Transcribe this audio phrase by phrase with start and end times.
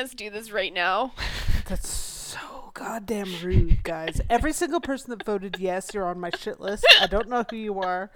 [0.00, 1.12] Us do this right now.
[1.66, 4.20] That's so goddamn rude, guys.
[4.30, 6.86] Every single person that voted yes, you're on my shit list.
[7.00, 8.10] I don't know who you are.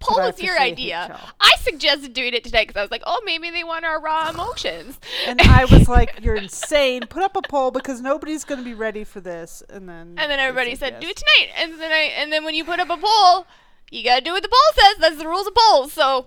[0.00, 1.20] Poll was your idea.
[1.40, 4.30] I suggested doing it today because I was like, oh, maybe they want our raw
[4.30, 4.98] emotions.
[5.26, 7.02] and I was like, you're insane.
[7.08, 9.62] Put up a poll because nobody's going to be ready for this.
[9.68, 11.02] And then and then everybody said, yes.
[11.02, 11.52] do it tonight.
[11.58, 13.46] And then I and then when you put up a poll,
[13.90, 14.96] you got to do what the poll says.
[15.00, 15.92] That's the rules of polls.
[15.92, 16.26] So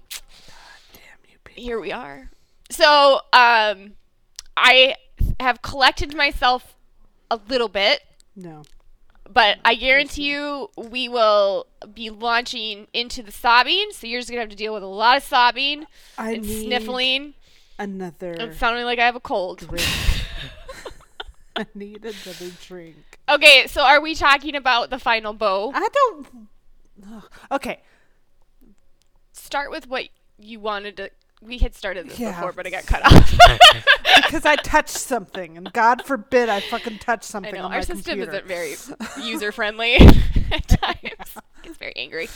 [1.55, 2.29] here we are.
[2.69, 3.93] So um
[4.55, 4.95] I
[5.39, 6.75] have collected myself
[7.29, 8.01] a little bit.
[8.35, 8.63] No.
[9.29, 14.41] But I guarantee you we will be launching into the sobbing, so you're just gonna
[14.41, 15.85] have to deal with a lot of sobbing
[16.17, 17.33] I and sniffling.
[17.79, 19.61] Another and sounding like I have a cold.
[21.55, 23.19] I need another drink.
[23.29, 25.71] Okay, so are we talking about the final bow?
[25.73, 26.47] I don't.
[27.51, 27.81] Okay.
[29.31, 31.09] Start with what you wanted to
[31.45, 32.31] we had started this yeah.
[32.31, 33.37] before, but I got cut off.
[34.33, 37.53] because I touched something, and God forbid I fucking touch something.
[37.55, 38.31] I know, on our system computer.
[38.31, 38.75] isn't very
[39.21, 39.95] user friendly
[40.51, 41.37] at times.
[41.63, 42.29] It's very angry.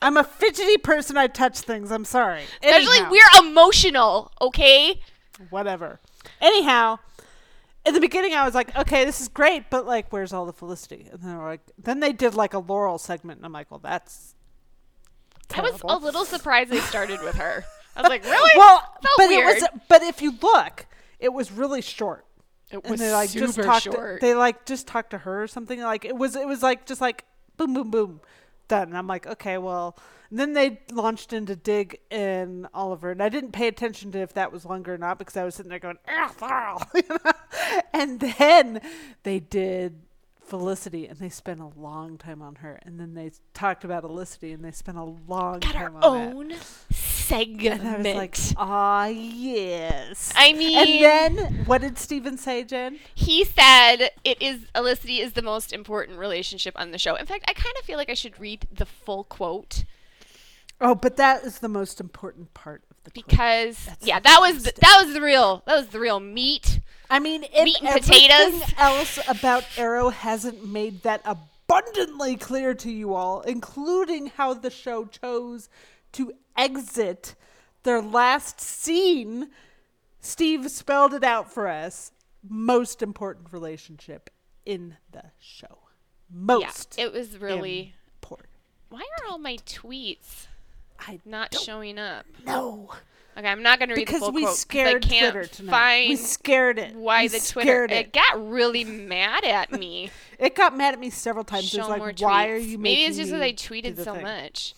[0.00, 1.16] I'm a fidgety person.
[1.16, 1.90] I touch things.
[1.90, 2.42] I'm sorry.
[2.62, 3.10] Especially Anyhow.
[3.10, 4.32] we're emotional.
[4.40, 5.00] Okay.
[5.50, 6.00] Whatever.
[6.40, 6.98] Anyhow,
[7.84, 10.52] in the beginning, I was like, okay, this is great, but like, where's all the
[10.52, 11.08] Felicity?
[11.10, 14.34] And then like, then they did like a Laurel segment, and I'm like, well, that's.
[15.48, 15.90] Terrible.
[15.90, 17.64] I was a little surprised they started with her.
[18.00, 18.50] I was like, really?
[18.56, 18.82] Well,
[19.16, 19.56] but weird.
[19.56, 19.82] it was.
[19.88, 20.86] But if you look,
[21.18, 22.26] it was really short.
[22.70, 24.20] It was and they, like, super just talked short.
[24.20, 25.80] To, they like just talked to her or something.
[25.80, 26.36] Like it was.
[26.36, 27.24] It was like just like
[27.56, 28.20] boom, boom, boom,
[28.68, 28.88] done.
[28.88, 29.96] And I'm like, okay, well.
[30.30, 34.34] And then they launched into Dig and Oliver, and I didn't pay attention to if
[34.34, 35.98] that was longer or not because I was sitting there going,
[37.92, 38.80] and then
[39.24, 40.02] they did
[40.40, 42.80] Felicity, and they spent a long time on her.
[42.84, 46.48] And then they talked about Olicity, and they spent a long Got time on own
[46.48, 46.58] that.
[47.30, 47.80] Segment.
[47.80, 50.32] And I was like, ah, yes.
[50.36, 52.98] I mean, and then what did Stephen say, Jen?
[53.14, 57.14] He said it is Olicity is the most important relationship on the show.
[57.14, 59.84] In fact, I kind of feel like I should read the full quote.
[60.80, 64.72] Oh, but that is the most important part of the because yeah, that was the,
[64.80, 66.80] that was the real that was the real meat
[67.10, 72.90] I mean, if meat and potatoes else about Arrow hasn't made that abundantly clear to
[72.90, 75.68] you all, including how the show chose
[76.12, 77.34] to exit
[77.82, 79.50] their last scene,
[80.20, 82.12] Steve spelled it out for us.
[82.46, 84.30] Most important relationship
[84.64, 85.78] in the show.
[86.30, 86.96] Most.
[86.96, 88.50] Yeah, it was really important.
[88.88, 90.46] Why are all my tweets
[90.98, 92.26] I not showing up?
[92.46, 92.90] No.
[93.36, 95.46] Okay, I'm not going to read because the full we quote scared I can't Twitter
[95.46, 95.70] tonight.
[95.70, 96.94] Find we scared it.
[96.94, 97.84] Why we the Twitter?
[97.84, 97.92] It.
[97.92, 98.12] it.
[98.12, 100.10] got really mad at me.
[100.38, 101.68] it got mad at me several times.
[101.68, 102.50] Show like, more why tweets.
[102.50, 102.78] are you?
[102.78, 104.22] Maybe it's just because I tweeted so thing.
[104.22, 104.74] much.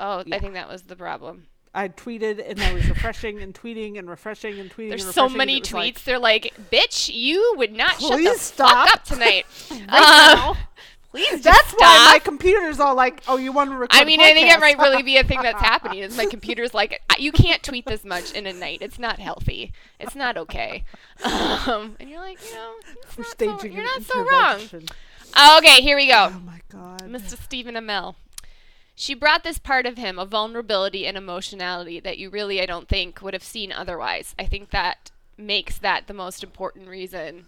[0.00, 0.36] Oh, yeah.
[0.36, 1.46] I think that was the problem.
[1.72, 4.88] I tweeted and I was refreshing and tweeting and refreshing and tweeting.
[4.88, 5.72] There's and so many tweets.
[5.72, 8.88] Like, They're like, "Bitch, you would not shut the stop.
[8.88, 10.54] fuck up tonight." right uh,
[11.10, 11.80] Please, that's stop.
[11.80, 14.60] why my computer's all like, "Oh, you want to record?" I mean, I think it
[14.60, 16.00] might really be a thing that's happening.
[16.00, 18.78] Is my computer's like, you can't tweet this much in a night.
[18.80, 19.72] It's not healthy.
[19.98, 20.84] It's not okay.
[21.24, 22.74] Um, and you're like, you know,
[23.38, 24.60] so, you're not so wrong.
[25.58, 26.30] Okay, here we go.
[26.32, 27.40] Oh my god, Mr.
[27.42, 28.14] Stephen Amell.
[29.00, 32.86] She brought this part of him, a vulnerability and emotionality that you really, I don't
[32.86, 34.34] think, would have seen otherwise.
[34.38, 37.46] I think that makes that the most important reason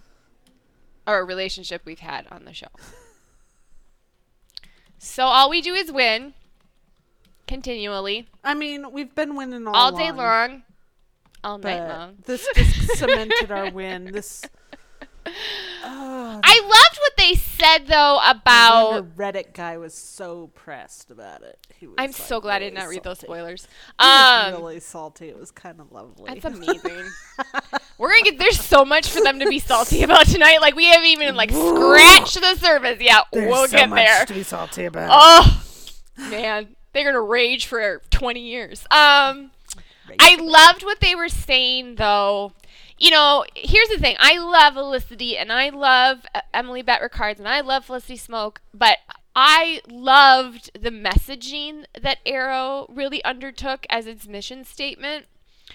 [1.07, 2.69] or relationship we've had on the show.
[4.97, 6.33] So all we do is win
[7.47, 8.29] continually.
[8.43, 10.63] I mean, we've been winning all, all long, day long,
[11.45, 12.17] all night long.
[12.25, 14.07] This just cemented our win.
[14.07, 14.43] This.
[15.85, 21.43] Oh, I loved what they said though about the Reddit guy was so pressed about
[21.43, 21.59] it.
[21.99, 22.97] I'm like so glad really I did not salty.
[22.97, 23.69] read those spoilers.
[24.01, 25.29] He um, was really salty.
[25.29, 26.33] It was kind of lovely.
[26.33, 27.11] That's amazing.
[27.99, 30.61] We're gonna get there's so much for them to be salty about tonight.
[30.61, 33.25] Like we haven't even like scratched the surface yet.
[33.33, 34.27] There's we'll so get much there.
[34.27, 35.11] to be salty about.
[35.13, 35.63] Oh
[36.31, 38.81] man, they're gonna rage for 20 years.
[38.91, 39.51] Um,
[40.19, 42.53] I loved what they were saying though.
[43.03, 44.15] You know, here's the thing.
[44.21, 46.21] I love Olicity and I love
[46.55, 48.99] Emily Bett Rickards and I love Felicity Smoak, but
[49.35, 55.27] I loved the messaging that Arrow really undertook as its mission statement.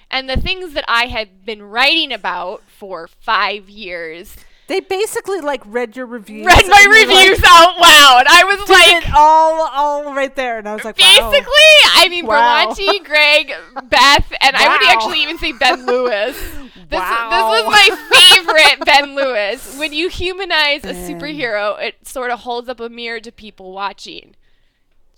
[0.10, 4.38] And the things that I had been writing about for five years
[4.68, 6.46] They basically like read your reviews.
[6.46, 8.24] read my they're like, reviews out loud.
[8.30, 11.30] I was like, it all, all right there, and I was like, wow.
[11.30, 12.68] basically, I mean, Wow.
[12.74, 13.54] Berlanti, Greg,
[13.90, 14.92] Beth, and I would Wow.
[14.94, 16.38] actually even say Ben Lewis.
[16.90, 17.30] This, Wow.
[17.52, 18.36] this was my
[18.76, 19.78] favorite Ben Lewis.
[19.78, 24.36] When you humanize a superhero, it sort of holds up a mirror to people watching.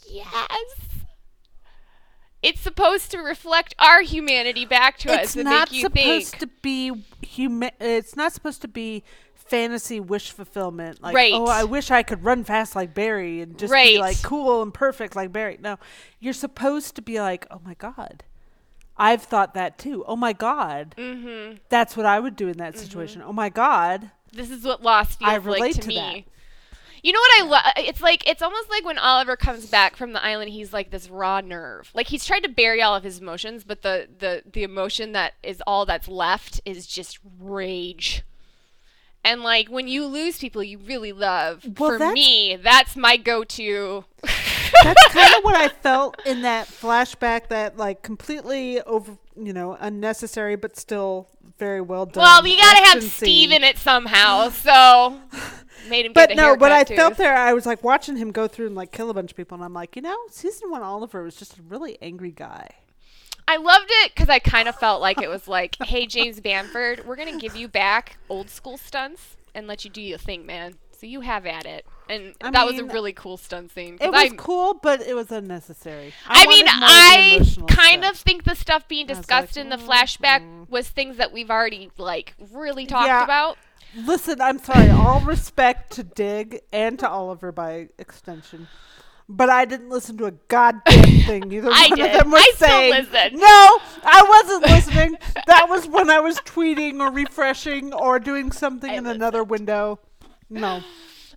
[0.08, 0.26] Yes.
[2.42, 5.94] It's supposed to reflect our humanity back to us it's not supposed
[6.32, 6.38] think.
[6.40, 7.72] to be human.
[7.82, 9.04] It's not supposed to be
[9.36, 11.02] fantasy wish fulfillment.
[11.02, 11.34] Like, Right.
[11.34, 13.96] oh, I wish I could run fast like Barry and just Right.
[13.96, 15.58] be like cool and perfect like Barry.
[15.60, 15.78] No,
[16.20, 18.24] you're supposed to be like, oh my god,
[19.00, 20.04] I've thought that too.
[20.08, 21.56] Oh my god, mm-hmm.
[21.70, 23.22] that's what I would do in that situation.
[23.26, 25.96] Oh my god, This is what Lost feels I like relate to, to me.
[25.96, 26.24] that.
[27.02, 27.74] You know what I love?
[27.88, 31.10] It's like it's almost like when Oliver comes back from the island, he's like this
[31.10, 31.90] raw nerve.
[31.94, 35.36] Like he's tried to bury all of his emotions, but the the the emotion that
[35.42, 38.24] is all that's left is just rage.
[39.24, 43.16] And like when you lose people you really love, Well, for that's- me, that's my
[43.16, 44.04] go-to.
[44.84, 47.50] that's kind of what I felt in that flashback.
[47.50, 51.28] That like completely over, you know, unnecessary but still
[51.58, 52.22] very well done.
[52.22, 55.20] well, we gotta have Steve in it somehow, so
[55.90, 56.14] made him.
[56.14, 56.96] But no, what I too.
[56.96, 59.38] felt there, I was like watching him go through and like kill a bunch of
[59.38, 62.70] people, and I'm like, you know, season one Oliver was just a really angry guy.
[63.48, 67.04] I loved it because I kind of felt like it was like, hey, James Bamford,
[67.08, 70.46] we're going to give you back old school stunts and let you do your thing,
[70.46, 70.76] man.
[70.92, 71.84] So you have at it.
[72.10, 74.00] And I that was a really cool stunt scene.
[74.02, 76.12] It was I, cool, but it was unnecessary.
[76.26, 78.14] I, mean, of the I kind stuff.
[78.16, 80.68] of think the stuff being discussed like, in the flashback mm.
[80.70, 83.24] was things that we've already, like, really talked Yeah.
[83.24, 83.60] about.
[83.96, 84.90] Listen, I'm sorry.
[84.90, 88.68] All respect to Dig and to Oliver by extension.
[89.32, 92.16] But I didn't listen to a goddamn thing either I one did.
[92.16, 93.38] of them was I still saying.
[93.38, 95.18] No, I wasn't listening.
[95.46, 100.00] that was when I was tweeting or refreshing or doing something I in another window.
[100.50, 100.82] No.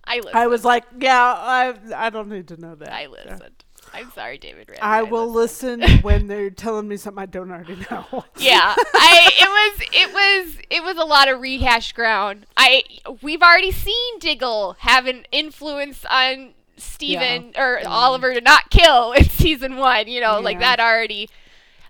[0.05, 0.35] I listened.
[0.35, 2.91] I was like, yeah, I I don't need to know that.
[2.91, 3.63] I listened.
[3.93, 4.81] I'm sorry, David Ramsey.
[4.81, 5.81] I will listened.
[5.81, 8.25] listen when they're telling me something I don't already know.
[8.39, 12.83] yeah i it was it was it was a lot of rehash ground i
[13.21, 17.87] we've already seen diggle have an influence on steven or mm.
[17.87, 21.29] oliver to not kill in season one you know like that already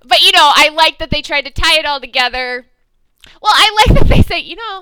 [0.03, 2.67] but you know i like that they tried to tie it all together
[3.41, 4.81] well i like that they say you know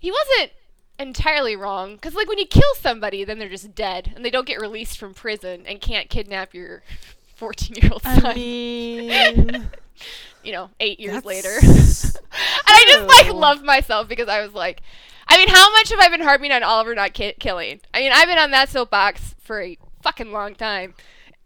[0.00, 0.52] he wasn't
[0.98, 4.46] entirely wrong because like when you kill somebody then they're just dead and they don't
[4.46, 6.82] get released from prison and can't kidnap your
[7.34, 9.68] 14 year old son I mean,
[10.44, 11.56] you know, eight years later.
[11.62, 12.12] and
[12.66, 14.82] I just like loved myself because I was like,
[15.26, 17.80] I mean, how much have I been harping on Oliver not ki- killing?
[17.92, 20.94] I mean, I've been on that soapbox for a fucking long time.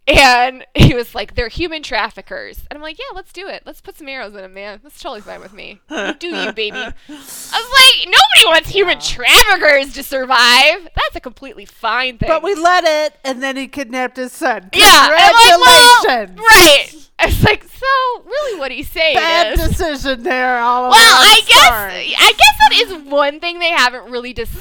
[0.08, 2.58] And he was like, they're human traffickers.
[2.70, 3.62] And I'm like, yeah, let's do it.
[3.66, 4.80] Let's put some arrows in them, man.
[4.82, 5.80] That's totally fine with me.
[5.90, 6.76] You do you, baby.
[6.78, 10.84] I was like, nobody wants human traffickers to survive.
[10.94, 12.28] That's a completely fine thing.
[12.28, 14.70] But we let it, and then he kidnapped his son.
[14.72, 16.38] yeah, and like, well, Congratulations.
[16.38, 17.10] right.
[17.20, 20.90] I was like, so really, what he's saying Bad is, decision there, Oliver.
[20.92, 22.14] Well, I guess sorry.
[22.16, 22.72] I guess that
[23.04, 24.56] is one thing they haven't really dis-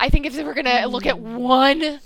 [0.00, 2.00] I think if we're gonna look at one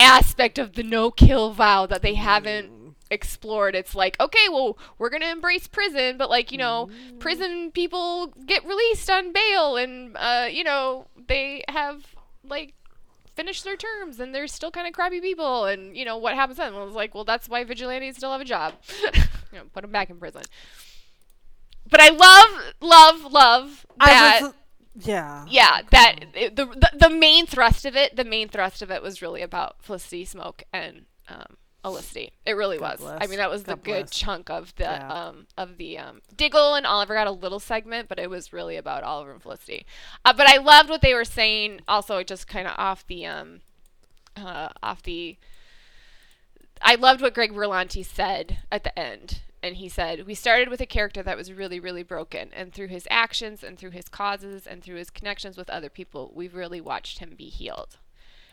[0.00, 5.10] aspect of the no kill vow that they haven't explored, it's like, okay, well, we're
[5.10, 10.48] gonna embrace prison, but like, you know, prison people get released on bail and uh,
[10.50, 12.74] you know, they have like
[13.34, 16.58] finished their terms and they're still kind of crappy people and you know what happens
[16.58, 16.72] then?
[16.72, 18.74] Well, I was like well that's why vigilantes still have a job.
[19.52, 20.42] You know put them back in prison.
[21.88, 24.54] But i love love love that I was,
[24.94, 25.44] yeah.
[25.48, 29.02] yeah that it- the, the the main thrust of it the main thrust of it
[29.02, 32.32] was really about felicity smoak and um Felicity.
[32.46, 33.18] It really God was.
[33.20, 35.06] I mean, that was the God good chunk of the Yeah.
[35.26, 38.76] um of the um Diggle and Oliver got a little segment, but it was really
[38.76, 39.84] about Oliver and Felicity.
[40.24, 41.80] Uh, but I loved what they were saying.
[41.86, 43.60] Also, just kind of off the um
[44.34, 45.36] uh off the.
[46.80, 49.40] I loved what Greg Berlanti said at the end.
[49.64, 52.50] And he said, We started with a character that was really, really broken.
[52.52, 56.30] And through his actions and through his causes and through his connections with other people,
[56.34, 57.96] we've really watched him be healed.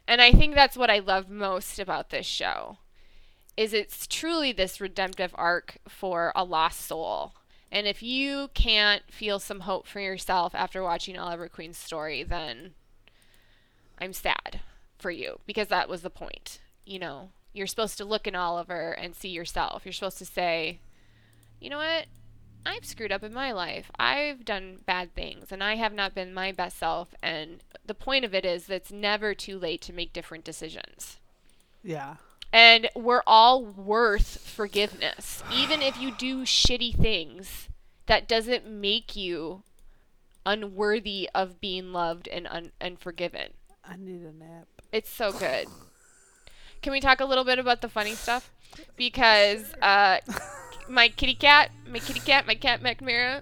[0.08, 2.78] And I think that's what I love most about this show.
[3.58, 7.34] Is it's truly this redemptive arc for a lost soul.
[7.74, 12.72] And if you can't feel some hope for yourself after watching Oliver Queen's story, then
[14.00, 14.62] I'm sad
[14.98, 16.62] for you because that was the point.
[16.86, 19.82] You know, you're supposed to look in Oliver and see yourself.
[19.84, 20.80] You're supposed to say,
[21.62, 22.08] you know what?
[22.66, 23.90] I've screwed up in my life.
[23.98, 27.16] I've done bad things and I have not been my best self.
[27.24, 31.18] And the point of it is that it's never too late to make different decisions.
[31.84, 32.16] Yeah.
[32.54, 35.42] And we're all worth forgiveness.
[35.54, 37.70] Even if you do shitty things,
[38.08, 39.64] that doesn't make you
[40.46, 43.54] unworthy of being loved and un- and forgiven.
[43.86, 44.68] I need a nap.
[44.92, 45.68] It's so good.
[46.82, 48.52] Can we talk a little bit about the funny stuff?
[48.98, 50.20] Because uh,
[50.90, 53.42] my kitty cat, my kitty cat, my Kat McNamara,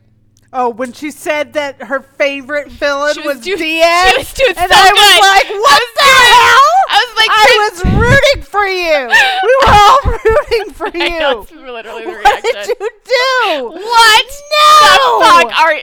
[0.52, 4.56] Oh, when she said that her favorite villain She was was, do- Diaz, was doing
[4.58, 4.98] and so I good.
[4.98, 9.00] was like, "What the hell?" I was like, I was rooting for you.
[9.44, 11.42] We were all rooting for know, you.
[11.44, 12.52] it's literally the What reaction.
[12.66, 13.70] did you do?
[13.70, 14.26] What?
[14.74, 15.20] No.
[15.20, 15.76] The fuck are?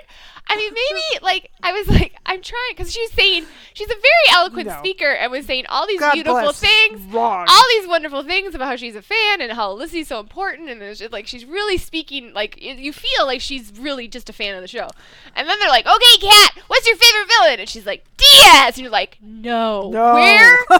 [0.48, 3.94] I mean, maybe like I was like I'm trying because she was saying she's a
[3.94, 4.78] very eloquent No.
[4.78, 7.46] speaker and was saying all these God beautiful things, Ron.
[7.48, 10.80] all these wonderful things about how she's a fan and how Lissy's so important and
[10.82, 14.54] it's just like she's really speaking like you feel like she's really just a fan
[14.54, 14.88] of the show.
[15.34, 18.78] And then they're like, "Okay, Kat, what's your favorite villain?" And she's like, "Diaz." And
[18.78, 20.14] you're like, "No, No.
[20.14, 20.56] where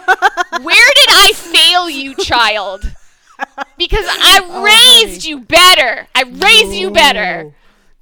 [0.63, 2.83] where did I fail you, child?"
[3.77, 5.29] Because I Oh, raised honey.
[5.31, 6.07] you better.
[6.15, 7.53] I raised you better.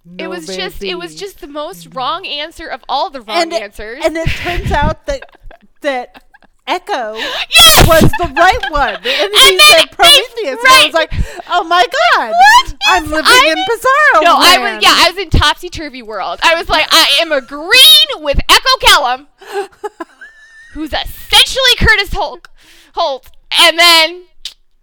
[0.05, 3.43] No, It was just it was just the most wrong answer of all the wrong
[3.43, 4.05] and it- answers.
[4.05, 5.23] and it turns out that
[5.81, 6.23] that
[6.67, 7.87] Echo yes!
[7.87, 10.59] was the right one, and he then said Prometheus.
[10.59, 11.13] And I was like,
[11.51, 11.85] "Oh my
[12.17, 15.29] god, What I'm living I'm in Bizarro no, I land." was yeah, I was in
[15.29, 16.41] topsy turvy world.
[16.43, 19.27] I was like, I am agreeing with Echo Kellum,
[20.73, 22.49] who's essentially Curtis Holt,
[22.95, 23.31] Holt,
[23.61, 24.25] and then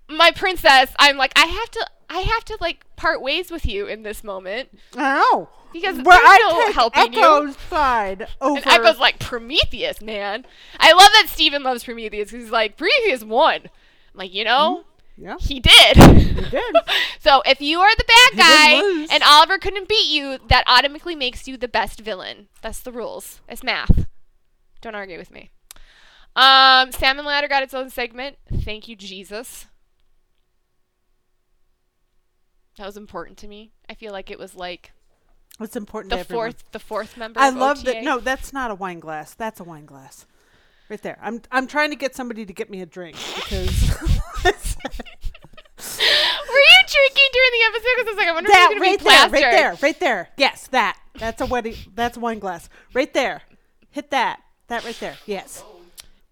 [0.09, 0.91] my princess.
[0.99, 4.21] I'm like, I have to, I have to like part ways with you in this
[4.23, 5.47] moment know.
[5.71, 7.19] because Well, there's I no helping you.
[7.19, 8.57] Echo's side over.
[8.57, 10.45] And Echo's like Prometheus, man.
[10.77, 12.31] I love that Steven loves Prometheus.
[12.31, 13.61] he's like Prometheus won.
[13.63, 13.69] I'm
[14.13, 14.83] like, you know,
[15.17, 15.95] yeah, he did.
[15.95, 16.75] he did.
[17.19, 21.47] so if you are the bad guy and Oliver couldn't beat you, that automatically makes
[21.47, 22.49] you the best villain.
[22.61, 23.39] That's the rules.
[23.47, 24.07] It's math.
[24.81, 25.49] Don't argue with me.
[26.35, 28.37] Um, Salmon Ladder got its own segment.
[28.51, 29.67] Thank you, Jesus.
[32.77, 33.71] That was important to me.
[33.89, 34.91] I feel like it was like
[35.59, 36.11] It's important.
[36.11, 37.39] the fourth, the fourth member.
[37.39, 38.03] I love that.
[38.03, 39.33] No, that's not a wine glass.
[39.33, 40.25] That's a wine glass.
[40.89, 41.17] Right there.
[41.21, 43.97] I'm I'm trying to get somebody to get me a drink because
[45.81, 47.95] Were you drinking during the episode?
[47.97, 49.31] Because I was like, I wonder that if you're right be there, plastered.
[49.31, 50.29] right there, right there.
[50.37, 50.99] Yes, that.
[51.17, 51.75] That's a wedding.
[51.95, 52.69] That's wine glass.
[52.93, 53.41] Right there.
[53.89, 54.41] Hit that.
[54.67, 55.15] That right there.
[55.25, 55.63] Yes.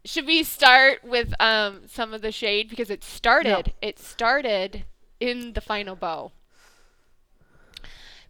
[0.06, 3.74] Should we start with um some of the shade because it started?
[3.82, 4.84] It started
[5.20, 6.32] in the final bow.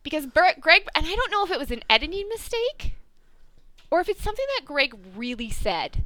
[0.04, 2.94] Because Ber- Greg, and I don't know if it was an editing mistake
[3.92, 6.06] or if it's something that Greg really said,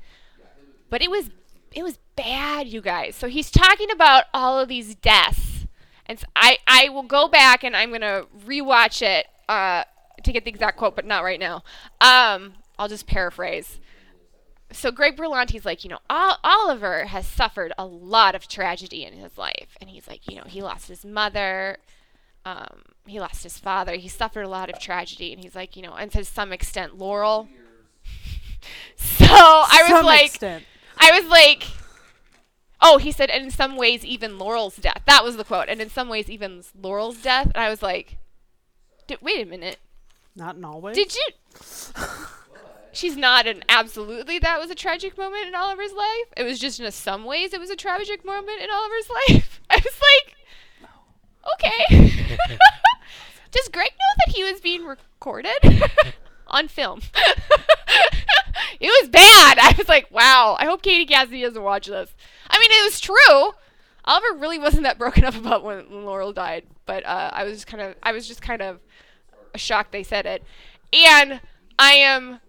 [0.89, 1.29] but it was
[1.73, 3.15] it was bad, you guys.
[3.15, 5.65] So he's talking about all of these deaths,
[6.05, 9.83] and I I will go back and I'm gonna rewatch it uh,
[10.23, 11.63] to get the exact quote, but not right now.
[12.01, 13.79] Um, I'll just paraphrase
[14.73, 19.37] so Greg Berlanti's like, you know, Oliver has suffered a lot of tragedy in his
[19.37, 21.77] life, and he's like, you know, he lost his mother,
[22.45, 25.81] um, he lost his father, he suffered a lot of tragedy, and he's like, you
[25.81, 27.47] know, and to some extent, Laurel.
[28.95, 30.63] so I was Some like, extent.
[30.97, 31.63] I was like,
[32.81, 35.01] oh, he said, and in some ways, even Laurel's death.
[35.05, 37.47] That was the quote, and in some ways, even Laurel's death.
[37.53, 38.17] And I was like,
[39.07, 39.77] "Did- wait a minute.
[40.35, 40.95] Not in all ways.
[40.95, 41.27] Did you?
[42.93, 44.37] She's not an absolutely.
[44.37, 46.33] That was a tragic moment in Oliver's life.
[46.37, 49.61] It was just in some ways it was a tragic moment in Oliver's life.
[49.69, 50.35] I was like,
[51.55, 52.27] okay.
[53.51, 55.57] Does Greg know that he was being recorded
[56.47, 57.01] on film?
[58.79, 59.57] it was bad.
[59.59, 60.55] I was like, wow.
[60.59, 62.13] I hope Katie Cassidy doesn't watch this.
[62.47, 63.53] I mean, it was true.
[64.05, 67.81] Oliver really wasn't that broken up about when, Laurel died, but uh, I was kind
[67.81, 68.79] of, I was just kind of
[69.55, 70.43] shocked they said it.
[70.91, 71.39] And
[71.79, 72.39] I am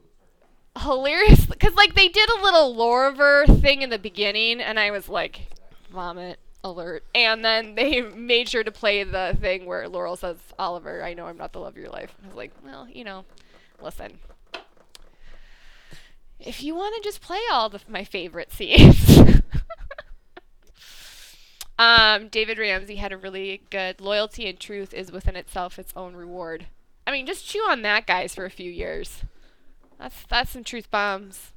[0.79, 5.09] hilarious because like they did a little Loriver thing in the beginning, and I was
[5.09, 5.49] like,
[5.91, 7.05] vomit alert.
[7.15, 11.27] And then they made sure to play the thing where Laurel says, Oliver, I know
[11.27, 12.15] I'm not the love of your life.
[12.23, 13.25] I was like, well, you know,
[13.81, 14.19] listen.
[16.41, 19.19] If you want to just play all my favorite scenes.
[21.79, 26.15] um, David Ramsey had a really good loyalty and truth is within itself its own
[26.15, 26.67] reward.
[27.07, 29.23] I mean, just chew on that, guys, for a few years.
[30.05, 31.53] That's that's some truth bombs,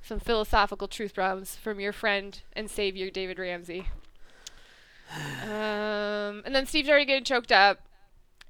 [0.00, 3.88] some philosophical truth bombs from your friend and savior David Ramsey.
[5.42, 7.80] Um, and then Steve's already getting choked up.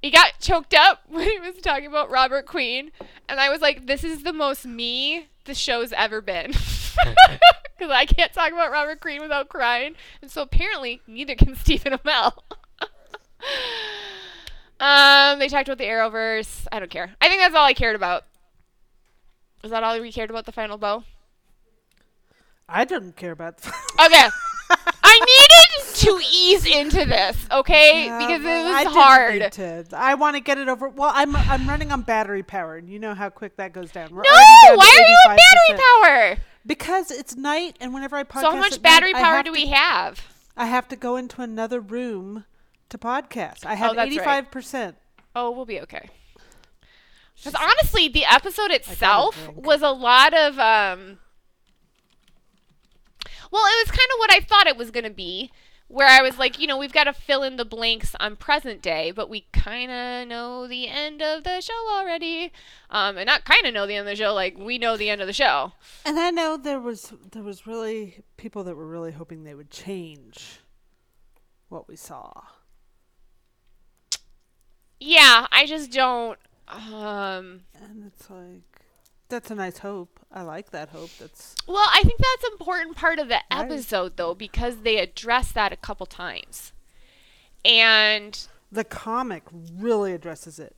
[0.02, 2.93] He got choked up when he was talking about Robert Queen,
[3.26, 6.49] and I was like, "This is the most me the show's ever been,"
[7.78, 11.95] because I can't talk about Robert Queen without crying, and so apparently neither can Stephen
[11.95, 12.35] Amell.
[14.81, 16.66] um, they talked about the Arrowverse.
[16.71, 17.14] I don't care.
[17.23, 18.25] I think that's all I cared about.
[19.64, 21.04] Was that all we cared about the final bow?
[22.68, 23.56] I didn't care about.
[23.56, 23.68] The
[24.04, 24.28] okay.
[25.02, 28.04] I needed to ease into this, okay?
[28.04, 29.35] Yeah, because it I was didn't hard.
[29.40, 29.85] need to.
[29.97, 30.90] I want to get it over.
[30.90, 34.11] Well, I'm I'm running on battery power, and you know how quick that goes down.
[34.14, 34.30] We're No,
[34.68, 35.38] down why are you on 85%.
[35.38, 36.37] battery power?
[36.66, 39.59] Because it's night, and whenever I podcast, So how much battery night, power do to-
[39.59, 40.21] we have?
[40.54, 42.44] I have to go into another room
[42.90, 43.64] to podcast.
[43.64, 44.12] I oh, have Oh, that's right.
[44.12, 44.97] eighty-five percent.
[45.35, 46.11] Oh, we'll be okay.
[47.36, 51.18] Because honestly, the episode itself was a lot of um.
[53.50, 55.50] Well, it was kind of what I thought it was gonna be,
[55.88, 58.82] where I was like, you know, we've got to fill in the blanks on present
[58.82, 62.52] day, but we kind of know the end of the show already,
[62.90, 65.10] um, and not kind of know the end of the show, like we know the
[65.10, 65.72] end of the show.
[66.04, 69.70] And I know there was there was really people that were really hoping they would
[69.70, 70.60] change
[71.68, 72.32] what we saw.
[74.98, 76.38] Yeah, I just don't.
[76.68, 78.62] Um, And it's like
[79.28, 80.21] that's a nice hope.
[80.30, 81.11] I like that hope.
[81.18, 83.64] That's Well, I think that's an important part of the Right.
[83.64, 86.73] episode, though, because they address that a couple times.
[87.64, 90.76] And the comic really addresses it.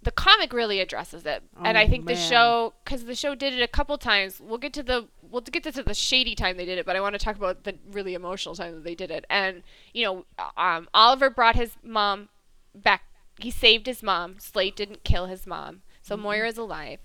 [0.00, 1.42] the comic really addresses it.
[1.60, 4.56] and Oh, I think the show, because the show did it a couple times, we'll
[4.58, 5.08] get to the.
[5.22, 7.64] We'll get to the shady time they did it, but I want to talk about
[7.64, 9.24] the really emotional time that they did it.
[9.28, 10.24] And you know,
[10.56, 12.28] um, Oliver brought his mom
[12.74, 13.02] back.
[13.38, 14.36] He saved his mom.
[14.38, 16.22] Slate didn't kill his mom, so Mm-hmm.
[16.24, 16.98] Moira's alive,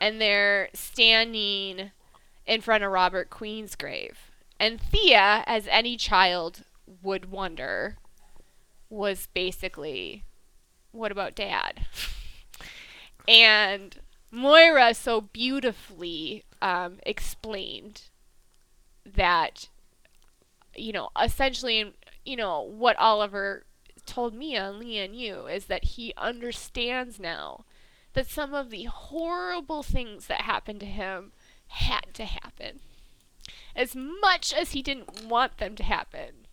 [0.00, 1.90] and they're standing
[2.46, 4.18] in front of Robert Queen's grave.
[4.58, 6.64] And Thea, as any child
[7.02, 7.96] would wonder,
[8.90, 10.24] was basically,
[10.92, 11.86] what about dad?
[13.28, 13.96] and
[14.30, 18.02] Moira so beautifully um, explained
[19.06, 19.68] that,
[20.76, 21.94] you know, essentially,
[22.24, 23.64] you know, what Oliver
[24.10, 27.64] told me and Lee and you is that he understands now
[28.12, 31.32] that some of the horrible things that happened to him
[31.68, 32.80] had to happen.
[33.74, 36.46] As much as he didn't want them to happen,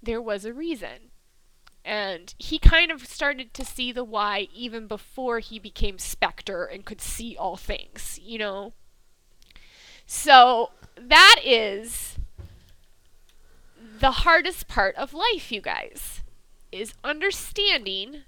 [0.00, 1.10] there was a reason.
[1.84, 6.84] And he kind of started to see the why even before he became Spectre and
[6.84, 8.72] could see all things, you know?
[10.06, 12.11] So that is
[14.02, 16.22] the hardest part of life, you guys,
[16.72, 18.22] is understanding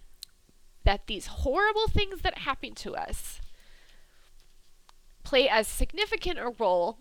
[0.84, 3.40] that these horrible things that happen to us
[5.24, 7.00] play as significant a role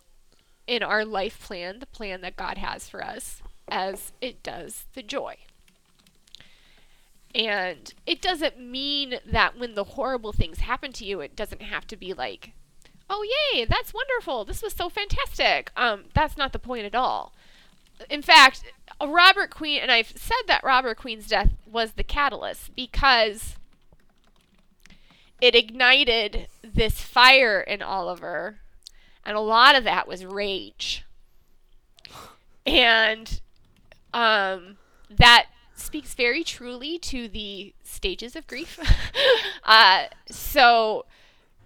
[0.66, 5.04] in our life plan, the plan that God has for us, as it does the
[5.04, 5.36] joy.
[7.36, 11.86] And it doesn't mean that when the horrible things happen to you, it doesn't have
[11.88, 12.54] to be like,
[13.08, 14.46] oh, yay, that's wonderful.
[14.46, 15.72] This was so fantastic.
[15.78, 17.36] Um, that's not the point at all.
[18.10, 18.64] In fact,
[19.02, 23.56] Robert Queen, and I've said that Robert Queen's death was the catalyst because
[25.42, 28.60] it ignited this fire in Oliver,
[29.26, 31.06] and a lot of that was rage.
[32.66, 33.42] And
[34.14, 34.78] um,
[35.10, 38.80] that speaks very truly to the stages of grief.
[39.64, 41.06] uh, so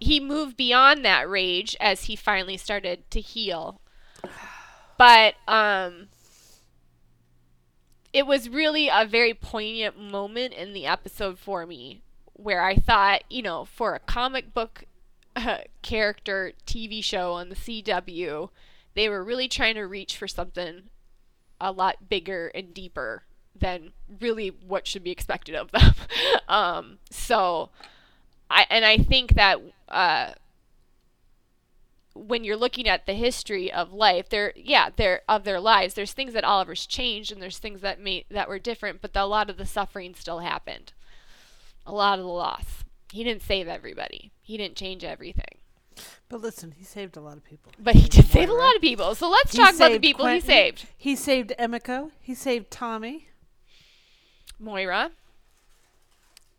[0.00, 3.80] he moved beyond that rage as he finally started to heal.
[4.96, 6.08] But um,
[8.18, 12.02] it was really a very poignant moment in the episode for me
[12.32, 14.86] where I thought, you know, for a comic book
[15.36, 18.48] uh, character TV show on the CW,
[18.94, 20.90] they were really trying to reach for something
[21.60, 23.22] a lot bigger and deeper
[23.54, 25.94] than really what should be expected of them.
[26.48, 27.70] um, so,
[28.50, 30.32] I and I think that uh,
[32.26, 36.12] when you're looking at the history of life, there, yeah, there of their lives, there's
[36.12, 39.26] things that Oliver's changed, and there's things that made that were different, but the, a
[39.26, 40.92] lot of the suffering still happened.
[41.86, 42.84] A lot of the loss.
[43.12, 44.30] He didn't save everybody.
[44.42, 45.58] He didn't change everything.
[46.28, 47.72] But listen, he saved a lot of people.
[47.78, 49.14] But he did save a lot of people.
[49.14, 50.40] So let's He talk about the people Quentin.
[50.42, 50.86] he saved.
[50.96, 52.10] He saved Emiko.
[52.20, 53.28] He saved Tommy.
[54.58, 55.10] Moira.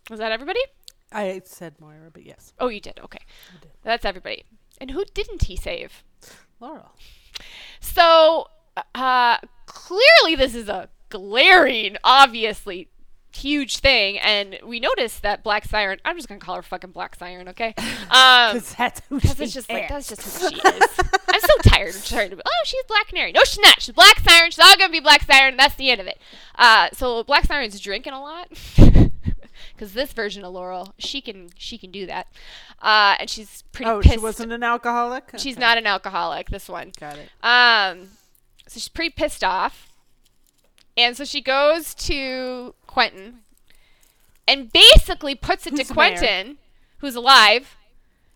[0.10, 0.60] Was that everybody?
[1.12, 3.00] I said Moira, but yes, Oh, you did.
[3.04, 3.20] Okay.
[3.62, 3.70] did.
[3.84, 4.44] That's everybody.
[4.80, 6.04] And who didn't he save?
[6.60, 6.92] Laurel.
[7.80, 8.50] So,
[8.96, 12.90] uh, clearly this is a glaring, obviously
[13.36, 16.00] huge thing, and we noticed that Black Siren.
[16.04, 17.74] I'm just gonna call her fucking Black Siren, okay?
[18.12, 20.64] Um, Because that's who she it's just like that's just who she is.
[21.28, 22.38] I'm so tired of trying to.
[22.38, 23.32] Be, oh, she's Black Canary.
[23.32, 23.80] No, she's not.
[23.80, 24.50] She's Black Siren.
[24.50, 25.58] She's all gonna be Black Siren.
[25.58, 26.18] That's the end of it.
[26.56, 28.48] Uh, so Black Siren's drinking a lot.
[29.74, 32.28] Because this version of Laurel, she can she can do that,
[32.82, 34.14] uh, and she's pretty Oh, pissed.
[34.16, 35.32] she wasn't an alcoholic.
[35.38, 36.50] She's not an alcoholic.
[36.50, 36.92] This one.
[37.00, 37.30] Got it.
[37.44, 38.10] Um,
[38.68, 39.88] so she's pretty pissed off.
[40.98, 43.40] And so she goes to Quentin
[44.48, 46.18] and basically puts it Who's to the mayor?
[46.18, 46.58] Quentin,
[46.98, 47.78] who's alive.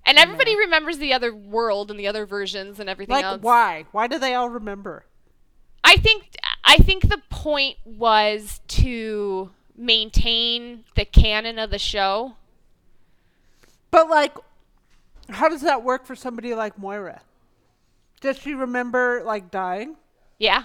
[0.06, 0.60] And everybody mayor.
[0.66, 3.42] remembers the other world and the other versions and everything Like else.
[3.42, 3.86] why?
[3.92, 5.06] Why do they all remember?
[5.84, 12.36] I think I think the point was to maintain the canon of the show.
[13.92, 14.36] But like,
[15.30, 17.22] how does that work for somebody like Moira?
[18.22, 19.98] Does she remember like dying?
[20.40, 20.64] Yeah.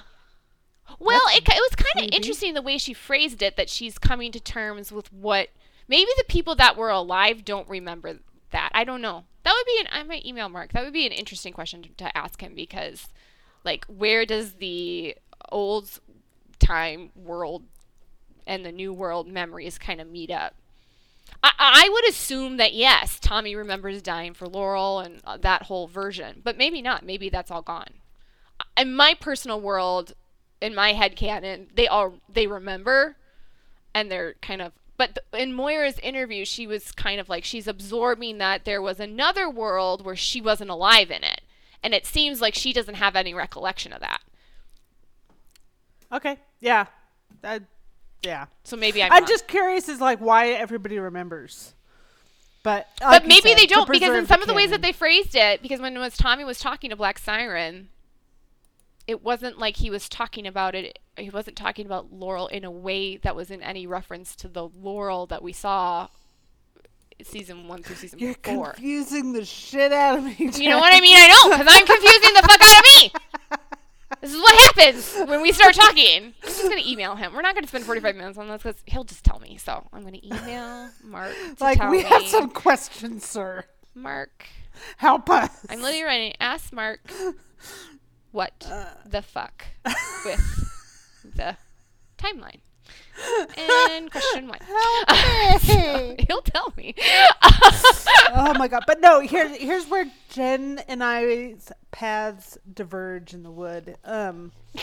[0.99, 4.33] Well, it, it was kind of interesting the way she phrased it that she's coming
[4.33, 5.49] to terms with what
[5.87, 8.19] maybe the people that were alive don't remember
[8.51, 8.71] that.
[8.73, 9.25] I don't know.
[9.45, 10.73] That would be an I might email Marc.
[10.73, 13.09] That would be an interesting question to, to ask him because
[13.65, 15.17] like where does the
[15.51, 16.01] old
[16.59, 17.65] time world
[18.49, 20.55] and the new world memories kind of meet up?
[21.43, 25.87] I, I would assume that yes, Tommy remembers dying for Laurel and uh, that whole
[25.87, 27.05] version, but maybe not.
[27.05, 27.91] Maybe that's all gone
[28.77, 30.15] in my personal world,
[30.61, 33.17] in my head canon, they all they remember,
[33.95, 34.73] and they're kind of.
[34.97, 39.49] But in Moira's interview, she was kind of like she's absorbing that there was another
[39.49, 41.43] world where she wasn't alive in it,
[41.83, 44.21] and it seems like she doesn't have any recollection of that.
[46.11, 46.39] Okay.
[46.61, 46.87] Yeah.
[47.45, 47.61] I,
[48.23, 48.47] yeah.
[48.65, 49.13] So maybe I'm.
[49.13, 51.75] I'm just curious as like why everybody remembers.
[52.63, 54.83] But But like you maybe said, they don't because in some of the ways that
[54.83, 57.89] they phrased it, because when it was Tommy was talking to Black Siren,
[59.07, 60.99] it wasn't like he was talking about it.
[61.17, 64.69] He wasn't talking about Laurel in a way that was in any reference to the
[64.69, 66.09] Laurel that we saw
[67.23, 68.73] season one through season You're four.
[68.73, 70.35] confusing the shit out of me.
[70.39, 71.17] You know what I mean?
[71.17, 73.13] I know, because I'm confusing the fuck out of me.
[74.21, 76.35] This is what happens when we start talking.
[76.43, 77.35] I'm just gonna email him.
[77.35, 79.57] We're not gonna spend 45 minutes on this because he'll just tell me.
[79.59, 82.03] So I'm gonna email Marc to Like tell we me.
[82.05, 83.65] have some questions, sir.
[83.95, 84.47] Marc.
[84.97, 85.51] Help us.
[85.69, 87.01] I'm literally writing, ask Marc
[88.33, 88.87] what Uh.
[89.07, 89.65] the fuck
[90.25, 90.71] with
[91.35, 91.57] the
[92.17, 92.61] timeline.
[93.57, 94.59] And question one.
[95.61, 96.95] So, he'll tell me.
[97.43, 98.85] oh my god!
[98.87, 103.97] But no, here's here's where Jen and I's paths diverge in the wood.
[104.05, 104.53] Um,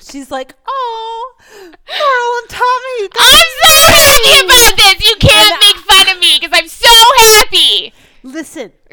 [0.00, 3.08] she's like, "Oh, Laurel and Tommy.
[3.18, 5.08] I'm so happy about this.
[5.08, 6.88] You can't make fun of me because I'm so
[7.18, 7.92] happy.
[8.22, 8.72] Listen.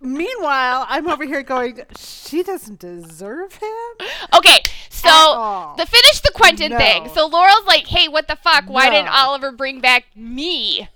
[0.00, 4.06] Meanwhile, I'm over here going, "She doesn't deserve him."
[4.36, 4.60] Okay,
[4.90, 6.78] so the finish the Quentin No.
[6.78, 7.08] thing.
[7.14, 8.64] So Laurel's like, "Hey, what the fuck?
[8.68, 10.88] Why didn't Oliver bring back me?"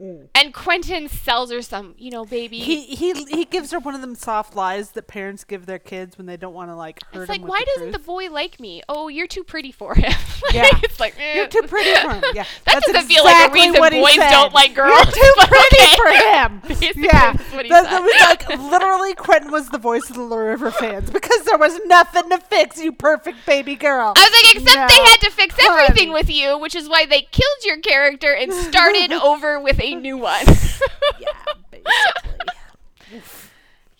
[0.00, 0.28] Mm.
[0.34, 2.58] And Quentin sells her some, you know, baby.
[2.60, 6.16] He he he gives her one of them soft lies that parents give their kids
[6.16, 8.60] when they don't want to like hurt it's like, why the doesn't the boy like
[8.60, 8.80] me?
[8.88, 10.12] Oh, you're too pretty for him.
[10.40, 10.80] Like, Yeah.
[10.84, 11.34] it's like eh.
[11.34, 12.22] You're too pretty for him.
[12.32, 14.30] Yeah, That that's doesn't feel like a reason what boys said.
[14.30, 14.94] don't like girls.
[15.16, 15.96] You're too pretty okay.
[15.96, 16.62] for him.
[16.68, 21.10] Basically, yeah, that's that, was like literally Quentin was the voice of the Lauriver fans
[21.10, 24.12] because there was nothing to fix you, perfect baby girl.
[24.16, 26.20] I was like, except they had to fix everything honey.
[26.20, 30.16] with you, which is why they killed your character and started over with a new
[30.18, 30.44] one.
[31.18, 31.32] yeah,
[31.70, 31.92] basically.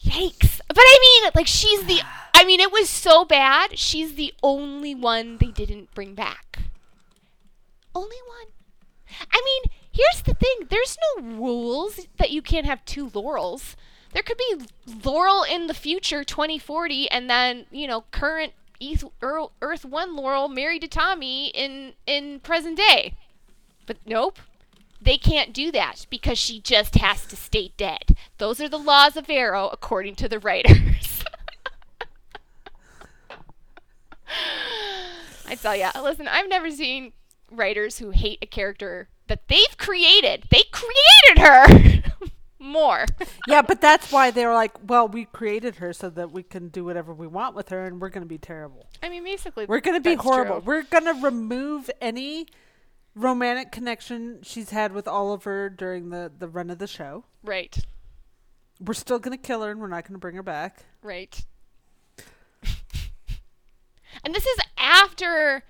[0.02, 0.60] Yikes.
[0.68, 2.00] But I mean, like, she's the.
[2.34, 3.78] I mean, it was so bad.
[3.78, 6.60] She's the only one they didn't bring back.
[7.94, 8.52] Only one.
[9.32, 13.76] I mean, here's the thing there's no rules that you can't have two Laurels.
[14.12, 14.66] There could be
[15.04, 18.52] Laurel in the future, 2040, and then, you know, current
[19.20, 23.14] Earth, Earth 1 Laurel married to Tommy in, in present day.
[23.86, 24.38] But nope.
[25.00, 28.16] They can't do that because she just has to stay dead.
[28.38, 31.24] Those are the laws of Arrow according to the writers.
[35.46, 37.12] I tell ya, listen, I've never seen
[37.50, 40.44] writers who hate a character that they've created.
[40.50, 42.02] They created her
[42.58, 43.06] more.
[43.46, 46.84] yeah, but that's why they're like, well, we created her so that we can do
[46.84, 48.86] whatever we want with her, and we're going to be terrible.
[49.02, 50.56] I mean, basically, We're going to be horrible.
[50.60, 50.64] true.
[50.66, 52.46] We're going to remove any
[53.14, 57.24] romantic connection she's had with Oliver during the, the run of the show.
[57.42, 57.76] Right,
[58.80, 60.84] We're still going to kill her, and we're not going to bring her back.
[61.02, 61.44] right.
[64.24, 65.62] and this is after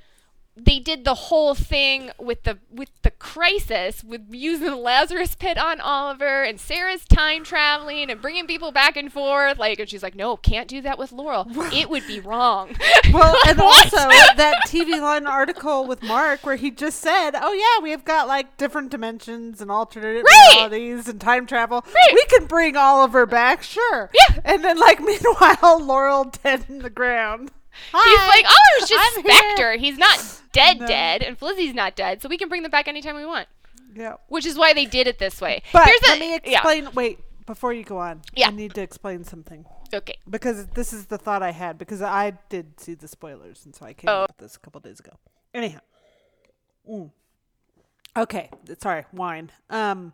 [0.65, 5.57] they did the whole thing with the with the crisis with using the Lazarus pit
[5.59, 10.03] on Oliver and Sarah's time traveling and bringing people back and forth like and she's
[10.03, 12.75] like no can't do that with Laurel it would be wrong
[13.13, 17.83] Well, and also that TV Line article with Marc where he just said, "Oh yeah,
[17.83, 20.49] we've got like different dimensions and alternate Right.
[20.55, 21.85] realities and time travel.
[21.87, 22.11] Right.
[22.13, 24.41] We can bring Oliver back, sure." Yeah.
[24.45, 27.51] And then like meanwhile, Laurel dead in the ground.
[27.93, 29.73] He's like, oh, Oliver's just I'm here." Spectre.
[29.77, 30.87] He's not dead, No.
[30.87, 33.49] dead, and Felicity's not dead, so we can bring them back anytime we want.
[33.95, 34.15] Yeah.
[34.29, 35.63] Which is why they did it this way.
[35.73, 36.59] But Here's let a, me yeah.
[36.59, 36.89] explain.
[36.95, 38.49] Wait, before you go on, Yeah.
[38.49, 40.17] I need to explain something Okay.
[40.29, 43.87] because this is the thought I had because I did see the spoilers and so
[43.87, 44.25] I came Oh.
[44.25, 45.13] up with this a couple days ago.
[45.55, 45.81] Anyhow.
[46.89, 47.11] Mm.
[48.17, 48.51] Okay,
[48.83, 49.51] sorry, wine.
[49.71, 50.13] Um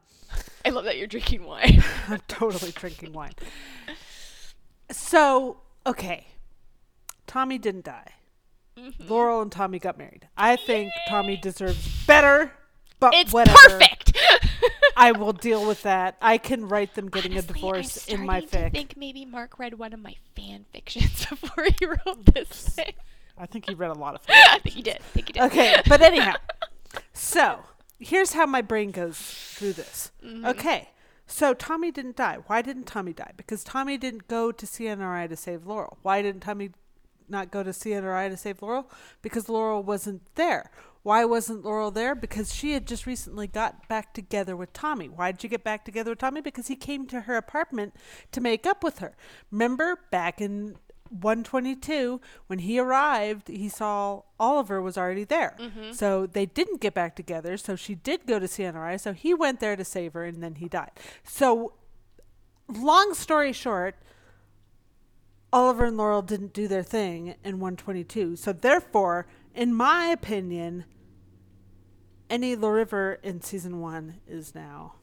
[0.64, 1.82] I love that you're drinking wine.
[2.08, 3.32] I'm totally drinking wine.
[4.90, 6.26] So, okay.
[7.26, 8.12] Tommy didn't die.
[8.78, 9.06] Mm-hmm.
[9.08, 10.28] Laurel and Tommy got married.
[10.36, 12.52] I think Tommy deserves better,
[13.00, 13.56] but It's whatever.
[13.68, 14.16] perfect.
[14.96, 16.16] I will deal with that.
[16.20, 18.50] I can write them getting Honestly, a divorce in my fic.
[18.50, 22.94] to think maybe Marc read one of my fan fictions before he wrote this thing.
[23.38, 24.96] I think he read a lot of I think he did.
[24.96, 25.42] I think he did.
[25.42, 26.34] Okay, but anyhow.
[27.12, 27.60] So,
[27.98, 30.12] here's how my brain goes through this.
[30.24, 30.46] Mm-hmm.
[30.46, 30.90] Okay.
[31.26, 32.38] So Tommy didn't die.
[32.46, 33.32] Why didn't Tommy die?
[33.36, 35.96] Because Tommy didn't go to CNRI to save Laurel.
[36.02, 36.70] Why didn't Tommy
[37.28, 38.90] not go to CNRI to save Laurel?
[39.22, 40.70] Because Laurel wasn't there.
[41.02, 42.14] Why wasn't Laurel there?
[42.14, 45.08] Because she had just recently got back together with Tommy.
[45.08, 46.40] Why did you get back together with Tommy?
[46.40, 47.94] Because he came to her apartment
[48.32, 49.14] to make up with her.
[49.50, 50.76] Remember back in
[51.10, 55.92] 122 when he arrived he saw oliver was already there mm-hmm.
[55.92, 59.60] so they didn't get back together so she did go to cnri so he went
[59.60, 60.90] there to save her and then he died
[61.22, 61.74] so
[62.68, 63.96] long story short
[65.54, 70.84] oliver and laurel didn't do their thing in 122 so therefore in my opinion
[72.28, 74.94] any River in season one is now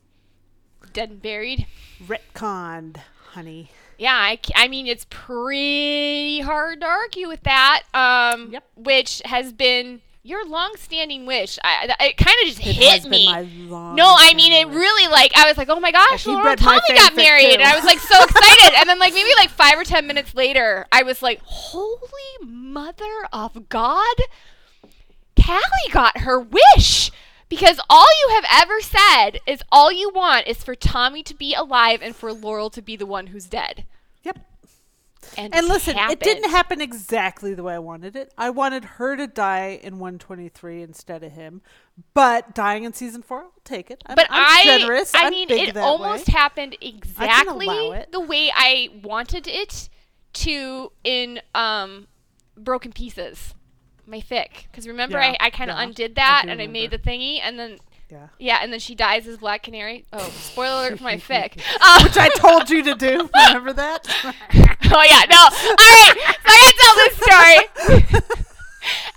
[0.93, 1.65] Dead and buried.
[2.05, 2.97] retconned
[3.31, 4.15] honey Yeah,
[4.55, 7.83] I mean it's pretty hard to argue with that.
[7.93, 8.63] Um, Yep.
[8.75, 11.57] which has been your long-standing wish.
[11.63, 13.25] I, I- it kind of just it hit has me.
[13.25, 16.23] been my long no, I mean it really like I was like, oh my gosh,
[16.23, 18.75] he Laurel read my Tommy got married, and I was like so excited.
[18.77, 21.97] and then like maybe like five or ten minutes later, I was like, holy
[22.45, 24.15] mother of God,
[25.35, 27.11] Callie got her wish.
[27.49, 31.53] Because all you have ever said is all you want is for Tommy to be
[31.53, 33.83] alive and for Laurel to be the one who's dead.
[34.23, 34.39] yep
[35.37, 38.33] And, And listen, it didn't happen exactly the way I wanted it.
[38.37, 41.61] I wanted her to die in 123 instead of him,
[42.13, 44.03] but dying in season four, I'll take it.
[44.07, 45.13] I'm, But I'm I, generous.
[45.15, 46.33] I I'm mean, it almost way.
[46.33, 49.89] happened exactly the way I wanted it
[50.33, 52.07] to in um,
[52.57, 53.53] Broken Pieces,
[54.05, 54.63] my fic.
[54.71, 57.39] Because remember, Yeah, I, I kind of yeah, undid that and I made the thingy,
[57.41, 57.77] and then
[58.11, 58.27] yeah.
[58.37, 60.05] yeah, and then she dies as Black Canary.
[60.11, 61.57] Oh, spoiler alert for my fic.
[61.81, 63.29] Um, Which I told you to do.
[63.47, 64.07] Remember that?
[64.23, 65.41] oh yeah, no.
[65.41, 68.41] All right, so I gotta tell this story.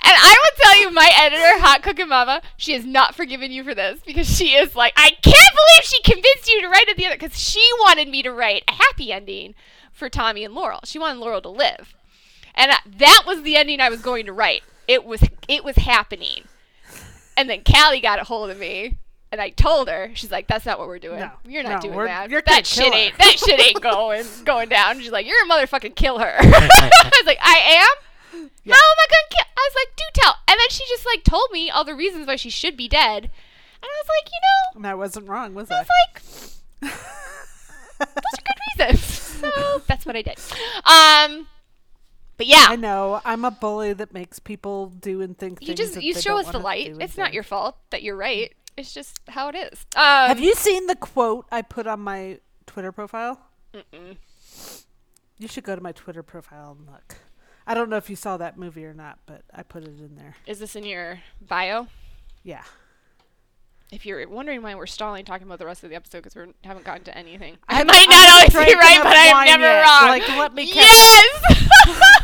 [0.06, 3.64] And I will tell you, my editor, Hot Cooking Mama, she has not forgiven you
[3.64, 6.98] for this because she is like, I can't believe she convinced you to write at
[6.98, 9.54] the other because she wanted me to write a happy ending
[9.90, 10.80] for Tommy and Laurel.
[10.84, 11.94] She wanted Laurel to live,
[12.54, 14.62] and uh, that was the ending I was going to write.
[14.86, 16.44] It was it was happening,
[17.36, 18.98] and then Callie got a hold of me.
[19.32, 21.18] And I told her, she's like, "That's not what we're doing.
[21.18, 22.30] No, you're not no, doing that.
[22.46, 25.96] that shit her." ain't that shit ain't going going down." She's like, "You're a motherfucking
[25.96, 28.74] kill her." I was like, "I am." Yeah.
[28.74, 29.46] How am I gonna kill?
[29.56, 32.28] I was like, "Do tell." And then she just like told me all the reasons
[32.28, 33.30] why she should be dead, and
[33.82, 35.78] I was like, you know, and I wasn't wrong, was I I?
[35.80, 36.22] was like,
[37.98, 39.04] those are good reasons.
[39.04, 40.38] So that's what I did.
[40.84, 41.48] Um,
[42.36, 43.20] but yeah, I know.
[43.24, 46.50] I'm a bully that makes people do and think you things just you show us
[46.50, 46.96] the light.
[47.00, 47.34] It's not think.
[47.34, 48.52] your fault that you're right.
[48.76, 49.86] It's just how it is.
[49.96, 53.40] Um, Have you seen the quote I put on my Twitter profile?
[53.72, 54.16] Mm-mm.
[55.38, 57.16] You should go to my Twitter profile and look.
[57.66, 60.16] I don't know if you saw that movie or not, but I put it in
[60.16, 60.36] there.
[60.46, 61.86] Is this in your bio?
[62.42, 62.62] Yeah.
[63.92, 66.52] If you're wondering why we're stalling talking about the rest of the episode because we
[66.64, 69.46] haven't gotten to anything, I- I might I'm not not always be right, but I'm
[69.46, 69.82] never yet.
[69.82, 70.08] wrong.
[70.08, 72.20] Like, let me catch yes.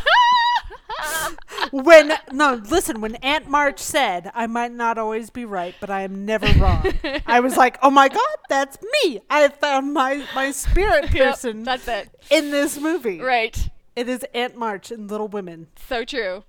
[1.71, 6.01] when no, listen, when Aunt March said, "I might not always be right, but I
[6.01, 6.93] am never wrong,"
[7.25, 9.19] I was like, "Oh my God, that's me!
[9.29, 12.09] I found my my spirit Yep, person that's it.
[12.29, 13.19] in this movie.
[13.19, 13.69] Right.
[13.95, 16.43] It is Aunt March in Little Women." So true.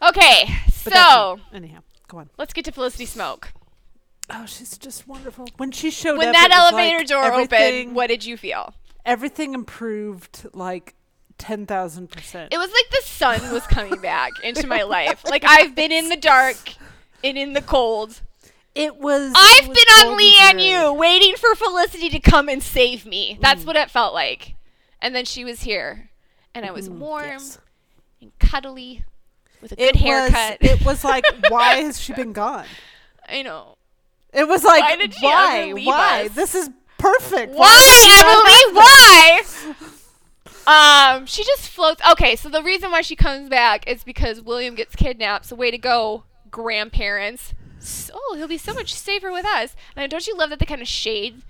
[0.00, 0.48] Okay,
[0.84, 2.30] But so anyhow, go on.
[2.38, 3.46] let's get to Felicity Smoak.
[4.30, 5.48] Oh, she's just wonderful.
[5.56, 8.74] When she showed When up, that elevator like door opened, what did you feel?
[9.06, 10.94] everything improved like
[11.38, 12.52] ten thousand percent.
[12.52, 15.24] It was like the sun was coming back into my life.
[15.24, 16.56] Like I've been in the dark
[17.24, 18.20] and in the cold.
[18.74, 19.32] It was.
[19.34, 23.34] I've it was been on Leanne you, waiting for Felicity to come and save me.
[23.34, 23.40] Mm.
[23.40, 24.54] That's what it felt like.
[25.00, 26.10] And then she was here,
[26.54, 27.58] and I was Mm, warm yes.
[28.20, 29.04] and cuddly
[29.60, 30.58] with a It good haircut.
[30.60, 32.66] Was, it was like, why has she been gone?
[33.28, 33.76] I know.
[34.32, 35.58] It was like, Why why?
[35.62, 36.26] ever leave Why?
[36.26, 36.34] us?
[36.34, 37.54] This is perfect.
[37.54, 39.74] Why, Emily?
[40.66, 41.16] Why?
[41.16, 42.02] Um, she just floats.
[42.10, 45.46] Okay, so the reason why she comes back is because William gets kidnapped.
[45.46, 47.54] So way to go, grandparents.
[47.78, 49.76] So, oh, he'll be so much safer with us.
[49.94, 51.42] And don't you love that they kind of shade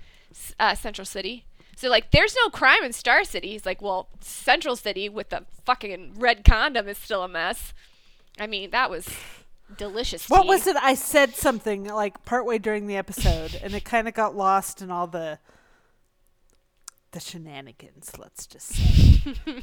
[0.59, 1.45] uh, Central City?
[1.75, 3.51] So like, there's no crime in Star City.
[3.51, 7.73] He's like, well, Central City with the fucking red condom is still a mess.
[8.37, 9.07] I mean, that was
[9.77, 10.29] delicious.
[10.29, 10.75] What was it?
[10.75, 14.91] I said something like partway during the episode, and it kind of got lost in
[14.91, 15.39] all the
[17.11, 18.11] the shenanigans.
[18.17, 19.08] Let's just say.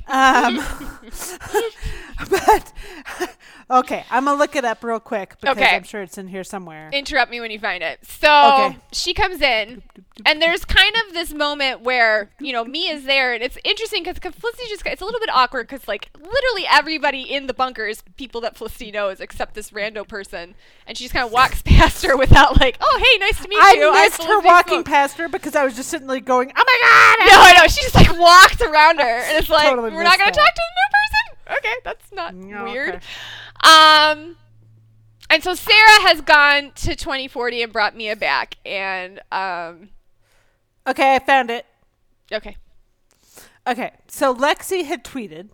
[0.09, 0.61] Um,
[2.31, 2.73] but
[3.71, 5.75] okay, I'm gonna look it up real quick because Okay.
[5.77, 6.91] I'm sure it's in here somewhere.
[6.93, 7.99] interrupt me when you find it.
[8.05, 8.79] So Okay.
[8.93, 9.83] she comes in,
[10.25, 14.03] and there's kind of this moment where you know me is there, and it's interesting
[14.05, 17.87] because Felicity just it's a little bit awkward because like literally everybody in the bunker
[17.87, 20.55] is people that Felicity knows except this rando person,
[20.87, 23.59] and she just kind of walks past her without like, oh hey, nice to meet
[23.61, 23.89] I you.
[23.89, 26.65] I'm missed her walking Smoke." past her because I was just sitting there going, "Oh
[26.67, 27.67] my god!" No, I know.
[27.69, 30.63] She just like walked around her, and it's like Totally we're not gonna talk to
[30.63, 31.59] the new person.
[31.59, 32.97] Okay, that's not No, weird.
[32.97, 33.01] okay.
[33.65, 34.37] Um,
[35.31, 39.89] and so Sarah has gone to 2040 and brought Mia back, and um,
[40.87, 41.67] Okay, I found it.
[42.33, 42.57] okay,
[43.67, 45.49] Okay, so Lexi had tweeted,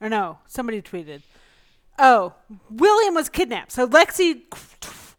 [0.00, 1.22] or no, somebody tweeted.
[1.98, 2.34] Oh,
[2.68, 3.70] William was kidnapped.
[3.72, 4.42] So Lexi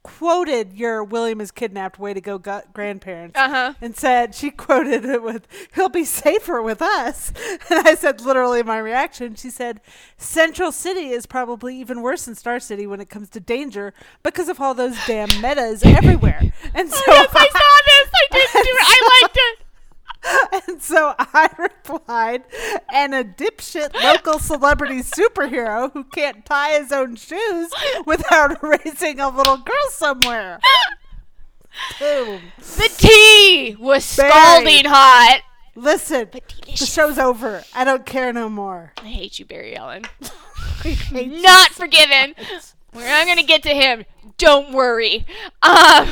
[0.07, 3.73] quoted your William is kidnapped, way to go, gu- grandparents, uh huh.
[3.81, 7.33] and said she quoted it with, "He'll be safer with us."
[7.69, 9.35] And I said, literally, my reaction.
[9.35, 9.81] She said,
[10.17, 13.93] "Central City is probably even worse than Star City when it comes to danger
[14.23, 16.41] because of all those damn metas everywhere."
[16.73, 18.09] And so yes, I saw this.
[18.15, 18.85] I did do it.
[18.85, 19.66] I liked it.
[20.67, 22.43] And so I replied,
[22.93, 27.71] and a dipshit local celebrity superhero who can't tie his own shoes
[28.05, 30.59] without raising a little girl somewhere.
[31.99, 32.41] Boom.
[32.57, 35.41] The tea was scalding hot.
[35.75, 37.63] Listen, the show's over.
[37.75, 38.93] I don't care no more.
[38.97, 40.03] I hate you, Barry Allen.
[40.83, 42.33] I hate you Not forgiven.
[42.37, 42.63] much.
[42.93, 44.05] We're not gonna get to him.
[44.37, 45.25] Don't worry.
[45.61, 46.09] Um.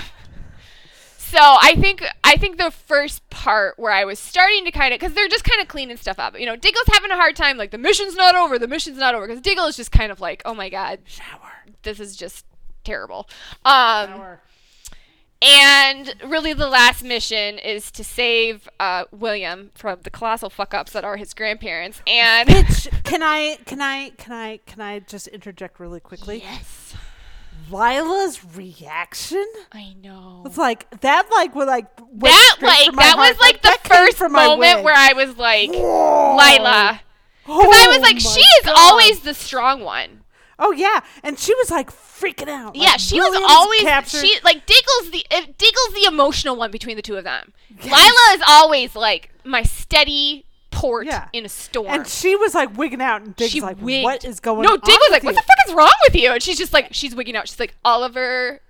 [1.31, 4.99] So I think I think the first part where I was starting to kind of
[4.99, 6.39] because they're just kind of cleaning stuff up.
[6.39, 7.57] You know, Diggle's having a hard time.
[7.57, 8.59] Like the mission's not over.
[8.59, 11.65] The mission's not over because Diggle is just kind of like, oh my god, Shower.
[11.83, 12.45] this is just
[12.83, 13.27] terrible.
[13.65, 14.07] Um.
[14.09, 14.41] Shower.
[15.41, 20.93] And really, the last mission is to save uh, William from the colossal fuck ups
[20.93, 22.01] that are his grandparents.
[22.07, 26.39] And Bitch, can I can I can I can I just interject really quickly?
[26.39, 26.95] yes,
[27.69, 30.43] Lyla's reaction I know.
[30.45, 33.30] It's like that like was like That like that heart.
[33.30, 36.36] was like that the first moment where I was like, Whoa.
[36.38, 36.99] Lyla.
[37.47, 38.75] Oh Because I was like, oh my she is God.
[38.78, 40.21] always the strong one.
[40.58, 42.75] Oh yeah, and she was like freaking out.
[42.75, 44.21] Yeah, Like, she was always captured.
[44.21, 45.25] she like Diggle's the
[45.58, 47.51] Diggle's the emotional one between the two of them.
[47.84, 51.27] Lila is always like my steady port Yeah.
[51.33, 51.88] in a storm.
[51.88, 54.03] and she was like wigging out, and Dig's she like, wigged.
[54.03, 54.63] "What is going on?
[54.63, 56.57] no, on?" Dig was like, with "What the fuck is wrong with you?" And she's
[56.57, 57.47] just like, she's wigging out.
[57.47, 58.61] She's like, Oliver,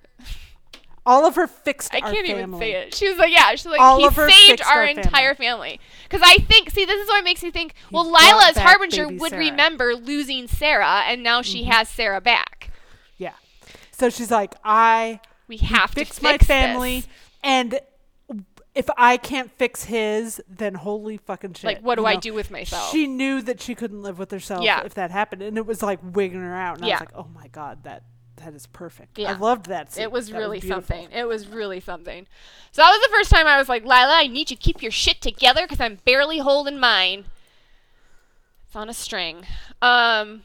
[1.07, 2.59] Oliver fixed I our can't even family.
[2.59, 2.95] say it.
[2.95, 5.79] She was like, yeah, she's like, Oliver he saved our, our entire family.
[6.03, 7.75] Because I think, see, this is what makes me think.
[7.91, 9.41] Well, brought Lyla as Harbinger would Sarah.
[9.43, 9.51] Mm-hmm.
[9.51, 12.71] remember losing Sarah, and now she has Sarah back.
[13.17, 13.33] Yeah,
[13.91, 17.07] so she's like, "I We have fix to my family, this.
[17.43, 17.79] and
[18.75, 22.19] if I can't fix his, then holy fucking shit." Like, what do you I know?
[22.19, 22.91] do with myself?
[22.91, 24.83] She knew that she couldn't live with herself Yeah.
[24.83, 26.77] if that happened, and it was like wigging her out.
[26.77, 26.93] And I Yeah.
[26.95, 28.03] was like, "Oh my god, that
[28.37, 29.31] that is perfect." Yeah.
[29.31, 29.93] I loved that.
[29.93, 30.03] Scene.
[30.03, 30.83] It was That really beautiful.
[30.83, 31.11] something.
[31.11, 32.27] It was really something.
[32.71, 34.81] So that was the first time I was like, Lyla, I need you to keep
[34.83, 37.25] your shit together because I'm barely holding mine.
[38.67, 39.45] It's on a string.
[39.81, 40.43] Um.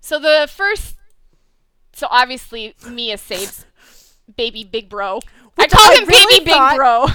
[0.00, 0.96] So the first,
[1.92, 3.64] so obviously Mia saves
[4.36, 5.20] baby big bro.
[5.58, 7.06] I call him really baby thought- big bro.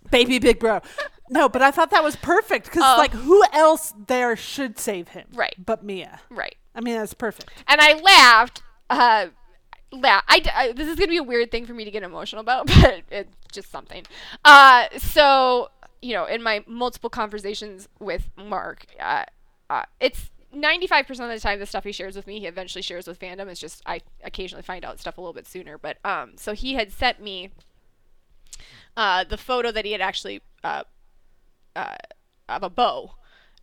[0.10, 0.80] baby big bro.
[1.28, 2.96] No, but I thought that was perfect because Oh.
[2.98, 5.26] like who else there should save him?
[5.34, 5.54] Right.
[5.64, 6.20] But Mia.
[6.30, 6.56] right.
[6.74, 7.50] I mean, that's perfect.
[7.68, 8.62] and I laughed.
[8.88, 9.26] Uh,
[9.92, 12.40] la- I, I- this is gonna be a weird thing for me to get emotional
[12.40, 14.04] about, but it's just something.
[14.44, 15.68] Uh, so
[16.02, 19.24] you know, in my multiple conversations with Marc, uh,
[19.68, 20.30] uh, it's.
[20.52, 23.46] 95% of the time the stuff he shares with me he eventually shares with fandom
[23.46, 26.74] it's just i occasionally find out stuff a little bit sooner but um so he
[26.74, 27.50] had sent me
[28.96, 30.82] uh the photo that he had actually uh
[31.76, 31.94] uh
[32.48, 33.12] of a bow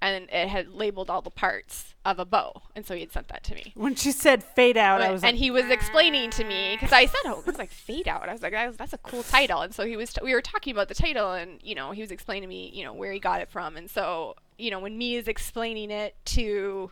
[0.02, 3.28] and it had labeled all the parts of a bow and so he had sent
[3.28, 6.30] that to Mia When she said fade out, I was and like, he was explaining
[6.32, 8.94] to me because I said, "Oh, it was like fade out." I was like, "That's
[8.94, 10.14] a cool title." And so he was.
[10.14, 12.72] T- we were talking about the title, and you know, he was explaining to me,
[12.74, 13.76] you know, where he got it from.
[13.76, 16.92] And so, you know, when me is explaining it to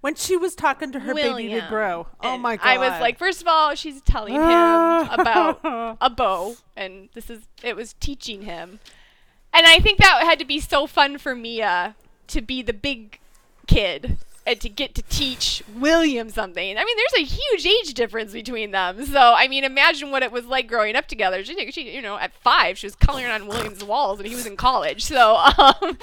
[0.00, 2.06] when she was talking to her baby William, big bro.
[2.20, 2.66] Oh my god!
[2.66, 5.60] I was like, first of all, she's telling him about
[6.00, 8.80] a bow, and this is it was teaching him,
[9.52, 11.96] and I think that had to be so fun for Mia
[12.28, 13.20] to be the big
[13.66, 16.78] kid and to get to teach William something.
[16.78, 19.04] I mean, there's a huge age difference between them.
[19.04, 21.44] So, I mean, imagine what it was like growing up together.
[21.44, 24.46] She, she you know, at five, she was coloring on William's walls, and he was
[24.46, 25.04] in college.
[25.04, 25.98] So, um,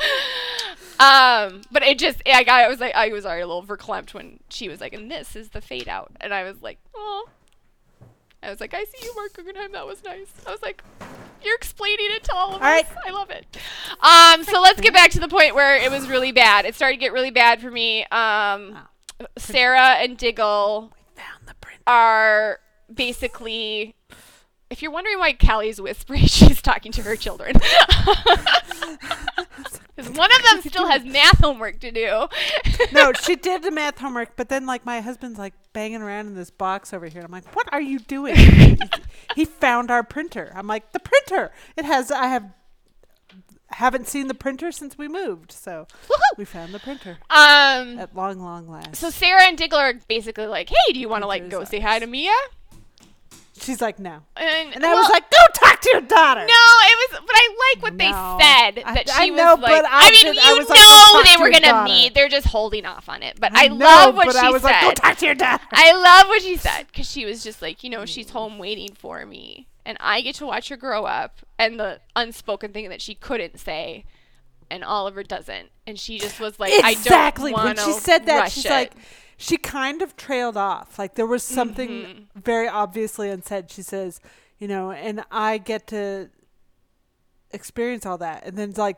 [1.00, 4.40] um, but it just, I I was like, I was already a little verklempt when
[4.50, 7.30] she was like, and this is the fade out, and I was like, oh.
[8.42, 9.72] I was like, I see you, Marc Guggenheim.
[9.72, 10.28] That was nice.
[10.46, 10.84] I was like,
[11.44, 12.86] You're explaining it to all of All us.
[12.86, 12.86] right.
[13.06, 13.46] I love it.
[14.02, 16.66] Um, so let's get back to the point where it was really bad.
[16.66, 18.06] It started to get really bad for me.
[18.06, 18.80] Um,
[19.38, 20.92] Sarah and Diggle
[21.88, 22.60] are
[22.94, 23.96] basically.
[24.74, 27.56] If you're wondering why Callie's whispering, she's talking to her children.
[29.96, 32.28] Because one of them still has math homework to do.
[32.92, 36.34] No, she did the math homework, but then like my husband's like banging around in
[36.34, 37.22] this box over here.
[37.22, 38.36] I'm like, what are you doing?
[39.36, 40.52] he, found our printer.
[40.56, 41.52] I'm like, the printer.
[41.78, 42.10] It has.
[42.10, 42.52] I have.
[43.68, 46.38] Haven't seen the printer since we moved, so Woohoo!
[46.38, 48.96] we found the printer Um, at long, long last.
[48.96, 51.80] so Sarah and Diggle are basically like, "Hey, do you want to like go say
[51.80, 52.32] hi to Mia?"
[53.56, 56.42] She's like, no, And, and I well, was like, go talk to your daughter.
[56.42, 57.98] No, it was, but I like what No.
[57.98, 59.84] they said that I she know, was like.
[59.84, 62.16] but I mean, I you like, know talk they were gonna meet.
[62.16, 63.40] They're just holding off on it.
[63.40, 64.70] But I, know, love what but she I was said.
[64.70, 65.64] like, go talk to your daughter.
[65.72, 68.32] I love what she said because she was just like, you know, she's mm.
[68.32, 72.74] home waiting for me, and I get to watch her grow up, and the unspoken
[72.74, 74.06] thing that she couldn't say,
[74.72, 78.26] and Oliver doesn't, and she just was like, exactly I don't when want she said
[78.26, 78.70] that she's it.
[78.72, 78.94] like
[79.38, 80.98] she kind of trailed off.
[81.00, 82.40] Like there was something Mm-hmm.
[82.40, 83.70] very obviously unsaid.
[83.72, 84.20] She says
[84.60, 86.30] you know and i get to
[87.52, 88.46] experience all that.
[88.46, 88.98] And then it's like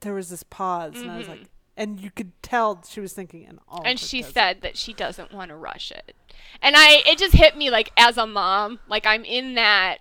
[0.00, 1.44] there was this pause and i was like
[1.76, 3.86] and you could tell she was thinking and all Mm-hmm.
[3.88, 6.14] and she said that she doesn't want to rush it.
[6.62, 9.98] And i it just hit me like as a mom like i'm in that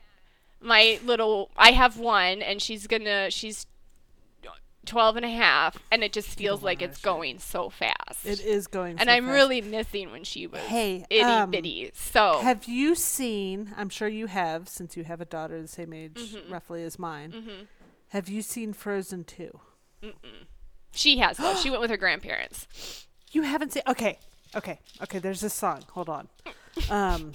[0.62, 3.66] my little i have one and she's gonna she's
[4.90, 8.26] 12 and a half and it just feels like it's going so fast.
[8.26, 9.36] It is going and so i'm fast.
[9.36, 12.40] really missing when she was Hey, itty um, bitty so.
[12.42, 16.16] have you seen i'm sure you have since you have a daughter the same age
[16.16, 16.52] Mm-hmm.
[16.52, 17.68] roughly as mine
[18.10, 19.60] have you seen frozen 2
[20.92, 21.56] she has though.
[21.56, 23.06] She went with her grandparents.
[23.32, 24.18] You haven't seen okay
[24.56, 26.28] okay okay there's this song hold on
[26.90, 27.32] um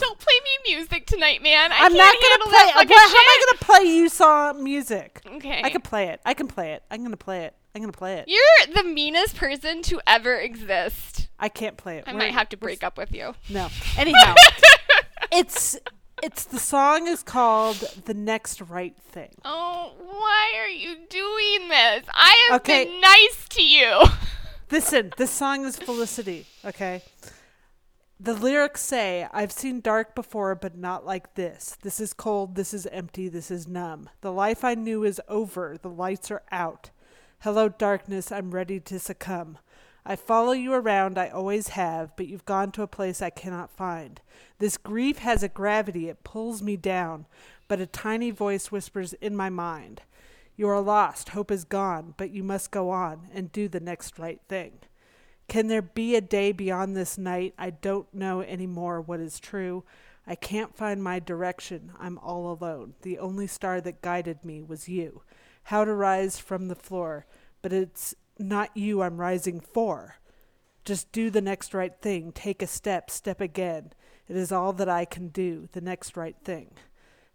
[0.00, 2.72] don't play me music tonight man I I'm can't not gonna play.
[2.72, 5.20] how am I gonna play you song music?
[5.26, 6.20] okay I can play it.
[6.24, 6.82] I can play it.
[6.90, 7.54] I'm gonna play it.
[7.74, 8.24] I'm gonna play it.
[8.28, 12.04] you're the meanest person to ever exist I can't play it.
[12.06, 13.68] i We're- might have to break up with you No.
[13.96, 14.34] Anyhow,
[15.32, 15.78] it's
[16.22, 22.04] it's the song is called "The Next Right Thing." Oh, why are you doing this?
[22.12, 22.86] I have Okay.
[22.86, 24.02] been nice to you.
[24.70, 26.44] Listen, this song is Felicity.
[26.64, 27.02] Okay.
[28.20, 31.76] The lyrics say, I've seen dark before, but not like this.
[31.82, 34.10] This is cold, this is empty, this is numb.
[34.22, 36.90] The life I knew is over, the lights are out.
[37.42, 39.58] Hello, darkness, I'm ready to succumb.
[40.04, 43.70] I follow you around, I always have, but you've gone to a place I cannot
[43.70, 44.20] find.
[44.58, 47.26] This grief has a gravity, it pulls me down,
[47.68, 50.02] but a tiny voice whispers in my mind.
[50.56, 54.18] You are lost, hope is gone, but you must go on and do the next
[54.18, 54.80] right thing.
[55.48, 57.54] Can there be a day beyond this night?
[57.58, 59.84] I don't know anymore what is true.
[60.26, 61.92] I can't find my direction.
[61.98, 62.94] I'm all alone.
[63.00, 65.22] The only star that guided me was you.
[65.64, 67.26] How to rise from the floor,
[67.62, 70.18] but it's not you I'm rising for.
[70.84, 72.32] Just do the next right thing.
[72.32, 73.92] Take a step, step again.
[74.28, 76.72] It is all that I can do, the next right thing.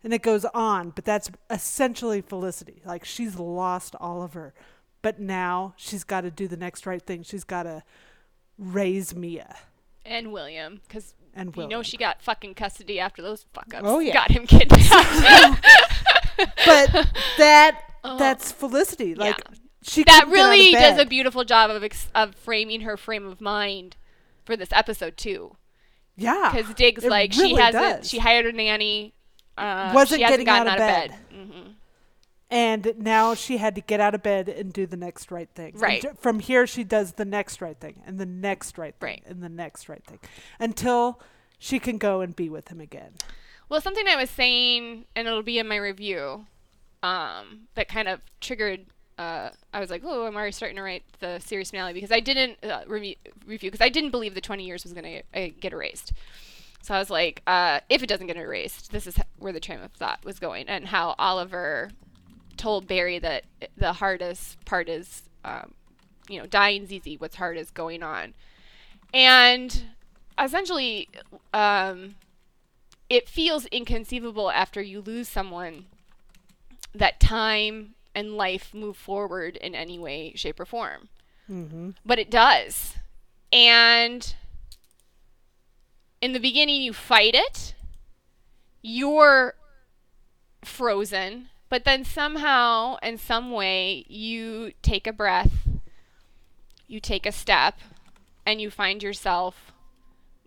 [0.03, 2.81] And it goes on, but that's essentially Felicity.
[2.85, 4.53] Like she's lost Oliver,
[5.03, 7.21] but now she's got to do the next right thing.
[7.21, 7.83] She's got to
[8.57, 9.55] raise Mia.
[10.05, 13.99] And William, because And you know she got fucking custody after those fuck ups Oh,
[13.99, 14.13] yeah.
[14.13, 15.63] got him kidnapped.
[16.65, 19.15] But that that's Felicity.
[19.15, 19.55] Like Yeah.
[19.83, 22.81] she that couldn't get out of really does a beautiful job of ex- of framing
[22.81, 23.95] her frame of mind
[24.45, 25.55] for this episode too.
[26.17, 26.51] yeah.
[26.53, 28.09] Because Diggs like she hasn't does.
[28.09, 29.13] she hired a nanny.
[29.57, 31.15] Uh, Wasn't she hasn't getting gotten out of bed.
[31.31, 31.71] hmm
[32.53, 35.73] and now she had to get out of bed and do the next right thing.
[35.75, 36.01] Right.
[36.03, 39.23] j- from here, she does the next right thing and the next right thing Right.
[39.25, 40.19] and the next right thing
[40.59, 41.19] until
[41.57, 43.13] she can go and be with him again.
[43.69, 46.45] Well, something I was saying, and it'll be in my review,
[47.01, 48.85] um, that kind of triggered.
[49.17, 52.19] Uh, I was like, "Oh, I'm already starting to write the series finale because I
[52.19, 55.49] didn't uh, re- review because I didn't believe the 20 years was going to uh,
[55.59, 56.13] get erased."
[56.81, 59.79] So I was like, uh, "If it doesn't get erased, this is where the train
[59.81, 61.89] of thought was going, and how Oliver
[62.63, 63.43] told Barry that
[63.77, 65.73] the hardest part is, um,
[66.29, 67.17] you know, dying's easy.
[67.17, 68.33] What's hard is going on,
[69.13, 69.83] and
[70.37, 71.09] essentially."
[71.53, 72.15] Um,
[73.09, 75.85] it feels inconceivable after you lose someone
[76.95, 81.09] that time and life move forward in any way, shape, or form.
[81.47, 81.91] Mm-hmm.
[82.03, 82.95] But it does.
[83.51, 84.33] And
[86.21, 87.75] in the beginning, you fight it,
[88.81, 89.53] you're
[90.63, 95.51] frozen, but then somehow, in some way, you take a breath,
[96.87, 97.79] you take a step,
[98.45, 99.71] and you find yourself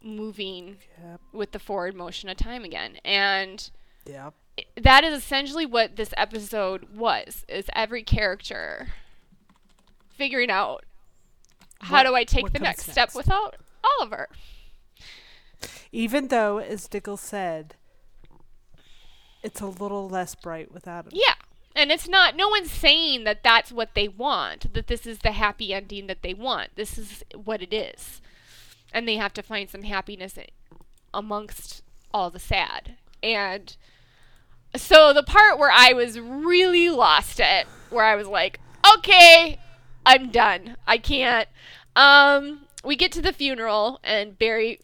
[0.01, 1.21] moving Yep.
[1.33, 3.01] with the forward motion of time again.
[3.05, 3.69] And
[4.05, 4.35] Yep.
[4.77, 8.93] that is essentially what this episode was is every character
[10.09, 10.85] figuring out
[11.81, 14.29] how What- do I take the comes next, step without Oliver.
[15.91, 17.75] Even though, as Diggle said,
[19.47, 21.13] it's a little less bright without him.
[21.15, 21.35] Yeah.
[21.75, 25.33] And it's not, no one's saying that that's what they want, that this is the
[25.33, 26.71] happy ending that they want.
[26.75, 28.21] This is what it is.
[28.93, 30.37] And they have to find some happiness
[31.15, 31.83] amongst
[32.13, 32.97] all the sad.
[33.23, 33.77] And
[34.75, 38.59] so the part where I was really lost it, where I was like,
[38.97, 39.59] okay,
[40.05, 40.77] I'm done.
[40.87, 41.49] I can't.
[41.95, 44.81] Um, we get to the funeral, and Barry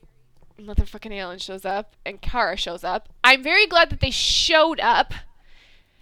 [0.67, 3.09] motherfucking Allen shows up, and Kara shows up.
[3.23, 5.15] I'm very glad that they showed up.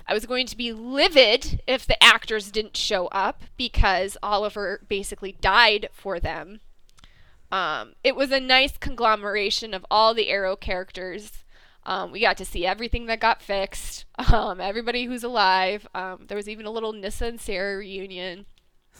[0.06, 5.32] I was going to be livid if the actors didn't show up because Oliver basically
[5.40, 6.60] died for them.
[7.52, 11.44] Um, it was a nice conglomeration of all the Arrow characters.
[11.84, 15.86] Um, we got to see everything that got fixed, um, everybody who's alive.
[15.94, 18.46] Um, there was even a little Nissa and Sarah reunion.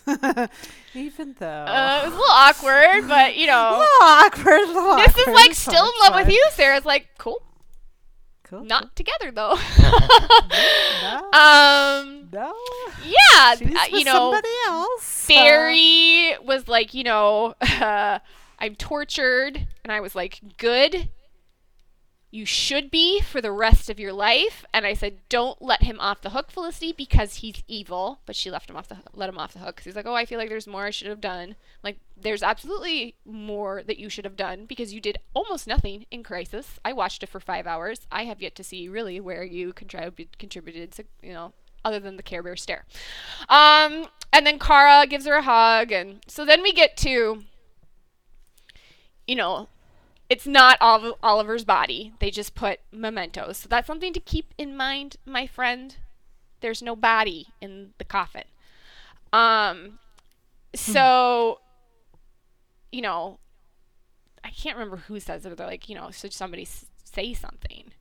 [0.94, 1.46] Even though.
[1.46, 4.60] Uh, it was a little awkward, but you know, a know, little awkward.
[4.60, 6.34] A little this is like still in love with fine.
[6.34, 6.44] you.
[6.52, 7.42] Sarah's like, cool,
[8.44, 8.64] Cool.
[8.64, 9.56] not together though.
[11.02, 11.30] No.
[11.32, 12.54] um, no.
[13.04, 15.30] yeah, She's uh, you know, somebody else.
[15.30, 19.66] Uh, was like, you know, I'm tortured.
[19.82, 21.08] And I was like, good.
[22.32, 24.64] You should be for the rest of your life.
[24.72, 28.20] And I said, don't let him off the hook, Felicity, because he's evil.
[28.24, 30.14] But she left him off the let him off the hook because he's like, oh,
[30.14, 31.56] I feel like there's more I should have done.
[31.82, 36.22] Like, there's absolutely more that you should have done because you did almost nothing in
[36.22, 36.78] Crisis.
[36.84, 38.06] I watched it for five hours.
[38.12, 41.52] I have yet to see really where you contributed, contributed, to, you know,
[41.84, 42.84] other than the Care Bear stare.
[43.48, 47.42] Um, and then Kara gives her a hug, and so then we get to,
[49.26, 49.68] you know,
[50.30, 52.14] it's not Ol- Oliver's body.
[52.20, 53.58] They just put mementos.
[53.58, 55.96] So that's something to keep in mind, my friend.
[56.60, 58.44] There's no body in the coffin.
[59.32, 59.98] Um,
[60.74, 61.60] so,
[62.92, 63.40] you know,
[64.44, 65.48] I can't remember who says it.
[65.50, 67.92] But they're like, you know, should somebody s- say something?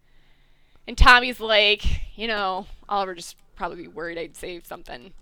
[0.87, 1.83] And Tommy's like,
[2.17, 5.13] you know, Oliver just probably be worried I'd say something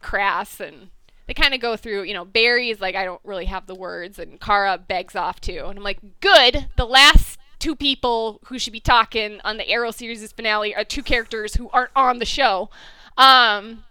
[0.00, 0.88] crass and
[1.26, 3.74] they kind of go through, you know, Barry is like, I don't really have the
[3.74, 5.64] words, and Kara begs off too.
[5.66, 6.68] And I'm like, good.
[6.76, 11.02] The last two people who should be talking on the Arrow series finale are two
[11.02, 12.70] characters who aren't on the show.
[13.16, 13.84] Um,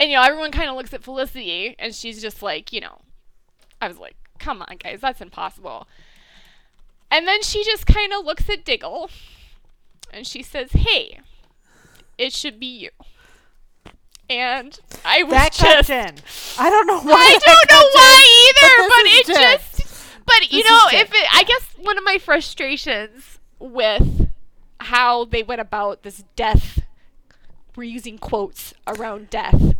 [0.00, 3.00] and, you know, everyone kind of looks at Felicity, and she's just like, you know,
[3.80, 5.86] I was like, come on, guys, that's impossible.
[7.10, 9.10] And then she just kind of looks at Diggle,
[10.12, 11.20] and she says, hey,
[12.18, 12.90] it should be you.
[14.30, 15.88] And I was That just.
[15.88, 16.14] Jen.
[16.58, 17.12] I don't know why.
[17.14, 20.16] I don't know why either, but but, it is just.
[20.24, 24.28] But you know, if it, I guess one of my frustrations with
[24.78, 26.80] how they went about this death,
[27.76, 29.74] we're using quotes around death,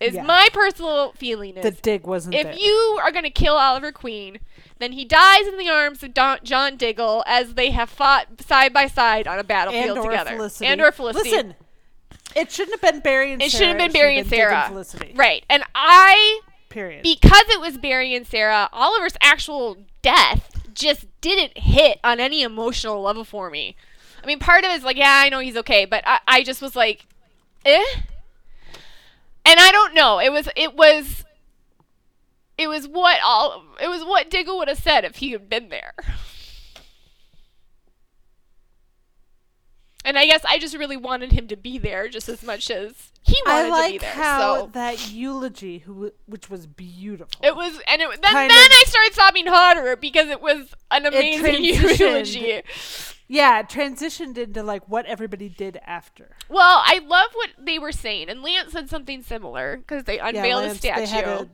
[0.00, 0.22] is Yeah.
[0.22, 2.54] my personal feeling is The dig wasn't if there.
[2.54, 4.38] you are going to kill Oliver Queen,
[4.78, 8.72] then he dies in the arms of Don- John Diggle as they have fought side
[8.72, 10.30] by side on a battlefield and together.
[10.30, 10.66] Felicity.
[10.66, 11.30] And or Felicity.
[11.30, 11.54] Listen,
[12.36, 13.46] it shouldn't have been Barry and Sarah.
[13.46, 13.60] it Sarah.
[13.60, 14.64] should have been Barry and and Sarah.
[14.68, 15.12] Felicity.
[15.14, 15.44] Right.
[15.50, 17.02] And I Period.
[17.02, 23.00] because it was Barry and Sarah, Oliver's actual death just didn't hit on any emotional
[23.02, 23.76] level for me.
[24.22, 26.42] I mean, part of it is like, yeah, I know he's okay, but I, I
[26.42, 27.06] just was like,
[27.64, 27.84] eh.
[29.44, 30.20] And I don't know.
[30.20, 31.24] It was it was
[32.58, 35.68] it was what all it was what Diggle would have said if he had been
[35.70, 35.94] there.
[40.04, 43.12] And I guess I just really wanted him to be there just as much as
[43.22, 44.12] he wanted I like to be there.
[44.12, 44.66] how so.
[44.72, 47.38] that eulogy, who, which was beautiful.
[47.42, 51.04] It was, and it, then, then of- I started sobbing harder because it was an
[51.04, 51.64] amazing
[51.98, 52.62] eulogy.
[53.28, 56.30] yeah, transitioned into like what everybody did after.
[56.48, 60.28] Well, I love what they were saying, and Lance said something similar because they Yeah,
[60.28, 61.46] unveiled Lance, a statue.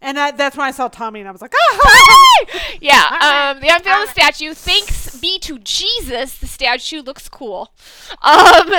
[0.00, 2.44] And I, that's when I saw Tommy, and I was like, ah!
[2.80, 4.54] yeah, um, they unveiled a statue.
[4.54, 7.72] Thanks be to Jesus, the statue looks cool.
[8.20, 8.70] Um,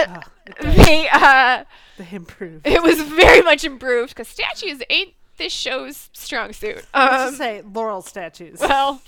[0.61, 1.63] they, uh,
[1.97, 2.67] they improved.
[2.67, 6.85] it was very much improved because statues ain't this show's strong suit.
[6.93, 8.59] Um, just say laurel statues.
[8.59, 9.01] Well,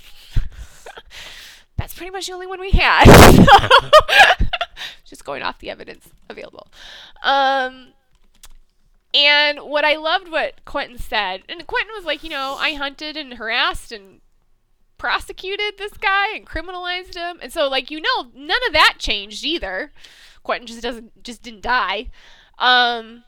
[1.78, 3.06] that's pretty much the only one we had.
[5.06, 6.68] Just going off the evidence available.
[7.24, 7.94] Um,
[9.18, 13.18] and what I loved what Quentin said, and Quentin was like, you know, I hunted
[13.18, 14.22] and harassed and
[15.00, 19.44] prosecuted this guy and criminalized him, and so like you know, none of that changed
[19.44, 19.92] either.
[20.44, 22.10] Quentin just doesn't just didn't die.
[22.60, 23.24] Um,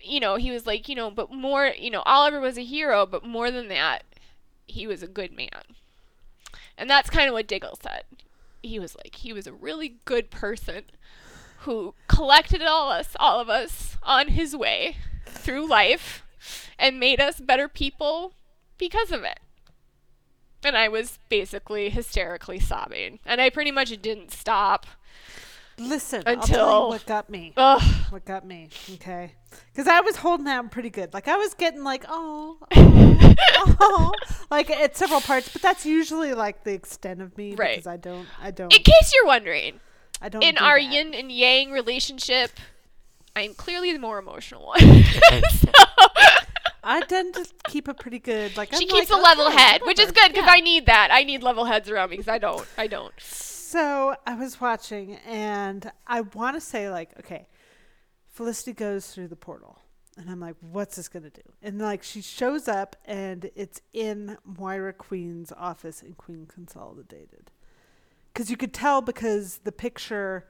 [0.00, 3.06] you know, he was like, you know, but more, you know, Oliver was a hero,
[3.06, 4.04] but more than that,
[4.66, 5.76] he was a good man.
[6.78, 8.04] And that's kind of what Diggle said.
[8.62, 10.84] he was like he was a really good person
[11.66, 14.96] who collected all us all of us on his way
[15.26, 16.24] through life
[16.78, 18.32] and made us better people
[18.78, 19.38] because of it.
[20.64, 23.18] And I was basically hysterically sobbing.
[23.24, 24.86] And I pretty much didn't stop.
[25.78, 27.52] Listen, Until- what got me.
[27.56, 27.82] Ugh.
[28.10, 28.70] What got me?
[28.94, 29.34] Okay,
[29.72, 31.12] because I was holding out pretty good.
[31.12, 34.12] Like I was getting like, oh, oh, oh,
[34.50, 35.50] like at several parts.
[35.52, 37.72] But that's usually like the extent of me Right.
[37.76, 39.80] because I don't, I don't, In case you're wondering,
[40.22, 40.42] I don't.
[40.42, 40.92] in do our that.
[40.92, 42.50] yin and yang relationship,
[43.34, 44.78] I'm clearly the more emotional one.
[45.50, 45.70] so,
[46.82, 48.56] I tend to keep a pretty good.
[48.56, 50.52] Like she I'm keeps like, a level okay, head, which is good because Yeah.
[50.52, 51.08] I need that.
[51.12, 52.66] I need level heads around me because I don't.
[52.78, 53.12] I don't.
[53.18, 57.48] So I was watching, and I want to say like, okay,
[58.28, 59.80] Felicity goes through the portal,
[60.16, 61.42] and I'm like, what's this gonna do?
[61.62, 67.50] And like she shows up, and it's in Moira Queen's office in Queen Consolidated,
[68.36, 70.44] because you could tell because the picture,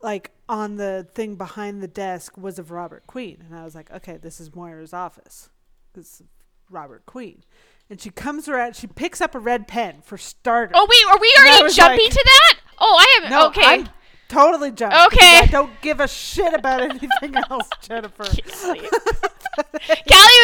[0.00, 3.90] like on the thing behind the desk, was of Robert Queen, and I was like,
[3.90, 5.50] okay, this is Moira's office,
[5.92, 6.22] because
[6.70, 7.44] Robert Queen.
[7.90, 8.76] And she comes around.
[8.76, 10.72] She picks up a red pen for starters.
[10.74, 12.60] Oh wait, are we already jumping like- to that?
[12.78, 13.30] Oh, I am.
[13.30, 13.62] No, okay.
[13.62, 13.88] I'm
[14.28, 15.38] totally because Okay.
[15.40, 18.24] I don't give a shit about anything else, Jennifer.
[18.24, 18.88] Callie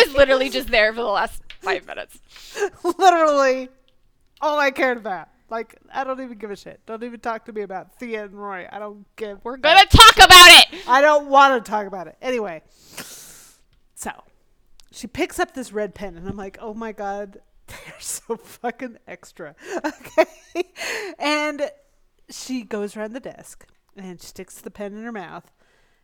[0.05, 2.18] was literally just there for the last five minutes.
[2.99, 3.70] Literally,
[4.43, 5.28] all I cared about.
[5.49, 6.80] Like, I don't even give a shit.
[6.86, 8.66] Don't even talk to me about Thea and Roy.
[8.70, 9.38] I don't give.
[9.44, 10.88] We're gonna talk about it.
[10.88, 12.16] I don't want to talk about it.
[12.20, 12.62] Anyway,
[13.94, 14.11] so
[14.90, 18.99] she picks up this red pen, and I'm like, oh my god, they're so fucking
[19.07, 19.55] extra.
[19.84, 20.64] Okay,
[21.18, 21.70] and
[22.30, 23.66] she goes around the desk
[23.97, 25.51] and she sticks the pen in her mouth.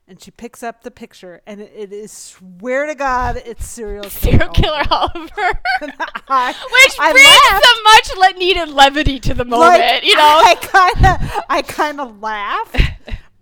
[0.08, 4.02] And she picks up the picture, and it, it is swear to God, it's serial
[4.10, 4.10] killer.
[4.10, 5.60] Serial killer Oliver.
[6.28, 10.42] I, Which I brings some much le- needed levity to the moment, Like, you know.
[10.44, 12.76] I kind of, I kind of laughed,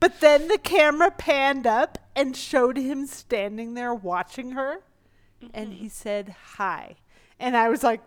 [0.00, 4.80] but then the camera panned up and showed him standing there watching her,
[5.54, 5.82] and mm-hmm.
[5.82, 6.96] he said hi,
[7.38, 8.02] and I was like,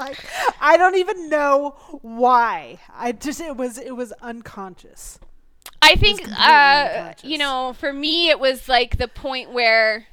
[0.00, 0.18] like,
[0.60, 2.78] I don't even know why.
[2.92, 5.20] I just, it was, it was unconscious.
[5.82, 10.06] I think, uh, you know, for me, it was like the point where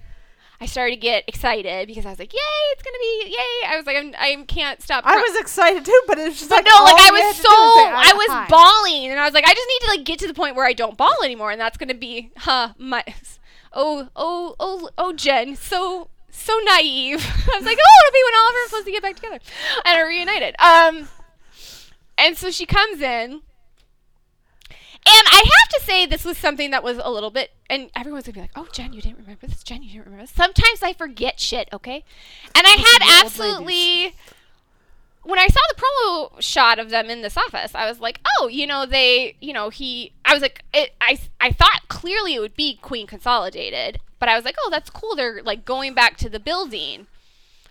[0.60, 2.40] I started to get excited because I was like, "Yay,
[2.72, 6.02] it's gonna be yay!" I was like, I'm, "I can't stop." I was excited too,
[6.08, 8.48] but it was just But like no, like I was so I was hi.
[8.50, 10.66] bawling, and I was like, I just need to like get to the point where
[10.66, 13.04] I don't bawl anymore, and that's gonna be, huh, my,
[13.74, 17.20] oh, oh, oh, oh, Jen, so so naive.
[17.54, 19.40] I was like, oh, it'll be when Oliver and Felicity get back together
[19.86, 20.56] and are reunited.
[20.60, 21.08] Um,
[22.18, 23.42] and so she comes in.
[25.10, 28.26] And I have to say, this was something that was a little bit, and everyone's
[28.26, 29.64] gonna be like, "Oh, Jen, you didn't remember this.
[29.64, 32.04] Jen, you didn't remember this." Sometimes I forget shit, okay?
[32.54, 34.14] And I had absolutely
[35.28, 38.48] when I saw the promo shot of them in this office, I was like, oh,
[38.48, 42.40] you know, they, you know, he, I was like, it, I, I thought clearly it
[42.40, 45.18] would be Queen Consolidated, but I was like, oh, that's cool.
[45.18, 47.08] They're like going back to the building.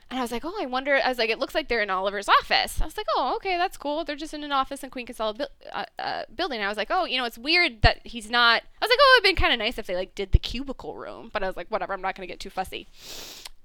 [0.08, 1.00] And I was like, oh, I wonder.
[1.04, 2.80] I was like, it looks like they're in Oliver's office.
[2.80, 4.04] I was like, oh, okay, that's cool.
[4.04, 6.60] They're just in an office in Queen Consolidated uh, uh, building.
[6.60, 8.62] I was like, oh, you know, it's weird that he's not.
[8.80, 10.94] I was like, oh, it'd been kind of nice if they like did the cubicle
[10.94, 11.30] room.
[11.32, 11.92] But I was like, whatever.
[11.92, 12.86] I'm not gonna get too fussy.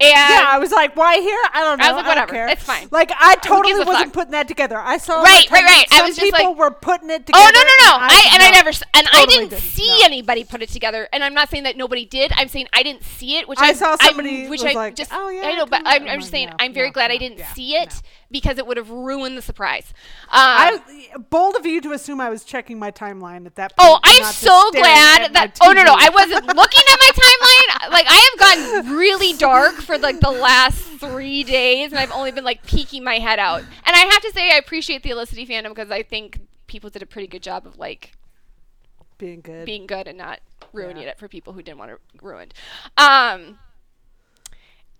[0.01, 1.37] And Yeah, I was like, why here?
[1.53, 1.85] I don't know.
[1.85, 2.47] I was like, don't whatever, care.
[2.49, 2.87] it's fine.
[2.91, 4.77] Like, I totally wasn't putting that together.
[4.77, 5.85] I saw Right, like, right, right.
[5.91, 7.43] I Some was just people like- were putting it together.
[7.43, 8.03] Oh no no no!
[8.03, 10.05] and I and I never and I didn't, didn't, see no.
[10.05, 11.07] anybody put it together.
[11.13, 12.31] And I'm not saying that nobody did.
[12.35, 14.95] I'm saying I didn't see it, which I I, saw somebody which was I like,
[14.95, 15.81] just "Oh, yeah, I know, but.
[15.85, 17.95] I'm, I'm just saying no, I'm very no, glad no, I didn't see it no.
[18.31, 19.93] Because it would have ruined the surprise.
[20.29, 20.79] Um, I
[21.29, 23.89] bold of you to assume I was checking my timeline at that point.
[23.89, 25.57] Oh, I'm so glad that.
[25.61, 27.91] Oh no, no, I wasn't looking at my timeline.
[27.91, 32.31] Like I have gotten really dark for like the last three days, and I've only
[32.31, 33.59] been like peeking my head out.
[33.61, 37.01] And I have to say, I appreciate the Olicity fandom because I think people did
[37.01, 38.13] a pretty good job of like
[39.17, 39.65] being good.
[39.65, 40.39] being good and not
[40.71, 41.09] ruining Yeah.
[41.09, 42.53] it for people who didn't want it ruined.
[42.97, 43.59] Um,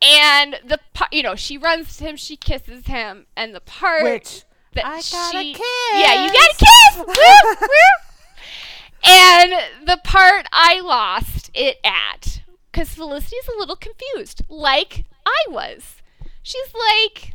[0.04, 0.80] and the
[1.12, 4.44] you know she runs to him, she kisses him, and the part Which
[4.74, 5.62] that I she got a kiss.
[5.94, 6.96] yeah you got a kiss.
[6.96, 9.12] kiss Woo, woo.
[9.12, 9.54] and
[9.88, 12.42] the part I lost it at
[12.72, 15.98] because Felicity's a little confused like I was.
[16.44, 17.34] She's like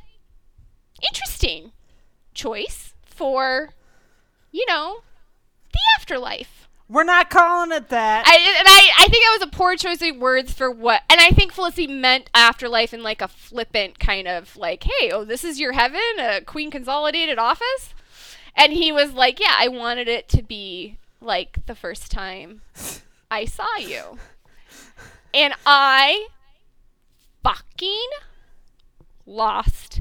[1.02, 1.72] interesting
[2.34, 3.70] choice for
[4.50, 5.02] you know
[5.72, 6.65] the afterlife.
[6.88, 8.26] We're not calling it that.
[8.26, 11.20] I and I, I think that was a poor choice of words for what and
[11.20, 15.44] I think Felicity meant afterlife in like a flippant kind of like, hey, oh this
[15.44, 17.94] is your heaven, a queen consolidated office?
[18.54, 22.62] And he was like, Yeah, I wanted it to be like the first time
[23.30, 24.18] I saw you.
[25.34, 26.28] And I
[27.42, 28.08] fucking
[29.26, 30.00] lost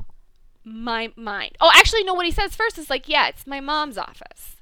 [0.64, 1.58] my mind.
[1.60, 2.14] Oh, actually, no.
[2.14, 4.55] What he says first is like, "Yeah, it's my mom's office,"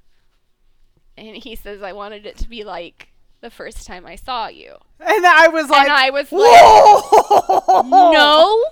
[1.17, 3.09] and he says, "I wanted it to be like
[3.41, 8.63] the first time I saw you," And I was like, and I was like, "No,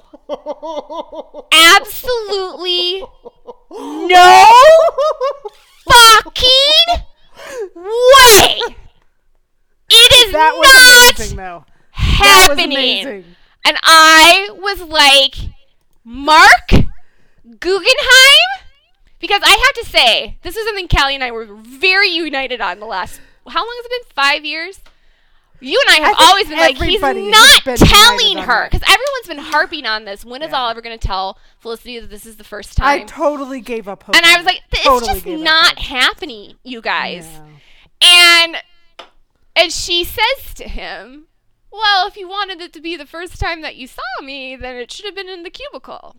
[1.51, 3.01] absolutely
[3.71, 4.45] no
[5.89, 7.03] fucking
[7.75, 8.61] way!
[9.89, 11.65] It is that was not amazing, though.
[12.21, 13.25] That was happening." amazing.
[13.65, 15.35] And I was like,
[16.03, 16.69] Marc
[17.59, 18.60] Guggenheim?
[19.21, 22.79] Because I have to say, this is something Callie and I were very united on
[22.79, 24.13] the last, how long has it been?
[24.15, 24.81] Five years?
[25.63, 28.67] You and I have think always been like, he's not telling her.
[28.69, 30.25] Because everyone's been harping on this.
[30.25, 30.57] When is Yeah.
[30.57, 33.01] Oliver going to tell Felicity that this is the first time?
[33.01, 34.15] I totally gave up hope.
[34.15, 34.63] and I was like, it.
[34.71, 37.27] it's Totally just not happening, you guys.
[37.27, 37.45] No.
[38.01, 38.57] And
[39.55, 41.27] and she says to him,
[41.71, 44.77] "Well, if you wanted it to be the first time that you saw me, then
[44.77, 46.15] it should have been in the cubicle."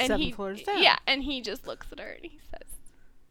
[0.00, 0.82] And Seven he, floors down.
[0.82, 2.68] Yeah, and he just looks at her and he says,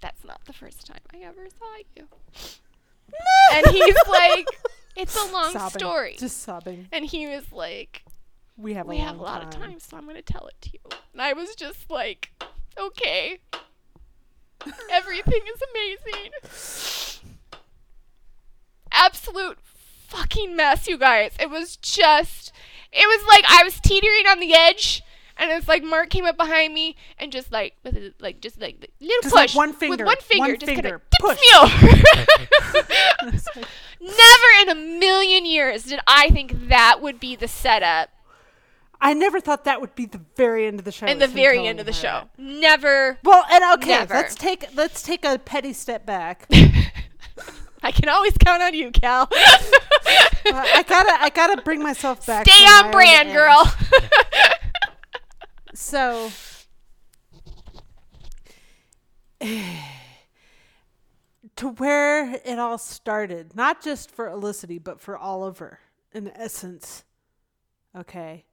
[0.02, 2.08] "That's not the first time I ever saw you."
[3.54, 4.48] and he's like,
[4.96, 5.80] "It's a long sobbing.
[5.80, 6.88] story." Just sobbing.
[6.92, 8.04] and he was like,
[8.58, 9.72] We have a "We long have a lot of time.
[9.72, 10.80] time, so I'm going to tell it to you."
[11.14, 12.32] And I was just like,
[12.78, 13.40] "Okay."
[14.92, 16.32] Everything is amazing.
[18.92, 21.32] Absolute fucking mess, you guys.
[21.40, 22.52] It was just,
[22.92, 25.02] it was like I was teetering on the edge,
[25.40, 28.62] and it's like Marc came up behind me and just like, with a, like just
[28.62, 31.02] like little Just like push one with finger, one finger, one just kind finger, of
[31.10, 31.48] tips me
[33.24, 33.38] over.
[34.02, 38.10] Never in a million years did I think that would be the setup
[39.02, 41.06] I never thought that would be the very end of the show.
[41.06, 42.28] in the very end of the show.
[42.36, 42.38] that.
[42.38, 43.18] Never.
[43.24, 44.14] Well, and okay, Never.
[44.14, 46.48] let's take let's take a petty step back.
[47.82, 49.30] I can always count on you, Cal.
[49.32, 52.46] Uh, I gotta I gotta bring myself back.
[52.48, 53.74] Stay on brand, girl.
[55.82, 56.30] So
[61.56, 65.80] to where it all started, not just for Olicity, but for Oliver,
[66.12, 67.06] in essence,
[67.98, 68.44] okay,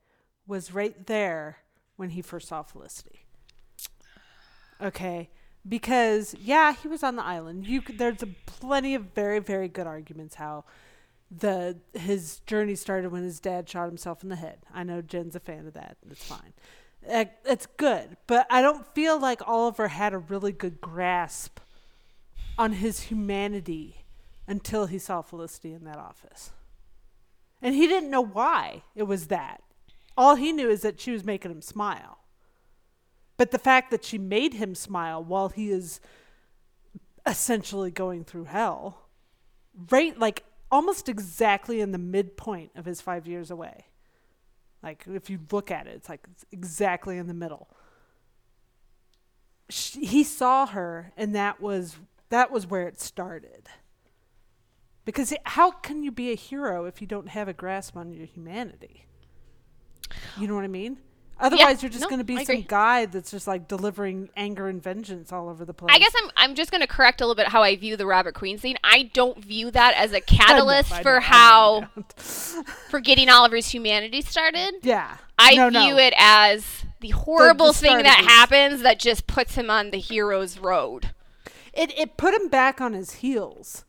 [0.46, 1.58] was right there
[1.96, 3.26] when he first saw Felicity.
[4.80, 5.28] Okay,
[5.68, 7.66] because yeah, he was on the island.
[7.66, 10.64] You there's a plenty of very very good arguments how
[11.36, 14.58] the his journey started when his dad shot himself in the head.
[14.72, 15.96] I know Jen's a fan of that.
[16.08, 16.52] It's fine.
[17.08, 21.60] It's good, but I don't feel like Oliver had a really good grasp
[22.58, 24.04] on his humanity
[24.46, 26.50] until he saw Felicity in that office.
[27.62, 29.62] And he didn't know why it was that.
[30.16, 32.18] All he knew is that she was making him smile.
[33.36, 36.00] But the fact that she made him smile while he is
[37.26, 39.08] essentially going through hell,
[39.90, 43.85] right, like almost exactly in the midpoint of his five years away.
[44.82, 47.68] Like if you look at it, it's like it's exactly in the middle.
[49.68, 51.96] Sh he saw her, and that was
[52.28, 53.68] that was where it started.
[55.04, 58.12] Because it- how can you be a hero if you don't have a grasp on
[58.12, 59.06] your humanity?
[60.38, 60.98] You know what I mean?
[61.38, 64.82] Otherwise, you're just no, going to be some guy that's just like delivering anger and
[64.82, 65.94] vengeance all over the place.
[65.94, 68.34] I guess I'm I'm just gonna correct a little bit how I view the Robert
[68.34, 68.76] Queen scene.
[68.82, 71.88] I don't view that as a catalyst know, for know, how
[72.88, 74.74] for getting Oliver's humanity started.
[74.82, 75.98] yeah, I No, view no.
[75.98, 81.10] it as the horrible thing that happens that just puts him on the hero's road.
[81.72, 83.84] It it put him back on his heels.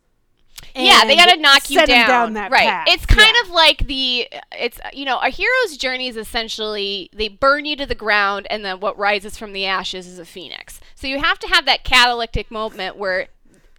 [0.74, 2.08] Yeah, they got to knock you down.
[2.08, 2.68] down that right.
[2.68, 2.86] path.
[2.88, 3.42] It's kind Yeah.
[3.42, 4.28] of like the
[4.58, 8.64] it's you know a hero's journey is essentially they burn you to the ground and
[8.64, 10.80] then what rises from the ashes is a phoenix.
[10.94, 13.28] So you have to have that catalytic moment where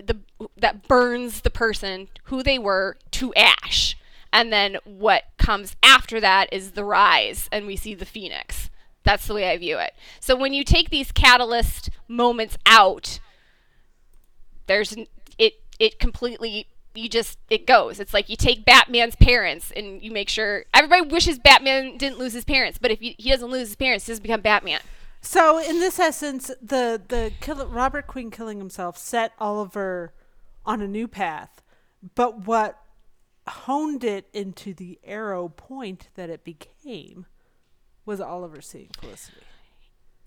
[0.03, 0.17] the
[0.57, 3.97] that burns the person who they were to ash.
[4.32, 8.69] And then what comes after that is the rise and we see the phoenix.
[9.03, 9.93] That's the way I view it.
[10.19, 13.19] So when you take these catalyst moments out,
[14.67, 14.95] there's
[15.80, 20.27] it completely you just it goes it's like you take batman's parents and you make
[20.27, 23.75] sure everybody wishes batman didn't lose his parents but if he, he doesn't lose his
[23.75, 24.82] parents he doesn't become batman
[25.21, 30.13] So in this essence, the the kill, Robert Queen killing himself set Oliver
[30.65, 31.61] on a new path,
[32.15, 32.82] but what
[33.47, 37.25] honed it into the arrow point that it became
[38.05, 39.41] was Oliver seeing Felicity.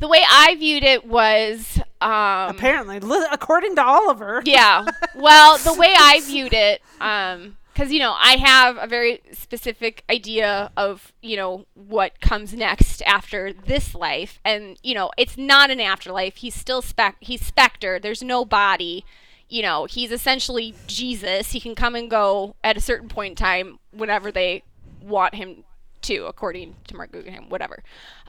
[0.02, 2.98] The way i viewed it was um Apparently,
[3.30, 4.84] according to Oliver, yeah.
[5.14, 10.02] Well the way i viewed it um because you know i have a very specific
[10.10, 14.40] idea of you know what comes next after this life.
[14.44, 16.34] And you know it's not an afterlife.
[16.38, 19.04] He's still spec he's specter there's no body.
[19.48, 21.52] You know he's essentially jesus.
[21.52, 24.64] He can come and go at a certain point in time whenever they
[25.00, 25.62] want him
[26.00, 27.84] to according to marc guggenheim whatever.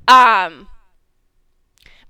[0.07, 0.67] Um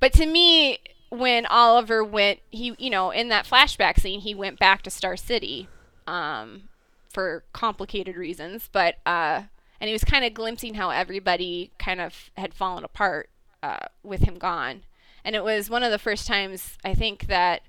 [0.04, 4.60] but to me, when Oliver went, he you know in that flashback scene, he went
[4.60, 5.70] back to Star City,
[6.08, 6.64] um,
[7.08, 9.44] for complicated reasons, but uh,
[9.80, 13.30] and he was kind of glimpsing how everybody kind of had fallen apart
[13.64, 14.82] uh, with him gone,
[15.24, 17.62] and it was one of the first times I think that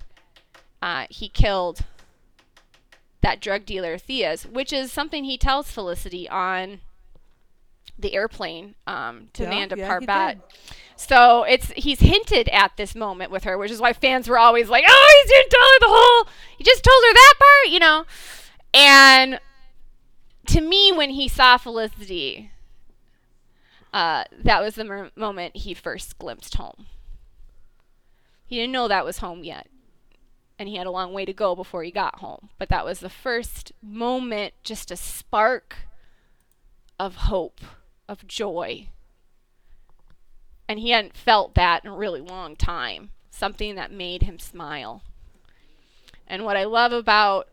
[0.82, 1.84] uh, he killed
[3.20, 6.80] that drug dealer Thea's, which is something he tells Felicity on
[7.96, 10.40] the airplane um, to Yeah, Nanda yeah, Parbat.
[10.96, 14.68] So it's he's hinted at this moment with her, which is why fans were always
[14.68, 16.28] like, "Oh, he's didn't tell her the whole.
[16.56, 18.04] He just told her that part," you know.
[18.72, 19.40] And
[20.46, 22.50] to me, when he saw Felicity,
[23.92, 26.86] uh, that was the moment he first glimpsed home.
[28.46, 29.68] He didn't know that was home yet,
[30.58, 32.50] and he had a long way to go before he got home.
[32.58, 35.76] But that was the first moment, just a spark
[36.98, 37.60] of hope,
[38.08, 38.88] of joy.
[40.68, 43.10] And he hadn't felt that in a really long time.
[43.30, 45.02] Something that made him smile.
[46.26, 47.48] And what I love about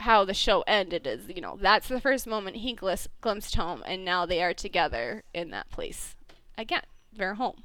[0.00, 3.82] how the show ended is, you know, that's the first moment he glis- glimpsed home,
[3.86, 6.16] and now they are together in that place
[6.58, 6.82] again,
[7.12, 7.62] their home.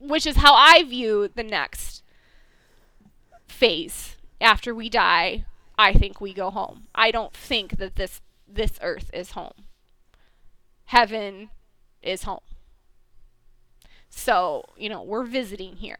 [0.00, 2.02] Which is how I view the next
[3.46, 4.16] phase.
[4.40, 5.44] After we die,
[5.76, 6.86] I think we go home.
[6.94, 9.66] I don't think that this this earth is home.
[10.86, 11.50] Heaven
[12.02, 12.40] is home.
[14.10, 15.98] So, you know, we're visiting here.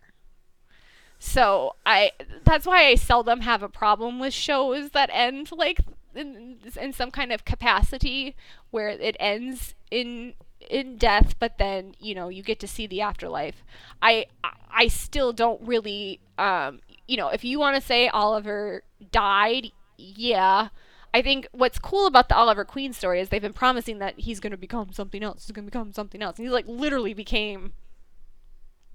[1.19, 2.13] So, I
[2.45, 5.81] that's why I seldom have a problem with shows that end like
[6.15, 8.37] in, in some kind of capacity
[8.71, 10.35] where it ends in
[10.71, 13.65] in death but then, you know, you get to see the afterlife.
[14.03, 14.27] I
[14.71, 20.69] I still don't really um you know, if you want to say Oliver died, yeah.
[21.15, 24.41] I think what's cool about the Oliver Queen story is they've been promising that he's
[24.41, 25.47] going to become something else.
[25.47, 26.37] He's going to become something else.
[26.39, 27.73] And he like literally became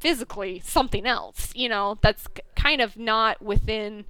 [0.04, 2.28] physically something else, you know, that's
[2.58, 4.04] kind of not within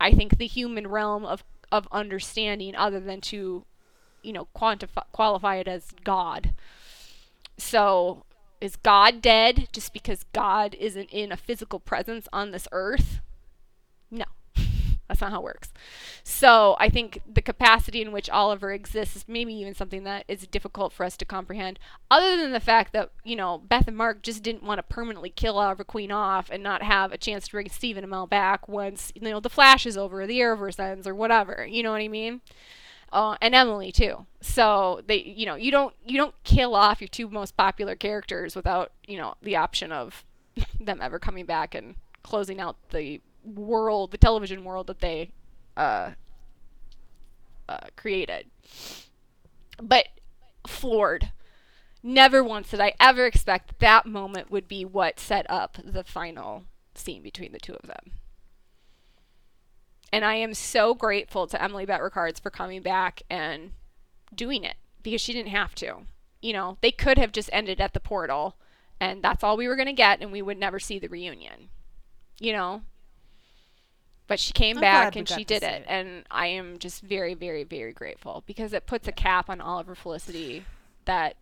[0.00, 3.64] I think the human realm of of understanding other than to
[4.24, 6.52] you know quantify qualify it as God.
[7.58, 8.24] So
[8.60, 13.20] is God dead just because God isn't in a physical presence on this earth?
[14.10, 14.24] No.
[15.10, 15.72] That's not how it works.
[16.22, 20.46] So I think the capacity in which Oliver exists is maybe even something that is
[20.46, 21.80] difficult for us to comprehend.
[22.12, 25.30] Other than the fact that, you know, Beth and Marc just didn't want to permanently
[25.30, 29.10] kill Oliver Queen off and not have a chance to bring Stephen Amell back once,
[29.16, 31.66] you know, the Flash is over, or the Arrowverse ends, or whatever.
[31.68, 32.40] You know what I mean?
[33.12, 34.26] Uh, and Emily too.
[34.40, 38.54] So they, you know, you don't you don't kill off your two most popular characters
[38.54, 40.24] without, you know, the option of
[40.80, 45.30] them ever coming back and closing out the world, the television world that they
[45.76, 46.10] uh,
[47.68, 48.46] uh, created.
[49.80, 50.08] But
[50.66, 51.32] floored.
[52.02, 56.64] Never once did I ever expect that moment would be what set up the final
[56.94, 58.12] scene between the two of them.
[60.12, 63.72] And I am so grateful to Emily Bett Rickards for coming back and
[64.34, 65.98] doing it because she didn't have to.
[66.40, 68.56] You know, they could have just ended at the portal
[68.98, 71.68] and that's all we were going to get and we would never see the reunion.
[72.40, 72.82] You know?
[74.30, 75.82] But she came I'm back and she did it.
[75.82, 75.84] it.
[75.88, 79.96] And I am just very, very, very grateful because it puts a cap on Oliver
[79.96, 80.64] Felicity
[81.04, 81.34] that.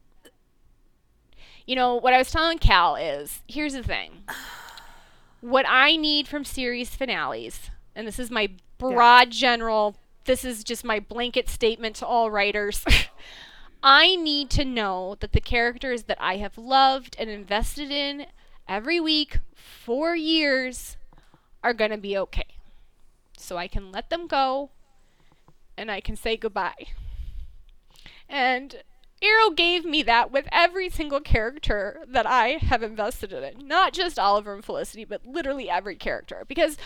[1.67, 4.23] You know, what I was telling Cal is here's the thing.
[5.43, 10.83] What I need from series finales, and this is my broad general, this is just
[10.83, 12.87] my blanket statement to all writers.
[13.83, 18.29] I need to know that the characters that I have loved and invested in
[18.67, 20.97] every week for years
[21.63, 22.47] are going to be okay.
[23.41, 24.71] So I can let them go
[25.77, 26.89] and I can say goodbye.
[28.29, 28.83] And
[29.21, 33.61] Arrow gave me that with every single character that I have invested in it.
[33.61, 36.45] Not just Oliver and Felicity, but literally every character.
[36.47, 36.77] Because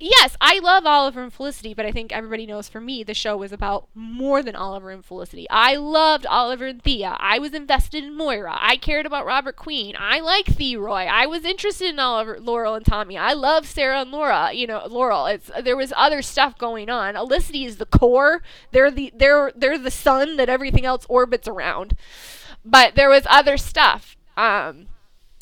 [0.00, 3.36] yes, I love Oliver and Felicity, but I think everybody knows for me the show
[3.36, 5.46] was about more than Oliver and Felicity.
[5.50, 7.16] I loved Oliver and Thea.
[7.20, 8.56] I was invested in Moira.
[8.58, 9.94] I cared about Robert Queen.
[9.98, 11.06] I like Theroy.
[11.06, 13.18] I was interested in Oliver, Laurel, and Tommy.
[13.18, 14.52] I love Sarah and Laura.
[14.52, 15.26] You know, Laurel.
[15.26, 17.14] It's there was other stuff going on.
[17.14, 18.42] Olicity is the core.
[18.72, 21.96] They're the they're they're the sun that everything else orbits around.
[22.64, 24.16] But there was other stuff.
[24.36, 24.86] Um,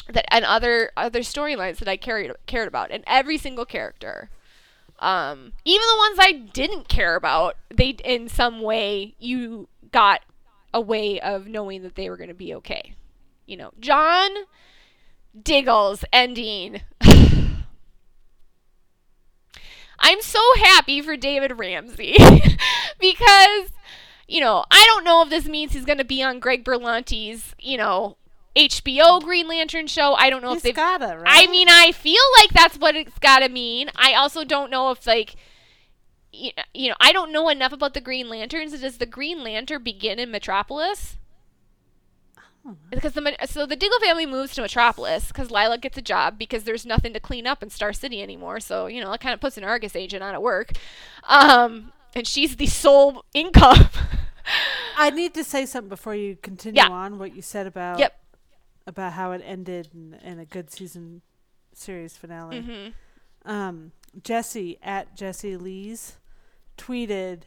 [0.09, 4.31] that and other other storylines that I carried cared about, and every single character
[4.99, 10.21] um, even the ones I didn't care about, they in some way you got
[10.75, 12.95] a way of knowing that they were going to be okay.
[13.47, 14.31] You know, John
[15.41, 16.83] Diggle's ending.
[20.01, 22.17] I'm so happy for David Ramsey
[23.01, 23.71] because
[24.29, 27.55] you know, I don't know if this means he's going to be on Greg Berlanti's,
[27.59, 28.19] you know,
[28.59, 30.15] HBO Green Lantern show.
[30.15, 30.75] I don't know if they've.
[30.75, 31.49] gotta, right?
[31.49, 33.91] I mean, I feel like that's what it's got to mean.
[33.97, 35.37] I also don't know if like.
[36.31, 38.79] You know, I don't know enough about the Green Lanterns.
[38.79, 41.17] Does the Green Lantern begin in Metropolis?
[42.91, 46.65] Because the so the Diggle family moves to Metropolis because Lyla gets a job because
[46.65, 48.61] there's nothing to clean up in Star City anymore.
[48.61, 50.73] So you know, it kind of puts an Argus agent out of work,
[51.29, 53.89] um, and she's the sole income.
[54.99, 56.89] I need to say something before you continue Yeah.
[56.89, 58.19] on what you said about yep.
[58.89, 61.21] About how it ended in, in a good season
[61.73, 62.61] series finale.
[62.61, 62.89] hmm
[63.51, 63.93] Um,
[64.25, 66.17] Jesse at Jesse Lee's
[66.77, 67.43] tweeted,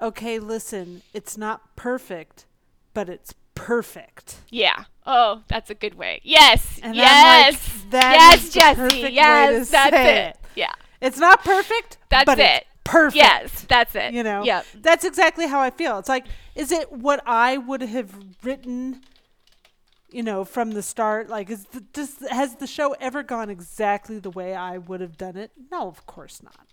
[0.00, 2.46] "Okay, listen, it's not perfect,
[2.94, 4.84] but it's perfect." Yeah.
[5.06, 6.20] Oh, that's a good way.
[6.24, 6.80] Yes.
[6.82, 7.84] And yes.
[7.92, 8.98] like, yes, Jesse.
[9.12, 10.06] yes, that's it.
[10.06, 10.36] it.
[10.54, 10.72] Yeah.
[11.00, 12.44] It's not perfect, That's but it.
[12.62, 13.16] it's perfect.
[13.16, 14.12] Yes, that's it.
[14.12, 14.66] You know, Yep.
[14.82, 15.98] that's exactly how I feel.
[15.98, 16.26] It's like,
[16.56, 19.02] is it what I would have written?
[20.10, 24.18] You know, from the start, like, is the, does, has the show ever gone exactly
[24.18, 25.52] the way I would have done it?
[25.70, 26.66] No, of course not.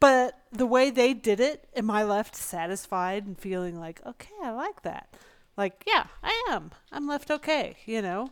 [0.00, 4.52] But the way they did it, am I left satisfied and feeling like, okay, I
[4.52, 5.08] like that?
[5.56, 6.70] Like, yeah, I am.
[6.92, 8.30] I'm left okay, you know?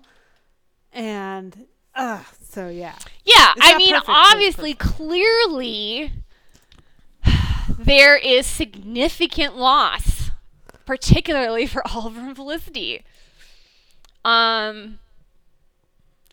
[0.92, 2.94] And, uh, so yeah.
[3.24, 6.12] Yeah, It's I mean, perfect, obviously, clearly,
[7.68, 10.30] there is significant loss,
[10.84, 13.04] particularly for Oliver and Felicity.
[14.26, 14.98] Um,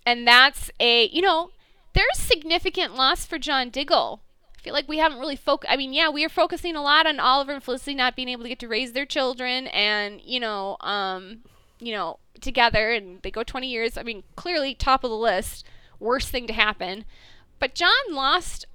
[0.04, 1.52] and that's a, you know,
[1.94, 4.20] there's significant loss for John Diggle.
[4.58, 5.72] I feel like we haven't really focused.
[5.72, 8.44] I mean, yeah, we are focusing a lot on Oliver and Felicity not being able
[8.44, 11.42] to get to raise their children, and you know, um,
[11.80, 13.96] you know, together, and they go 20 years.
[13.96, 15.64] I mean, clearly top of the list,
[16.00, 17.06] worst thing to happen.
[17.60, 18.66] But John lost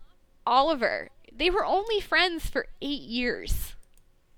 [0.47, 1.09] Oliver.
[1.35, 3.75] They were only friends for eight years.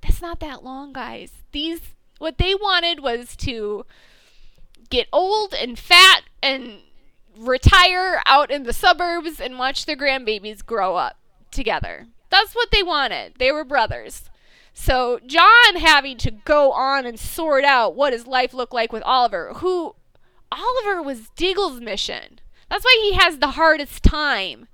[0.01, 1.33] That's not that long, guys.
[1.53, 1.81] These
[2.16, 3.85] what they wanted was to
[4.91, 6.80] get old and fat and
[7.36, 11.16] retire out in the suburbs and watch their grandbabies grow up
[11.51, 12.07] together.
[12.28, 13.34] That's what they wanted.
[13.38, 14.30] They were brothers.
[14.72, 19.03] So John having to go on and sort out what his life looked like with
[19.03, 19.95] Oliver, who
[20.53, 22.41] Oliver was Diggle's mission.
[22.68, 24.68] That's why he has the hardest time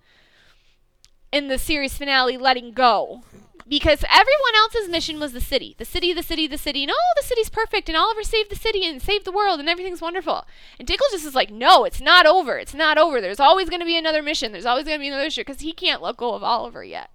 [1.32, 3.22] in the series finale letting go.
[3.68, 5.74] Because everyone else's mission was the city.
[5.76, 6.84] The city, the city, the city.
[6.84, 7.88] And oh, the city's perfect.
[7.88, 10.46] And Oliver saved the city and saved the world and everything's wonderful.
[10.78, 12.58] And Diggle just is like, no, it's not over.
[12.58, 13.20] It's not over.
[13.20, 14.52] There's always going to be another mission.
[14.52, 15.42] There's always going to be another mission.
[15.44, 17.10] Because he can't let go of Oliver yet.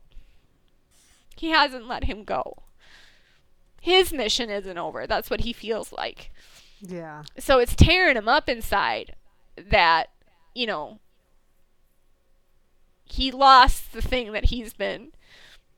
[1.38, 2.64] He hasn't let him go.
[3.80, 5.08] His mission isn't over.
[5.08, 6.32] That's what he feels like
[6.82, 7.24] Yeah.
[7.40, 9.16] so it's tearing him up inside
[9.56, 10.10] that
[10.54, 11.00] you know
[13.06, 15.12] he lost the thing that he's been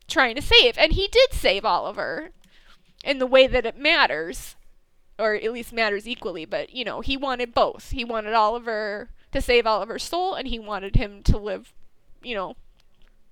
[0.08, 2.30] trying to save and he did save oliver
[3.02, 4.56] in the way that it matters
[5.18, 9.40] or at least matters equally but you know he wanted both he wanted oliver to
[9.40, 11.72] save oliver's soul and he wanted him to live
[12.22, 12.54] you know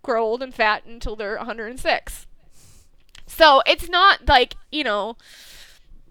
[0.03, 2.27] grow old and fat until they're 106
[3.27, 5.17] so it's not like you know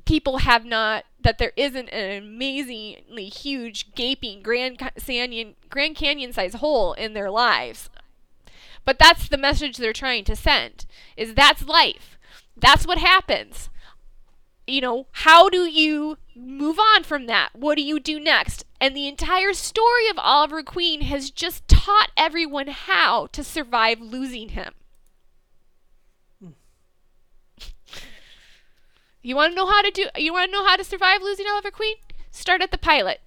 [0.06, 6.56] people have not that there isn't an amazingly huge gaping Grand Canyon Grand Canyon size
[6.56, 7.90] hole in their lives.
[8.86, 12.18] But that's the message they're trying to send is that's life.
[12.58, 13.70] That's what happens.
[14.68, 17.50] You know, how do you move on from that?
[17.54, 18.66] What do you do next?
[18.80, 24.50] And the entire story of Oliver Queen has just taught everyone how to survive losing
[24.50, 24.74] him.
[29.24, 31.46] You want to know how to do you want to know how to survive losing
[31.48, 31.98] Oliver Queen?
[32.32, 33.22] Start at the pilot.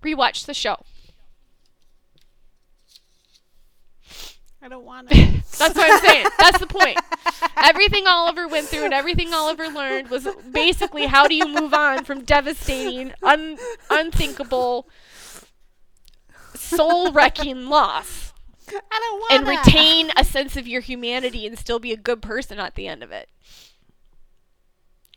[0.00, 0.84] Rewatch the show.
[4.66, 5.14] I don't want to.
[5.58, 6.26] That's what I'm saying.
[6.40, 6.98] That's the point.
[7.56, 12.02] Everything Oliver went through and everything Oliver learned was basically how do you move on
[12.02, 13.58] from devastating, un-
[13.90, 14.88] unthinkable,
[16.54, 18.32] soul wrecking loss
[18.68, 22.20] I don't want and retain a sense of your humanity and still be a good
[22.20, 23.28] person at the end of it.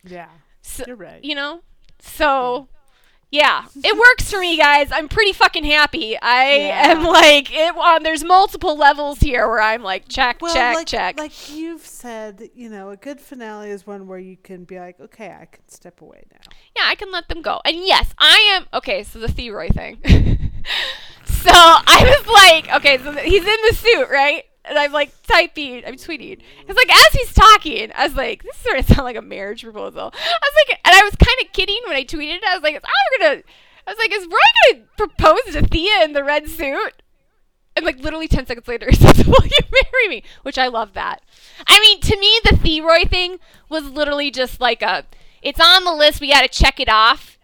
[0.04, 0.30] Yeah.
[0.62, 1.24] So, You're right.
[1.24, 1.62] You know?
[1.98, 2.68] So
[3.32, 4.90] yeah, it works for me, guys.
[4.92, 6.18] I'm pretty fucking happy.
[6.20, 6.92] I Yeah.
[6.92, 7.76] am like it.
[7.76, 11.20] Um, there's multiple levels here where I'm like check, Well, check, like, check.
[11.20, 15.00] like you've said, you know, a good finale is one where you can be like,
[15.00, 16.40] okay, I can step away now.
[16.76, 17.62] yeah, I can let them go.
[17.66, 19.04] And yes, I am okay.
[19.04, 20.00] So the Theroy thing.
[21.26, 24.44] so I was like, okay, so he's in the suit, right?
[24.66, 26.40] And I'm like typing, I'm tweeting.
[26.68, 29.64] It's like as he's talking, I was like, this sort of sound like a marriage
[29.64, 30.12] proposal.
[30.14, 32.36] I was like, and I was kind of kidding when I tweeted.
[32.38, 32.44] it.
[32.48, 33.44] I was like, oh, is Oliver gonna?
[33.88, 37.02] I was like, is Roy gonna propose to Thea in the red suit?
[37.76, 40.94] And like literally ten seconds later, he says, "Will you marry me?" Which I love
[40.94, 41.22] that.
[41.66, 43.38] I mean, to me, the Theroy thing
[43.70, 45.06] was literally just like a,
[45.42, 46.20] it's on the list.
[46.20, 47.38] We got to check it off.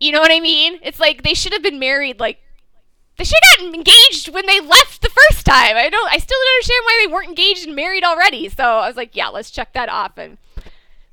[0.00, 0.78] You know what I mean?
[0.82, 2.38] It's like they should have been married like
[3.16, 5.76] they should have gotten engaged when they left the first time.
[5.76, 8.48] I don't I still don't understand why they weren't engaged and married already.
[8.48, 10.38] So I was like, yeah, let's check that off and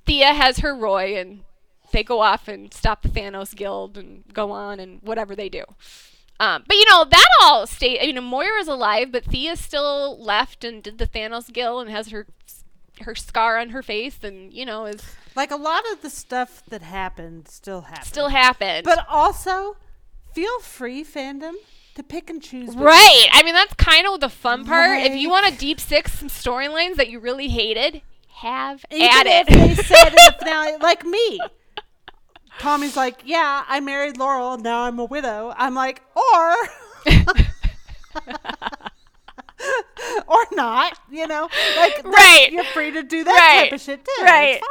[0.06, 1.44] Thea has her Roy and
[1.92, 5.64] they go off and stop the Thanatos Guild and go on and whatever they do.
[6.40, 8.00] Um, but you know that all stayed.
[8.00, 12.10] I mean, Moira's alive, but Thea still left and did the Thanatos Guild and has
[12.10, 12.26] her
[13.02, 15.04] her scar on her face, and you know is
[15.36, 18.06] Like a lot of the stuff that happened still happened.
[18.08, 18.86] still happened.
[18.86, 19.78] But also,
[20.34, 21.54] feel free, fandom,
[21.96, 22.76] to pick and choose.
[22.76, 23.28] right.
[23.32, 25.02] I mean, that's kind of the fun part.
[25.02, 28.02] If you want to deep six some storylines that you really hated,
[28.36, 29.54] have Even at if it.
[29.54, 31.40] they said in the finale, like me.
[32.60, 34.58] Tommy's like, yeah, I married Laurel.
[34.58, 35.54] Now I'm a widow.
[35.58, 36.56] I'm like, or,
[40.28, 40.98] or not.
[41.12, 42.50] You know, like Right.
[42.52, 43.64] You're free to do that right.
[43.70, 44.24] type of shit too.
[44.24, 44.62] right.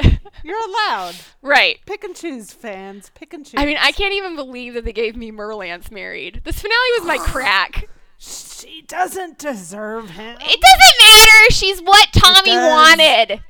[0.44, 1.14] You're allowed.
[1.42, 1.78] right.
[1.86, 3.10] Pick and choose, fans.
[3.14, 3.54] Pick and choose.
[3.56, 6.42] I mean, I can't even believe that they gave me Merlance married.
[6.44, 7.88] This finale was my crack.
[8.18, 10.36] she doesn't deserve him.
[10.40, 11.50] It doesn't matter.
[11.52, 12.70] She's what Tommy does.
[12.98, 13.40] wanted.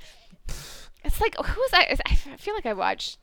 [1.04, 1.96] It's like who was I?
[2.06, 3.18] I feel like I watched.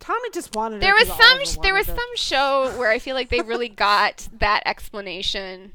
[0.00, 0.80] Tommy just wanted.
[0.80, 1.44] There her was some.
[1.44, 1.94] Sh- There was her.
[1.94, 5.72] some show where I feel like they really got that explanation.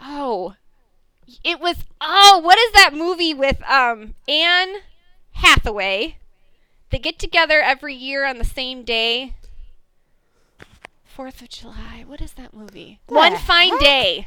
[0.00, 0.54] Oh,
[1.44, 1.76] it was.
[2.00, 4.76] Oh, what is that movie with um Anne
[5.40, 6.16] Hathaway?
[6.90, 9.34] They get together every year on the same day.
[11.04, 12.04] Fourth of July.
[12.06, 13.00] What is that movie?
[13.06, 13.80] The One fine heck?
[13.80, 14.26] day.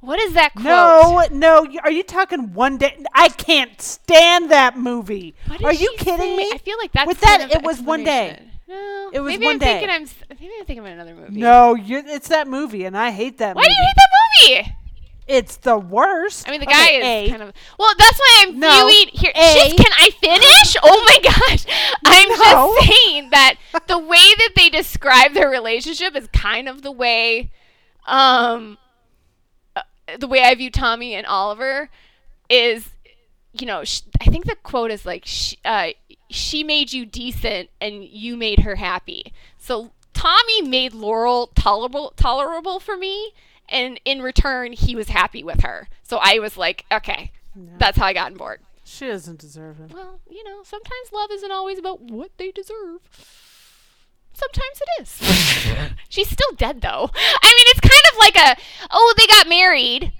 [0.00, 0.64] What is that quote?
[0.64, 1.66] No, no.
[1.84, 3.04] Are you talking one day?
[3.14, 5.34] I can't stand that movie.
[5.62, 6.36] Are you kidding say?
[6.36, 6.50] me?
[6.52, 8.42] I feel like that's With that, it was one day.
[8.66, 9.66] No, It was maybe one I'm day.
[9.80, 10.08] Thinking I'm,
[10.40, 11.38] maybe I'm thinking of another movie.
[11.40, 13.66] No, it's that movie, and I hate that movie.
[13.68, 13.74] Why movie.
[13.74, 14.76] do you hate that movie?
[15.28, 16.48] It's the worst.
[16.48, 17.52] I mean, the Okay, guy A, is kind of.
[17.78, 18.88] Well, that's why I'm No.
[18.88, 19.32] viewing here.
[19.34, 19.54] A.
[19.54, 20.76] Just, can I finish?
[20.82, 21.18] Oh my
[21.48, 21.64] gosh!
[22.04, 22.36] I'm No.
[22.76, 23.54] just saying that
[23.86, 27.50] the way that they describe their relationship is kind of the way,
[28.06, 28.78] um,
[29.76, 29.82] uh,
[30.18, 31.88] the way I view Tommy and Oliver
[32.50, 32.90] is,
[33.52, 35.90] you know, sh- I think the quote is like, sh- uh,
[36.30, 42.80] "She made you decent, and you made her happy." So Tommy made Laurel tolerable, tolerable
[42.80, 43.32] for me,
[43.72, 45.88] and in return, he was happy with her.
[46.02, 47.32] So I was like, okay,
[47.78, 48.60] that's how I got on board.
[48.84, 49.92] She doesn't deserve it.
[49.92, 53.00] Well, you know, sometimes love isn't always about what they deserve.
[54.34, 55.92] Sometimes it is.
[56.08, 57.10] she's still dead, though.
[57.42, 58.60] I mean, it's kind of like a,
[58.90, 60.12] oh, they got married,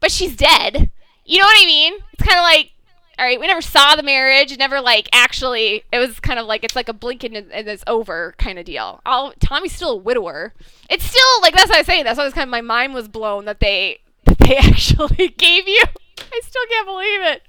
[0.00, 0.90] but she's dead.
[1.24, 1.94] You know what I mean?
[2.12, 2.70] It's kind of like,
[3.18, 5.84] all right, we never saw the marriage, never like actually.
[5.92, 8.58] It was kind of like it's like a blink and, it- and it's over kind
[8.58, 9.00] of deal.
[9.40, 10.52] Tommy's still a widower.
[10.90, 12.04] It's still like that's what I was saying.
[12.04, 15.28] That's why I was kind of my mind was blown that they that they actually
[15.38, 15.82] gave you.
[16.18, 17.42] I still can't believe it.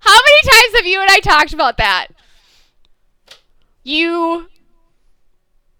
[0.00, 2.08] How many times have you and I talked about that?
[3.82, 4.48] You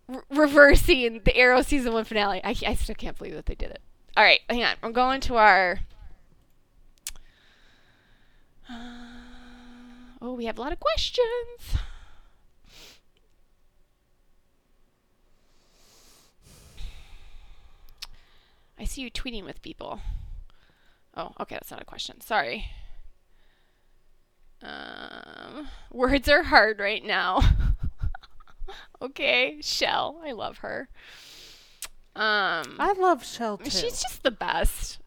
[0.09, 2.41] r- reversing the Arrow season one finale.
[2.45, 3.81] I, I still can't believe that they did it.
[4.17, 4.77] All right, hang on.
[4.83, 5.81] I'm going to our.
[10.21, 11.79] oh, we have a lot of questions.
[18.79, 20.01] I see you tweeting with people.
[21.17, 22.21] Oh, okay, that's not a question.
[22.21, 22.67] Sorry.
[24.63, 27.41] Um, words are hard right now.
[29.03, 30.89] okay, Shell, I love her.
[32.15, 33.71] Um, I love Shell too.
[33.71, 34.99] she's just the best.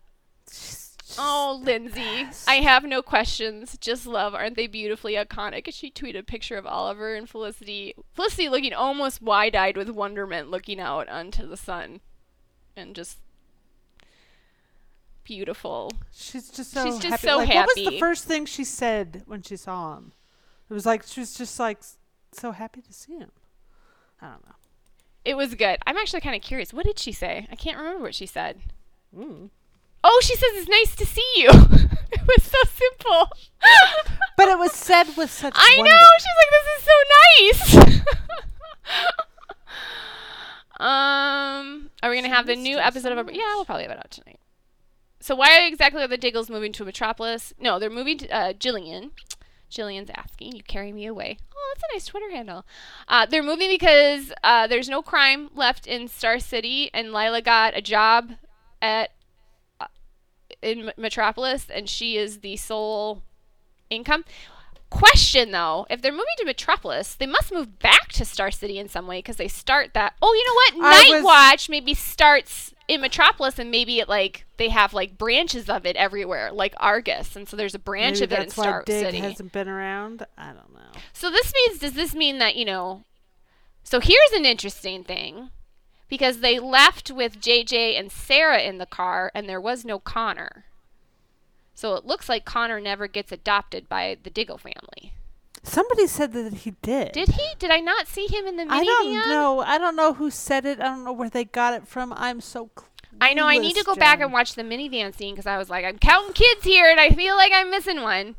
[1.22, 2.26] Oh, Lindsay.
[2.48, 3.78] I have no questions.
[3.82, 4.34] Just love.
[4.34, 5.68] Aren't they beautifully iconic?
[5.74, 7.94] She tweeted a picture of Oliver and Felicity.
[8.14, 12.00] Felicity looking almost wide-eyed with wonderment, looking out onto the sun,
[12.78, 13.18] and just
[15.24, 15.92] beautiful.
[16.12, 17.28] She's just so She's just happy.
[17.28, 20.14] so like, What was the first thing she said when she saw him?
[20.70, 21.80] It was like she was just like
[22.32, 23.32] so happy to see him.
[24.22, 24.56] I don't know.
[25.26, 25.78] It was good.
[25.86, 26.74] I'm actually kind of curious.
[26.74, 27.48] What did she say?
[27.52, 28.60] I can't remember what she said.
[29.16, 29.50] Mm.
[30.04, 31.50] Oh, she says it's nice to see you.
[32.12, 33.30] it was so simple.
[34.40, 35.52] But it was said with such.
[35.54, 35.92] I wonder.
[35.92, 36.08] know.
[36.18, 38.06] She's like, this is so nice.
[40.80, 43.28] um, are we gonna have the new episode so of?
[43.28, 44.40] Our, yeah, we'll probably have it out tonight.
[45.20, 47.54] So why exactly are the Diggles moving to Metropolis?
[47.60, 49.12] No, they're moving to uh, Jillian.
[49.70, 52.66] Jillian's asking, "You carry me away." Oh, that's a nice Twitter handle.
[53.10, 57.76] Uh, they're moving because uh, there's no crime left in Star City, and Lyla got
[57.76, 58.32] a job
[58.82, 59.12] at
[60.62, 63.24] in Metropolis, and she is the sole
[63.90, 64.26] income.
[64.90, 68.90] Question though, if they're moving to Metropolis, they must move back to Star City in
[68.90, 70.16] some way because they start that.
[70.20, 70.92] Oh, you know what?
[70.92, 75.70] Night was- Watch maybe starts in Metropolis, and maybe it like they have like branches
[75.70, 78.84] of it everywhere, like Argus, and so there's a branch Maybe of it in Star
[78.84, 79.20] Dig City.
[79.20, 80.26] hasn't been around.
[80.36, 81.00] I don't know.
[81.14, 83.04] So this means does this mean that, you know
[83.84, 85.52] So here's an interesting thing
[86.10, 90.66] because they left with JJ and Sarah in the car and there was no Connor.
[91.74, 95.14] So it looks like Connor never gets adopted by the Diggle family.
[95.64, 97.12] Somebody said that he did.
[97.12, 97.48] Did he?
[97.58, 98.70] Did I not see him in the minivan?
[98.72, 99.60] I don't know.
[99.62, 100.80] I don't know who said it.
[100.80, 102.14] I don't know where they got it from.
[102.16, 102.70] I'm so.
[102.76, 102.86] Clueless,
[103.22, 105.70] I know I need to go back and watch the minivan scene because I was
[105.70, 108.36] like, I'm counting kids here, and I feel like I'm missing one.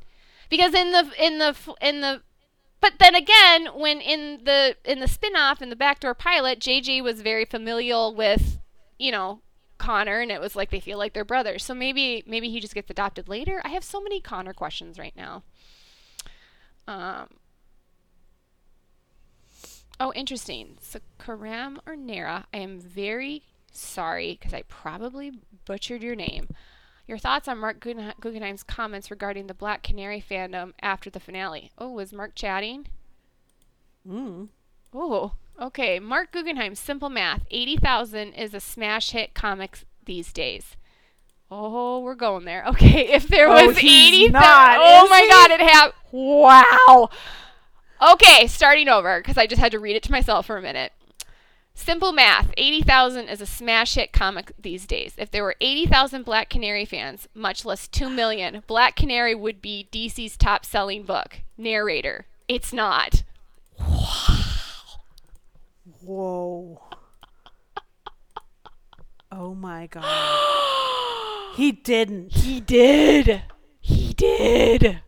[0.49, 2.23] Because in the in the in the,
[2.81, 7.21] but then again, when in the in the spin-off in the backdoor pilot, JJ was
[7.21, 8.59] very familial with,
[8.99, 9.41] you know,
[9.79, 11.65] Connor, and it was like they feel like they're brothers.
[11.65, 13.61] So maybe maybe he just gets adopted later.
[13.65, 15.43] I have so many Connor questions right now.
[16.87, 17.29] Um.
[19.99, 20.79] Oh, interesting.
[20.81, 23.43] So Karam or Nara, I am very
[23.73, 25.33] sorry because I probably
[25.67, 26.49] butchered your name.
[27.11, 31.73] Your thoughts on Marc Guggenheim's comments regarding the Black Canary fandom after the finale?
[31.77, 32.87] Oh, was Marc chatting?
[34.09, 34.47] Mm.
[34.95, 35.99] Oh, okay.
[35.99, 37.43] Marc Guggenheim, simple math.
[37.51, 40.77] 80,000 is a smash hit comic these days.
[41.51, 42.65] Oh, we're going there.
[42.69, 44.81] Okay, if there Oh, was he's 80,000.
[44.81, 45.29] Oh my he?
[45.29, 45.95] god, it happened.
[46.13, 47.11] Wow.
[48.13, 50.93] Okay, starting over because I just had to read it to myself for a minute.
[51.75, 55.15] Simple math 80,000 is a smash hit comic these days.
[55.17, 59.89] If there were 80,000 Black Canary fans, much less 2 million, Black Canary would be
[59.91, 61.41] DC's top selling book.
[61.57, 62.27] Narrator.
[62.49, 63.23] It's not.
[66.03, 66.83] Whoa.
[69.33, 71.55] Oh my god.
[71.55, 72.33] he didn't.
[72.33, 73.43] He did.
[73.81, 75.01] He did.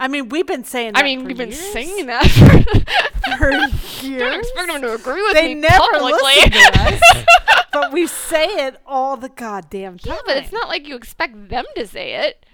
[0.00, 0.94] I mean, we've been saying.
[0.94, 4.36] That I mean, we've been saying that for, for Don't years.
[4.46, 6.22] expect them to agree with They me never publicly.
[6.22, 7.24] listen to us,
[7.72, 10.14] but we say it all the goddamn time.
[10.14, 12.44] yeah, but it's not like you expect them to say it.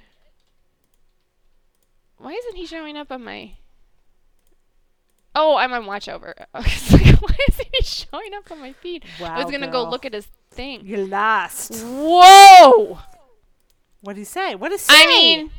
[2.19, 3.53] Why isn't he showing up on my?
[5.35, 6.35] Oh, I'm on watch over.
[6.55, 6.65] Like,
[7.21, 9.05] why isn't he showing up on my feed?
[9.23, 10.85] I was gonna go look at his thing.
[10.87, 11.85] You lost.
[11.85, 12.99] Whoa!
[14.01, 14.55] What did he say?
[14.55, 14.95] What say?
[14.95, 15.51] I mean,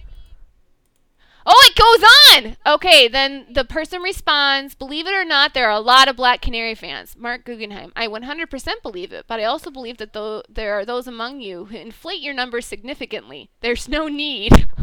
[1.48, 2.76] oh, it goes on.
[2.76, 4.76] Okay, then the person responds.
[4.76, 7.16] Believe it or not, there are a lot of Black Canary fans.
[7.18, 7.92] Marc Guggenheim.
[7.96, 11.66] I 100% believe it, but I also believe that though there are those among you
[11.66, 13.50] who inflate your numbers significantly.
[13.62, 14.68] There's no need.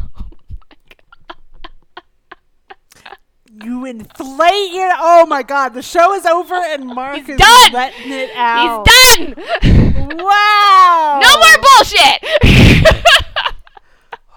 [3.57, 4.91] Oh you inflate your.
[4.97, 7.73] Oh my god, the show is over and Marc He's is done!
[7.73, 8.89] letting it out.
[8.89, 9.35] He's done.
[10.17, 11.21] Wow.
[11.23, 12.25] no more bullshit.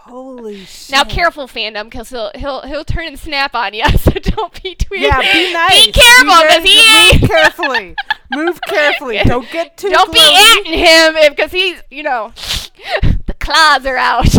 [0.07, 0.91] Holy shit.
[0.91, 3.83] now, careful, fandom, because he'll he'll he'll turn and snap on you.
[3.97, 5.01] So don't be tweeting.
[5.01, 5.85] Yeah, be nice.
[5.87, 7.19] Be careful, because he.
[7.19, 7.95] Move carefully.
[8.31, 9.19] Move carefully.
[9.25, 12.31] Don't get too Don't be atting him because he's, you know,
[13.25, 14.33] the claws are out.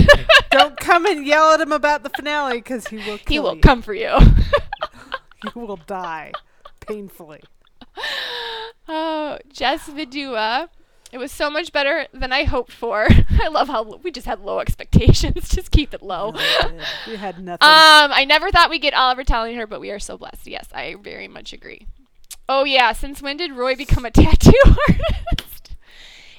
[0.51, 3.19] Don't come and yell at him about the finale because he will.
[3.19, 3.61] Kill he will you.
[3.61, 4.17] come for you.
[5.43, 6.33] He will die
[6.87, 7.43] painfully.
[8.89, 10.69] oh, Jess Vidua.
[11.11, 13.09] It was so much better than I hoped for.
[13.43, 15.49] I love how we just had low expectations.
[15.55, 16.35] just keep it low.
[17.07, 17.67] We had nothing.
[17.67, 20.47] Um, I never thought we'd get Oliver telling her, but we are so blessed.
[20.47, 21.87] Yes, I very much agree.
[22.49, 25.75] Oh yeah, since when did Roy become a tattoo artist?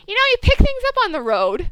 [0.07, 1.71] you know, you pick things up on the road.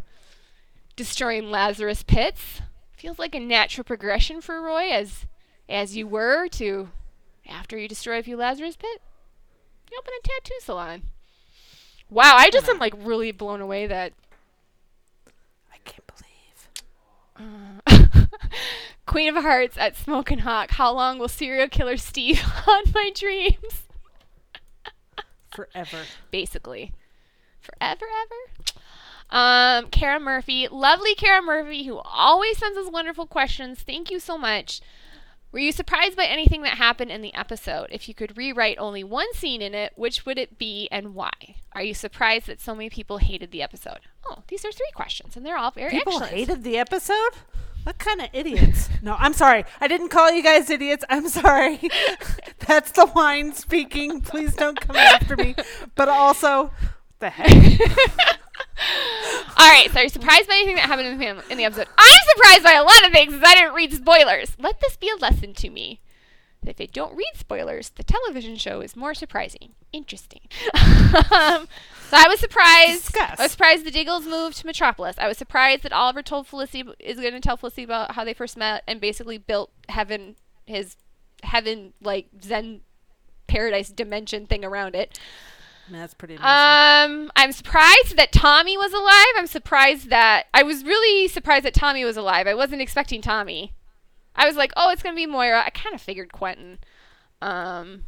[0.95, 2.61] Destroying Lazarus pits
[2.95, 5.25] feels like a natural progression for Roy, as
[5.69, 6.89] as you were to
[7.47, 9.01] after you destroy a few Lazarus pit,
[9.91, 11.03] you open a tattoo salon.
[12.09, 14.13] Wow, I just am like really blown away that
[15.73, 16.03] I can't
[17.37, 18.29] believe.
[19.05, 20.71] Queen of Hearts at Smokin' Hawk.
[20.71, 23.83] How long will serial killer Steve haunt my dreams?
[25.51, 26.03] Forever.
[26.31, 26.93] Basically.
[27.61, 28.79] Forever, ever.
[29.29, 30.67] Um, Kara Murphy.
[30.69, 33.79] Lovely Kara Murphy, who always sends us wonderful questions.
[33.79, 34.81] Thank you so much.
[35.51, 37.87] Were you surprised by anything that happened in the episode?
[37.89, 41.31] If you could rewrite only one scene in it, which would it be and why?
[41.71, 43.99] Are you surprised that so many people hated the episode?
[44.25, 46.33] Oh, these are three questions, and they're all very People excellent.
[46.33, 47.31] hated the episode?
[47.83, 48.89] What kind of idiots?
[49.01, 49.63] no, I'm sorry.
[49.79, 51.05] I didn't call you guys idiots.
[51.09, 51.79] I'm sorry.
[52.67, 54.19] That's the wine speaking.
[54.19, 55.55] Please don't come after me.
[55.95, 56.71] But also, what
[57.19, 58.36] the heck?
[59.57, 61.65] All right, so are you surprised by anything that happened in the, fam- in the
[61.65, 61.87] episode?
[61.97, 64.55] I'm surprised by a lot of things because I didn't read spoilers.
[64.59, 66.01] Let this be a lesson to me.
[66.63, 69.73] That if I don't read spoilers, the television show is more surprising.
[69.93, 70.41] Interesting.
[70.75, 71.67] um,
[72.09, 73.03] so I was surprised.
[73.05, 73.39] Discuss.
[73.39, 75.15] I was surprised the Diggles moved to Metropolis.
[75.19, 78.33] I was surprised that Oliver told Felicity is going to tell Felicity about how they
[78.33, 80.35] first met and basically built heaven,
[80.65, 80.97] his
[81.43, 82.81] heaven like Zen
[83.47, 85.19] paradise dimension thing around it.
[85.89, 87.25] That's pretty amazing.
[87.25, 89.33] Um, I'm surprised that Tommy was alive.
[89.37, 92.47] I'm surprised that I was really surprised that Tommy was alive.
[92.47, 93.73] I wasn't expecting Tommy.
[94.35, 95.63] I was like, oh, it's gonna be Moira.
[95.65, 96.79] I kind of figured Quentin.
[97.41, 98.03] Um,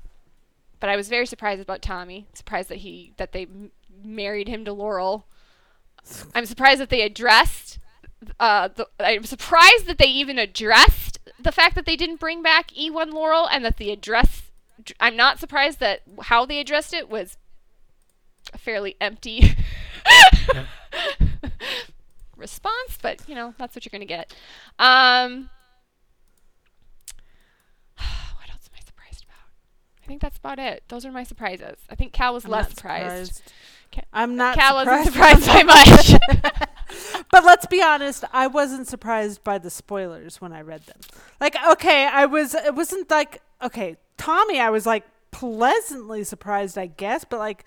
[0.79, 2.27] but I was very surprised about Tommy.
[2.33, 3.71] Surprised that he that they m-
[4.03, 5.25] married him to Laurel.
[6.33, 7.79] I'm surprised that they addressed.
[8.39, 12.71] Uh, the, I'm surprised that they even addressed the fact that they didn't bring back
[12.71, 14.43] E1 Laurel and that the address.
[14.99, 17.37] I'm not surprised that how they addressed it was
[18.57, 19.55] fairly empty
[22.37, 24.33] response, but you know that's what you're gonna get.
[24.77, 25.49] Um,
[27.95, 29.49] what else am I surprised about?
[30.03, 30.83] I think that's about it.
[30.87, 31.77] Those are my surprises.
[31.89, 33.41] I think Cal was I'm less not surprised.
[33.93, 35.43] Ca- I'm not Cal wasn't surprised.
[35.43, 36.63] surprised by much.
[37.31, 40.97] But let's be honest, I wasn't surprised by the spoilers when I read them.
[41.39, 46.87] Like, okay, I was, it wasn't like, okay, Tommy, I was like pleasantly surprised, I
[46.87, 47.65] guess, but like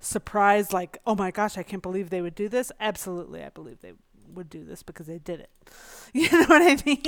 [0.00, 2.70] surprised, like, oh my gosh, I can't believe they would do this.
[2.80, 3.92] Absolutely, I believe they
[4.34, 5.50] would do this because they did it.
[6.14, 7.02] You know what I mean?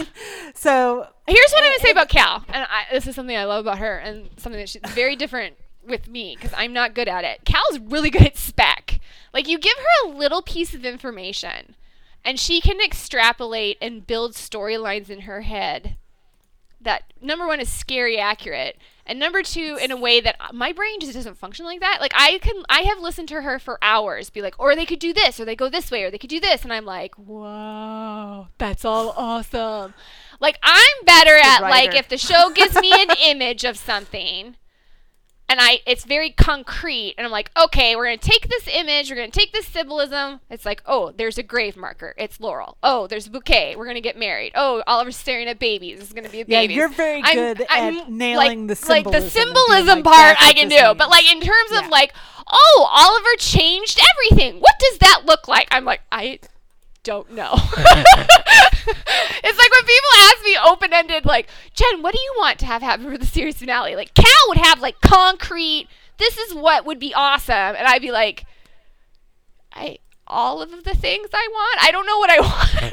[0.55, 3.65] So, Here's what I'm gonna say about Cal, and I, this is something I love
[3.65, 5.57] about her, and something that she's very different
[5.87, 7.47] with me because I'm not good at it.
[7.47, 9.01] Cal's really good at spec.
[9.33, 11.77] Like you give her a little piece of information,
[12.27, 15.97] and she can extrapolate and build storylines in her head.
[16.79, 18.77] That number one is scary accurate,
[19.11, 21.99] and number two in a way that uh, my brain just doesn't function like that.
[22.01, 25.01] Like I can, I have listened to her for hours, be like, or they could
[25.01, 27.19] do this, or they go this way, or they could do this, and I'm like,
[27.19, 29.95] wow, that's all awesome.
[30.39, 34.55] Like I'm better at like if the show gives me an image of something
[35.51, 39.17] and I it's very concrete and I'm like, okay, we're gonna take this image, we're
[39.17, 40.39] gonna take this symbolism.
[40.49, 42.15] It's like, oh, there's a grave marker.
[42.17, 42.77] It's Laurel.
[42.85, 43.75] Oh, there's a bouquet.
[43.77, 44.53] We're gonna get married.
[44.55, 45.99] Oh, Oliver's staring at babies.
[45.99, 46.75] This is gonna be a Yeah, baby.
[46.75, 50.53] you're very good at nailing the like the symbolism and being symbolism like, part I
[50.53, 50.77] can do.
[50.77, 51.81] this But like in terms Yeah.
[51.85, 52.15] of like,
[52.49, 54.01] oh, Oliver changed
[54.31, 54.61] everything.
[54.61, 55.67] What does that look like?
[55.73, 56.39] I'm like, I
[57.03, 57.55] don't know.
[59.45, 62.67] it's like when people ask me open ended, like, Jen, what do you want to
[62.67, 63.97] have happen for the series finale?
[63.97, 65.89] Like, Cal would have like concrete,
[66.19, 67.55] this is what would be awesome.
[67.55, 68.45] And I'd be like,
[69.73, 72.93] I, all of the things I want, I don't know what I want.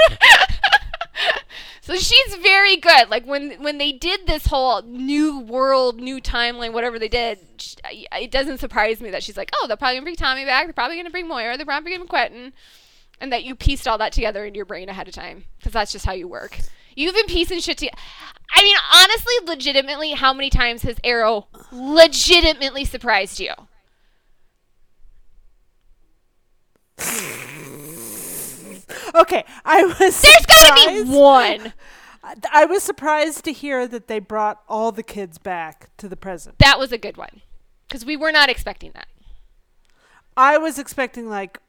[1.82, 3.10] so she's very good.
[3.10, 7.76] Like when when they did this whole new world, new timeline, whatever they did, sh
[7.86, 10.66] it doesn't surprise me that she's like, oh, they're probably gonna bring Tommy back.
[10.66, 11.58] They're probably gonna bring Moira.
[11.58, 12.54] They're probably gonna bring Quentin,
[13.19, 15.91] and that you pieced all that together in your brain ahead of time because that's
[15.91, 16.60] just how you work.
[16.95, 17.98] You've been piecing shit together.
[18.52, 23.52] I mean, honestly, legitimately, how many times has Arrow legitimately surprised you?
[29.14, 30.22] Okay, I was.
[30.22, 31.73] There's gotta be one.
[32.52, 36.60] I was surprised to hear that they brought all the kids back to the present.
[36.60, 37.41] That was a good one
[37.88, 39.07] because we were not expecting that.
[40.35, 41.60] I was expecting like.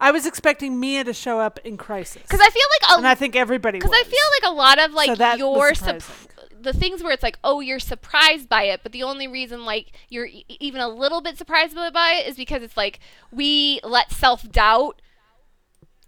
[0.00, 3.08] I was expecting Mia to show up in Crisis, Because I feel like and a
[3.10, 3.78] I think everybody.
[3.78, 6.02] because I feel like a lot of like So your sup-
[6.60, 9.92] the things where it's like oh you're surprised by it, but the only reason like
[10.08, 13.00] you're e- even a little bit surprised by it is because it's like
[13.32, 15.00] we let self doubt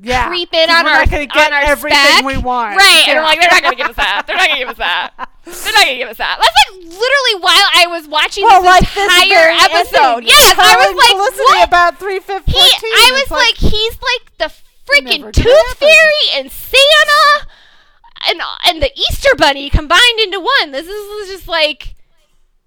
[0.02, 2.24] yeah, creep in on we're our not gonna get on our everything spec.
[2.24, 3.04] we want, right?
[3.08, 4.24] And we're like they're not gonna give us that.
[4.26, 5.12] They're not gonna give us that.
[5.44, 6.38] They're not gonna give us that.
[6.38, 10.24] That's like literally while I was watching well, this like entire this episode.
[10.24, 11.68] Yes, I was like, Felicity what?
[11.68, 12.56] about three fifteen.
[12.56, 14.52] I was like, he's like the
[14.86, 15.76] freaking Tooth.
[15.76, 17.46] Fairy and Santa
[18.28, 20.72] and and the Easter Bunny combined into one.
[20.72, 21.94] This is just like,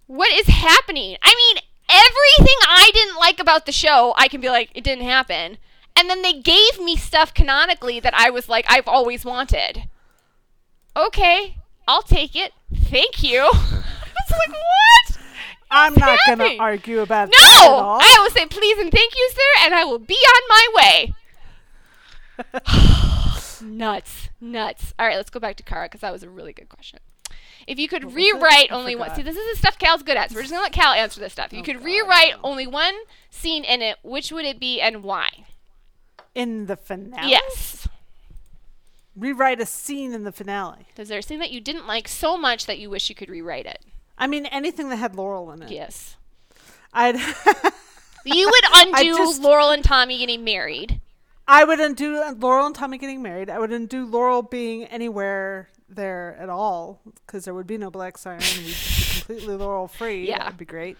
[0.07, 1.17] what is happening?
[1.21, 5.05] I mean, everything I didn't like about the show, I can be like, it didn't
[5.05, 5.57] happen.
[5.95, 9.87] And then they gave me stuff canonically that I was like, I've always wanted.
[10.97, 11.57] Okay,
[11.87, 12.51] I'll take it.
[12.73, 13.41] Thank you.
[13.41, 15.19] I was like, what?
[15.71, 17.97] I'm not going to argue about that at No.
[18.01, 21.13] I will say please and thank you, sir, and I will be on my way.
[23.61, 24.93] nuts, nuts.
[24.99, 26.99] All right, let's go back to Kara because that was a really good question.
[27.65, 28.33] If you could What was it?
[28.33, 30.63] rewrite only one, see, this is the stuff Cal's good at, so we're just gonna
[30.63, 31.47] let Cal answer this stuff.
[31.47, 32.39] If you Oh, could God, rewrite no.
[32.43, 32.93] only one
[33.29, 35.29] scene in it, which would it be and why?
[36.35, 37.29] In the finale.
[37.31, 37.87] Yes.
[39.15, 40.87] Rewrite a scene in the finale.
[40.97, 43.29] Is there a scene that you didn't like so much that you wish you could
[43.29, 43.79] rewrite it?
[44.17, 45.71] I mean, anything that had Laurel in it.
[45.71, 46.17] Yes.
[46.93, 47.15] I'd.
[48.25, 51.01] You would undo just- Laurel and Tommy getting married.
[51.45, 53.49] I would undo Laurel and Tommy getting married.
[53.49, 58.17] I would undo Laurel being anywhere there at all because there would be no Black
[58.17, 58.39] Siren.
[58.39, 58.73] We'd be
[59.17, 60.25] completely Laurel free.
[60.29, 60.37] Yeah.
[60.37, 60.97] That would be great.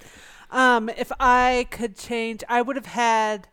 [0.52, 3.48] Um, if I could change, I would have had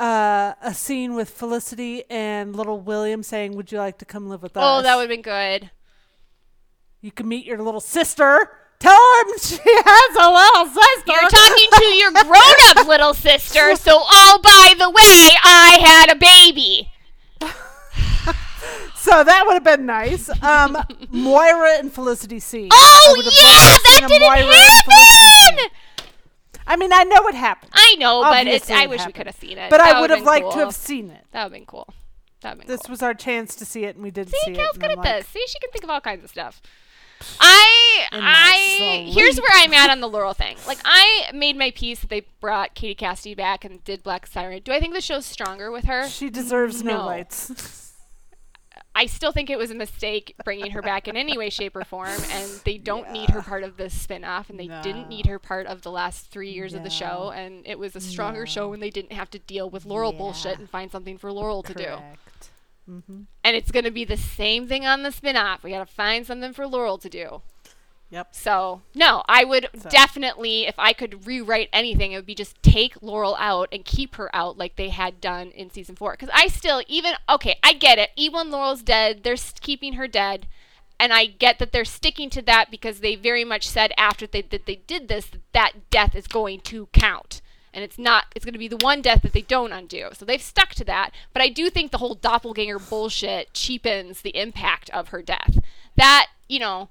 [0.00, 4.42] uh, a scene with Felicity and little William saying, Would you like to come live
[4.42, 4.62] with us?
[4.64, 5.70] Oh, that would have been good.
[7.02, 8.50] You can meet your little sister.
[8.78, 11.12] Tell him she has a little sister.
[11.12, 16.16] You're talking to your grown-up little sister, so oh, by the way, I had a
[16.16, 16.90] baby.
[18.96, 20.28] So that would have been nice.
[20.42, 20.76] Um,
[21.08, 22.68] Moira and Felicity scene.
[22.70, 25.56] Oh, yeah, that didn't Moira and Felicity scene.
[25.56, 25.70] happen!
[26.70, 29.12] I mean, I know what happened, I know, but it's, Obviously I it wish we
[29.12, 29.70] could have seen it.
[29.70, 31.24] but That I would have liked to have seen it.
[31.32, 31.92] That would have been cool.
[32.42, 32.92] That would been This cool.
[32.92, 34.54] was our chance to see it, and we didn't See, it.
[34.54, 35.26] see Cal's good at like, this.
[35.28, 36.62] See, she can think of all kinds of stuff.
[37.38, 40.56] I I here's where I'm at on the Laurel thing.
[40.66, 44.62] Like I made my piece that they brought Katie Cassidy back and did Black Siren.
[44.64, 46.08] Do I think the show's stronger with her?
[46.08, 47.06] She deserves no, No.
[47.06, 47.88] lights.
[48.94, 51.84] I still think it was a mistake bringing her back in any way, shape, or
[51.84, 55.38] form, and they don't need her part of this spin-off, and they didn't need her
[55.38, 58.68] part of the last three years of the show, and it was a stronger show
[58.68, 61.74] when they didn't have to deal with Laurel bullshit and find something for Laurel to
[61.74, 61.84] do.
[61.84, 62.50] Correct.
[62.90, 63.20] Mm-hmm.
[63.44, 65.62] And it's going to be the same thing on the spin-off.
[65.62, 67.42] We got to find something for Laurel to do.
[68.10, 68.34] Yep.
[68.34, 73.00] So, no, I would definitely, if I could rewrite anything, it would be just take
[73.00, 76.12] Laurel out and keep her out like they had done in season four.
[76.12, 78.10] Because I still, even, okay, I get it.
[78.18, 79.22] E1 Laurel's dead.
[79.22, 80.48] They're keeping her dead.
[80.98, 84.42] And I get that they're sticking to that because they very much said after they,
[84.42, 87.40] that they did this that that death is going to count.
[87.72, 90.08] And it's not, it's going to be the one death that they don't undo.
[90.12, 91.12] So they've stuck to that.
[91.32, 95.60] But I do think the whole doppelganger bullshit cheapens the impact of her death.
[95.96, 96.90] That, you know,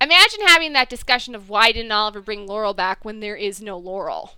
[0.00, 3.78] Imagine having that discussion of why didn't Oliver bring Laurel back when there is no
[3.78, 4.34] Laurel.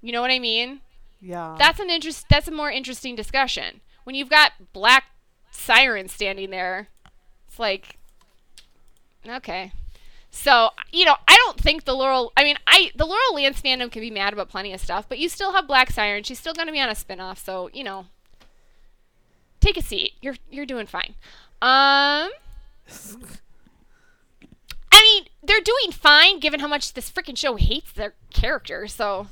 [0.00, 0.80] You know what I mean?
[1.20, 1.56] Yeah.
[1.58, 2.26] That's an interest.
[2.28, 3.80] That's a more interesting discussion.
[4.04, 5.04] When you've got Black
[5.50, 6.88] Siren standing there,
[7.48, 7.96] it's like,
[9.26, 9.72] okay.
[10.30, 12.32] So you know, I don't think the Laurel.
[12.36, 15.18] I mean, I the Laurel Lance fandom can be mad about plenty of stuff, but
[15.18, 16.24] you still have Black Siren.
[16.24, 18.06] She's still going to be on a spinoff, so you know,
[19.60, 20.12] take a seat.
[20.20, 21.14] You're you're doing fine.
[21.62, 22.30] Um.
[25.06, 28.88] I mean, they're doing fine given how much this freaking show hates their character.
[28.88, 29.28] So,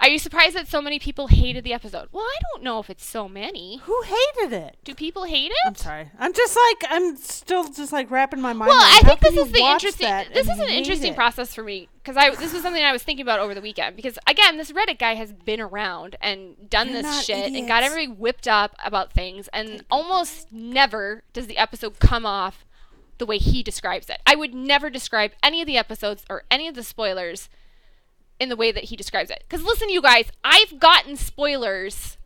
[0.00, 2.08] are you surprised that so many people hated the episode?
[2.12, 3.80] Well, I don't know if it's so many.
[3.84, 4.76] Who hated it?
[4.84, 5.56] Do people hate it?
[5.66, 6.10] I'm sorry.
[6.18, 8.68] I'm just like I'm still just like wrapping my mind.
[8.68, 10.24] Well, around I how think this is the interesting.
[10.32, 11.16] This is an interesting it?
[11.16, 13.96] process for me because I this was something I was thinking about over the weekend.
[13.96, 17.82] Because again, this Reddit guy has been around and done They're this shit and got
[17.82, 22.65] everybody whipped up about things, and almost never does the episode come off
[23.18, 24.20] the way he describes it.
[24.26, 27.48] I would never describe any of the episodes or any of the spoilers
[28.38, 29.44] in the way that he describes it.
[29.48, 32.18] Because listen, you guys, I've gotten spoilers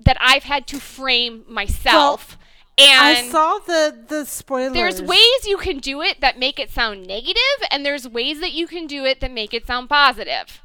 [0.00, 2.36] that I've had to frame myself.
[2.78, 4.74] and I saw the the spoilers.
[4.74, 8.52] there's ways you can do it that make it sound negative, and there's ways that
[8.52, 10.60] you can do it that make it sound positive.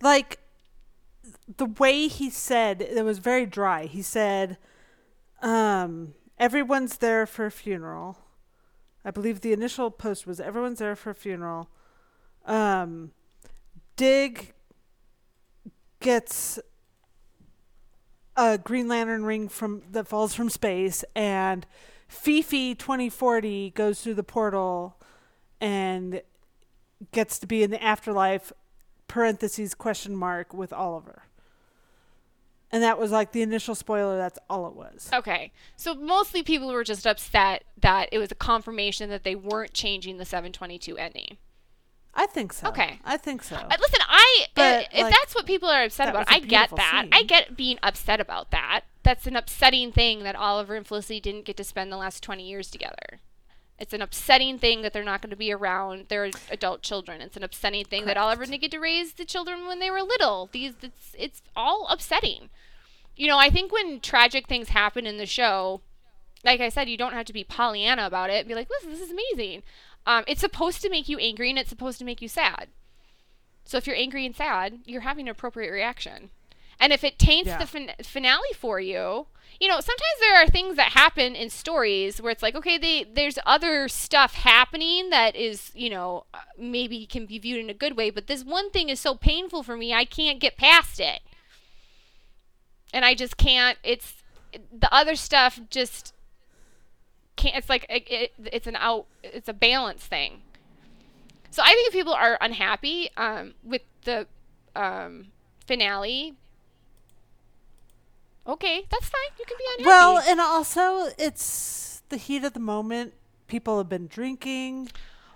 [0.00, 0.38] like
[1.56, 3.86] the way he said it was very dry.
[3.86, 4.56] He said,
[5.42, 8.18] um, "Everyone's there for a funeral."
[9.04, 11.68] I believe the initial post was "Everyone's there for a funeral."
[12.44, 13.12] Um,
[13.96, 14.52] Dig
[16.00, 16.58] gets
[18.36, 21.66] a Green Lantern ring from that falls from space, and
[22.08, 24.96] Fifi twenty forty goes through the portal
[25.60, 26.22] and
[27.12, 28.52] gets to be in the afterlife
[29.08, 31.24] parentheses question mark with Oliver.
[32.72, 35.10] And that was like the initial spoiler, that's all it was.
[35.12, 39.74] Okay, so mostly people were just upset that it was a confirmation that they weren't
[39.74, 41.36] changing the 722 ending.
[42.14, 42.68] I think so.
[42.68, 42.98] Okay.
[43.04, 43.56] I think so.
[43.56, 47.06] Uh, listen, I But, if like, that's what people are upset about, I get that.
[47.12, 48.82] I get being upset about that.
[49.02, 52.42] That's an upsetting thing that Oliver and Felicity didn't get to spend the last 20
[52.42, 53.20] years together.
[53.80, 57.22] It's an upsetting thing that they're not going to be around their adult children.
[57.22, 60.02] It's an upsetting thing that Oliver didn't get to raise the children when they were
[60.02, 60.50] little.
[60.52, 62.50] These it's it's all upsetting.
[63.16, 65.80] You know, I think when tragic things happen in the show,
[66.44, 68.40] like I said, you don't have to be Pollyanna about it.
[68.40, 69.62] and Be like, listen, this is amazing.
[70.06, 72.68] Um, it's supposed to make you angry and it's supposed to make you sad.
[73.64, 76.30] So if you're angry and sad, you're having an appropriate reaction.
[76.80, 77.58] And if it taints Yeah.
[77.58, 79.26] the fin- finale for you,
[79.60, 83.04] you know, sometimes there are things that happen in stories where it's like, okay, they,
[83.04, 87.74] there's other stuff happening that is, you know, uh, maybe can be viewed in a
[87.74, 90.98] good way, but this one thing is so painful for me, I can't get past
[90.98, 91.20] it.
[92.94, 94.22] And I just can't, it's,
[94.72, 96.14] the other stuff just
[97.36, 100.40] can't, it's like, it, it, it's an out, it's a balance thing.
[101.50, 104.26] So I think if people are unhappy um, with the
[104.74, 105.26] um,
[105.66, 106.34] finale,
[108.50, 109.20] okay, that's fine.
[109.38, 109.86] You can be unhappy.
[109.86, 113.14] well, and also it's the heat of the moment.
[113.48, 114.90] People have been drinking.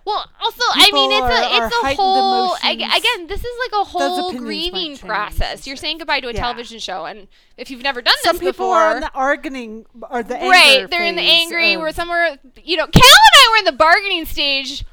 [0.05, 2.93] well, also, I mean, it's a are it's a whole emotions.
[2.97, 3.27] again.
[3.27, 5.67] This is like a whole grieving process.
[5.67, 6.41] You're saying goodbye to a Yeah.
[6.41, 7.27] television show, and
[7.57, 10.87] if you've never done Some this people before, are on the arguing or the right?
[10.91, 11.73] They're in the angry.
[11.75, 12.39] of- We're somewhere.
[12.63, 14.85] You know, Cal and I were in the bargaining stage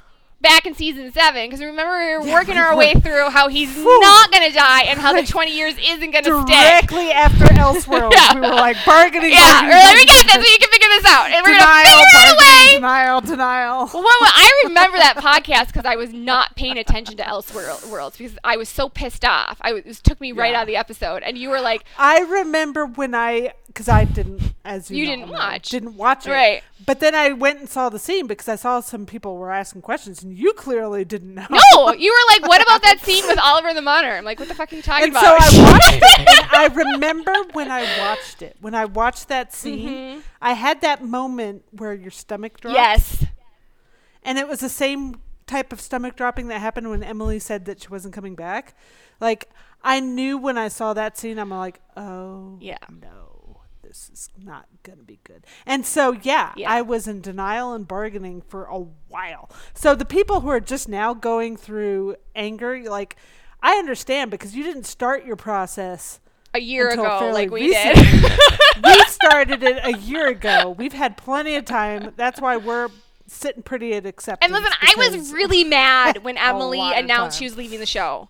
[0.42, 4.32] back in season seven because remember we were working our way through how he's not
[4.32, 6.48] gonna die and how the 20 years isn't gonna stick.
[6.48, 8.34] Directly after Elseworlds, Yeah.
[8.36, 9.32] we were like bargaining.
[9.32, 10.38] Yeah, we're like, we got this.
[10.38, 12.76] We can figure this out, and we're Denial, gonna figure it bargaining, away.
[12.76, 13.90] denial, denial.
[13.94, 18.36] Well, when- I remember that podcast because I was not paying attention to Elseworlds because
[18.44, 19.58] I was so pissed off.
[19.62, 20.58] I was, it took me right Yeah.
[20.60, 24.54] out of the episode, and you were like, I remember when I, because I didn't,
[24.66, 25.70] as you, You know, didn't watch.
[25.70, 26.64] didn't watch it, Right.
[26.86, 29.82] But then I went and saw the scene because I saw some people were asking
[29.84, 31.46] questions, and you clearly didn't know.
[31.50, 34.50] "No, you were like, what about that scene with Oliver the Monitor?" I'm like, "What
[34.50, 37.72] the fuck are you talking And so about?" I watched it, and I remember when
[37.72, 40.22] I watched it, when I watched that scene, Mhm.
[40.42, 42.76] I had that moment where your stomach dropped.
[42.76, 43.26] yes,
[44.24, 45.16] And it was the same
[45.48, 48.76] type of stomach dropping that happened when Emily said that she wasn't coming back.
[49.20, 49.50] Like,
[49.84, 52.78] I knew when I saw that scene, I'm like, oh, Yeah.
[52.90, 53.31] no,
[53.92, 55.46] this is not going to be good.
[55.66, 56.72] And so, yeah, Yeah.
[56.72, 59.50] I was in denial and bargaining for a while.
[59.74, 63.18] So, the people who are just now going through anger, like,
[63.62, 66.22] I understand because you didn't start your process.
[66.54, 67.98] a year ago, like we did.
[68.84, 70.74] we started it a year ago.
[70.78, 72.14] We've had plenty of time.
[72.16, 72.90] That's why we're
[73.28, 74.46] sitting pretty at acceptance.
[74.46, 78.30] and listen, I was really mad when Emily announced she was leaving the show.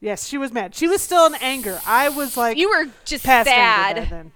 [0.00, 0.74] Yes, she was mad.
[0.74, 1.80] She was still in anger.
[1.86, 4.30] I was like You were just past anger by sad.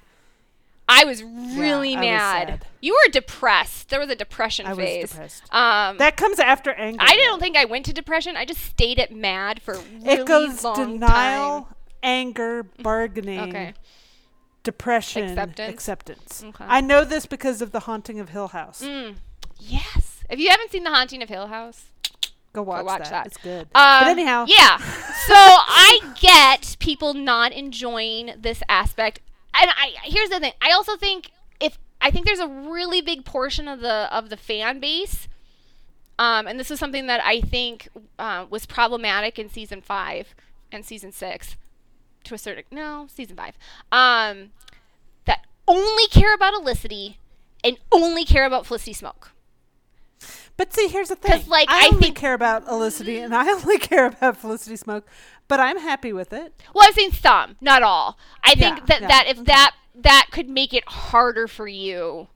[0.88, 2.48] I was really was mad.
[2.48, 2.66] sad.
[2.80, 3.88] You were depressed.
[3.88, 5.10] There was a depression I was phase.
[5.10, 5.42] depressed.
[5.52, 6.98] Um, That comes after anger.
[7.00, 8.36] I don't think I went to depression.
[8.36, 11.74] I just stayed at mad for really it goes denial, time.
[12.04, 13.74] anger, bargaining, Okay.
[14.62, 15.72] depression, Acceptance.
[15.72, 16.44] acceptance.
[16.46, 16.64] Okay.
[16.66, 18.82] I know this because of the haunting of Hill House.
[18.82, 19.16] Mm.
[19.58, 20.22] Yes.
[20.28, 21.84] If you haven't seen The Haunting of Hill House,
[22.52, 23.10] Go watch, watch that.
[23.10, 23.26] that.
[23.26, 23.62] It's good.
[23.74, 24.78] Um, but anyhow, yeah.
[25.26, 29.20] So I get people not enjoying this aspect,
[29.62, 30.52] and I here's the thing.
[30.62, 31.30] I also think
[31.60, 35.28] if I think there's a really big portion of the of the fan base,
[36.18, 37.88] um, and this is something that I think
[38.18, 40.34] uh, was problematic in season five
[40.72, 41.56] and season six,
[42.24, 43.56] to a certain no season five,
[43.92, 44.50] um,
[45.24, 47.16] that only care about Olicity
[47.64, 49.28] and only care about Felicity Smoak.
[50.56, 51.44] But see, here's the thing.
[51.48, 55.02] like, I, I only think- care about Olicity, and I only care about Felicity Smoak.
[55.48, 56.54] But I'm happy with it.
[56.74, 58.18] Well, I'm saying some, not all.
[58.42, 59.44] I think that yeah, that if okay.
[59.44, 62.28] that that could make it harder for you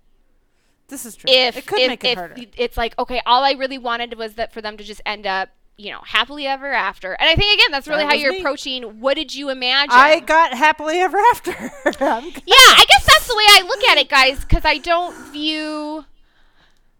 [0.89, 1.31] This is true.
[1.31, 2.37] if it could if, make it harder.
[2.57, 5.49] it's like okay, all I really wanted was that for them to just end up,
[5.77, 7.15] you know, happily ever after.
[7.15, 8.39] And I think again, that's really That how you're me.
[8.39, 9.01] approaching.
[9.01, 9.91] What did you imagine?
[9.93, 11.51] I got happily ever after.
[12.01, 16.05] Yeah, I guess that's the way I look at it, guys, because I don't view.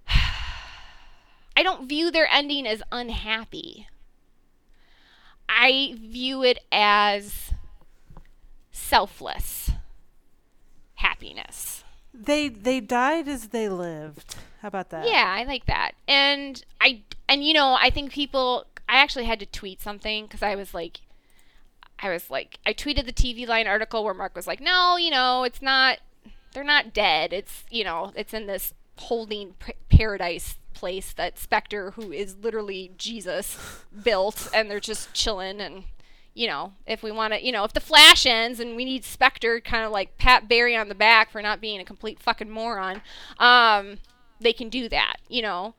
[1.57, 3.87] I don't view their ending as unhappy.
[5.53, 7.51] I view it as
[8.71, 9.71] selfless
[10.95, 11.85] happiness.
[12.15, 14.37] they they died as they lived.
[14.63, 15.07] How about that?
[15.07, 15.93] Yeah, I like that.
[16.07, 20.43] And I and you know, I think people I actually had to tweet something cuz
[20.43, 21.01] I was like
[21.99, 25.11] I was like I tweeted the TV line article where Marc was like, "No, you
[25.11, 25.99] know, it's not
[26.53, 27.33] they're not dead.
[27.33, 32.93] It's, you know, it's in this holding p- paradise place that Spectre who is literally
[32.97, 35.85] Jesus built and they're just chilling and
[36.33, 39.05] you know, if we want to, you know, if the Flash ends and we need
[39.05, 42.49] Spectre kind of like pat Barry on the back for not being a complete fucking
[42.49, 43.03] moron,
[43.39, 43.99] um,
[44.41, 45.75] they can do that, you know.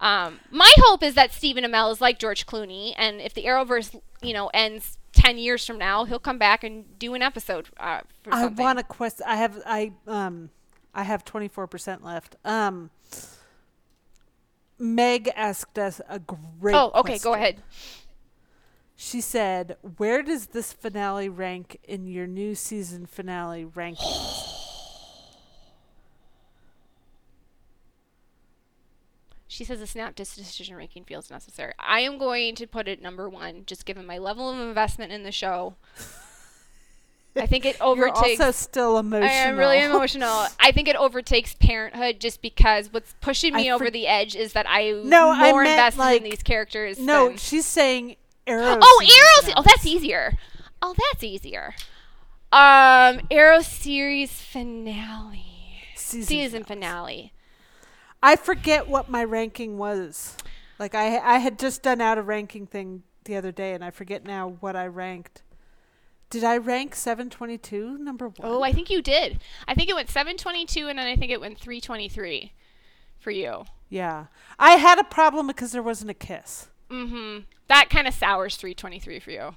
[0.00, 4.00] Um, my hope is that Stephen Amell is like George Clooney, and if the Arrowverse,
[4.20, 7.68] you know, ends ten years from now, he'll come back and do an episode.
[7.78, 9.22] Uh, for I want to quest.
[9.24, 10.50] I have I um
[10.92, 12.34] I have twenty four percent left.
[12.44, 12.90] Um.
[14.82, 16.74] Meg asked us a great.
[16.74, 17.62] Oh, okay, go ahead.
[18.96, 23.98] She said, "Where does this finale rank in your new season finale rankings?"
[29.46, 31.74] She says a snap decision making feels necessary.
[31.78, 35.24] I am going to put it number one, just given my level of investment in
[35.24, 35.76] the show.
[37.34, 38.20] I think it overtakes.
[38.38, 39.28] You're also still emotional.
[39.30, 40.46] I am really emotional.
[40.60, 44.36] I think it overtakes Parenthood just because what's pushing me I over for- the edge
[44.36, 46.98] is that I'm No, I more meant, invested like- in these characters.
[46.98, 48.78] no, than- she's saying Arrow.
[48.82, 49.02] oh,
[49.46, 49.54] Arrow.
[49.56, 50.36] Oh, that's easier.
[50.82, 51.74] Oh, that's easier.
[52.52, 55.44] Um, Arrow series finale,
[55.94, 57.30] season, season finale.
[57.30, 57.32] finale.
[58.22, 60.36] I forget what my ranking was.
[60.78, 63.90] Like I I had just done out a ranking thing the other day, and I
[63.90, 65.42] forget now what I ranked.
[66.32, 68.48] Did I rank seven twenty two number one?
[68.50, 69.38] Oh, I think you did.
[69.68, 72.52] I think it went 722 and then I think it went 323
[73.18, 73.64] for you.
[73.90, 74.26] yeah.
[74.58, 76.68] I had a problem because there wasn't a kiss.
[76.88, 77.44] Mm Mhm.
[77.68, 79.54] That kind of sours 323 for you.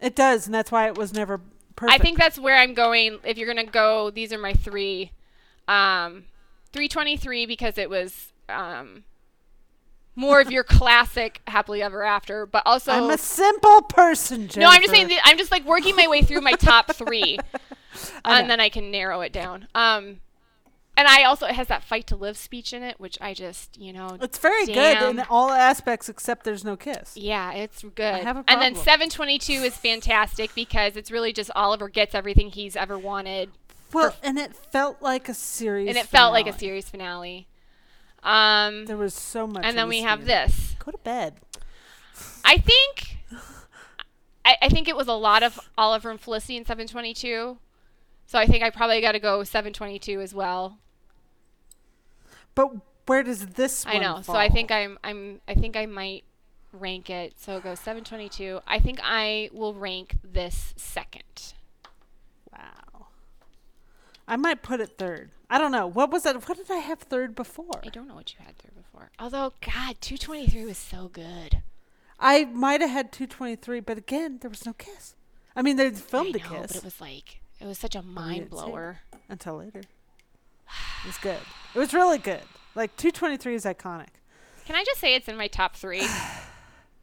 [0.00, 1.40] It does, and that's why it was never
[1.74, 2.00] perfect.
[2.00, 3.18] I think that's where I'm going.
[3.24, 5.10] If you're gonna go, these are my three.
[5.66, 6.26] Um,
[6.72, 9.02] 323 because it was um,
[10.16, 14.60] more of your classic happily ever after, but also I'm a simple person, Jennifer.
[14.60, 14.68] no.
[14.68, 17.38] I'm just saying I'm just like working my way through my top three,
[18.24, 19.68] and then I can narrow it down.
[19.74, 20.20] Um,
[20.98, 23.78] and I also it has that fight to live speech in it, which I just
[23.78, 24.98] you know It's very damn.
[25.14, 27.14] good in all aspects except there's no kiss.
[27.16, 28.24] Yeah, it's good.
[28.24, 32.74] have a and then 722 is fantastic because it's really just Oliver gets everything he's
[32.76, 33.50] ever wanted,
[33.92, 35.88] Well, and it felt like a series.
[35.88, 37.46] and it felt like a series finale.
[38.22, 39.64] Um, There was so much.
[39.64, 40.74] and then we have this.
[40.78, 41.34] Go to bed.
[42.44, 43.18] I think,
[44.44, 47.58] I, I think it was a lot of Oliver and Felicity in 722.
[48.26, 50.78] So I think I probably got to go 722 as well.
[52.54, 52.70] But
[53.06, 53.84] where does this?
[53.86, 54.22] I know.
[54.22, 56.24] So I think I'm I'm I think I might
[56.72, 57.34] rank it.
[57.38, 58.60] So go 722.
[58.66, 61.54] I think I will rank this second.
[62.52, 63.06] Wow.
[64.26, 65.30] I might put it third.
[65.48, 65.86] I don't know.
[65.86, 66.48] What was that?
[66.48, 67.80] What did I have third before?
[67.84, 69.10] I don't know what you had third before.
[69.18, 71.62] Although God, 223 was so good.
[72.18, 75.14] I might have had 223, but again, there was no kiss.
[75.54, 77.94] I mean, they filmed I the know, kiss but it was like it was such
[77.94, 79.00] a mind blower.
[79.28, 79.80] until later.
[79.80, 81.38] It was good.
[81.74, 82.42] It was really good.
[82.74, 84.08] Like 223 is iconic.
[84.64, 86.02] Can I just say it's in my top three?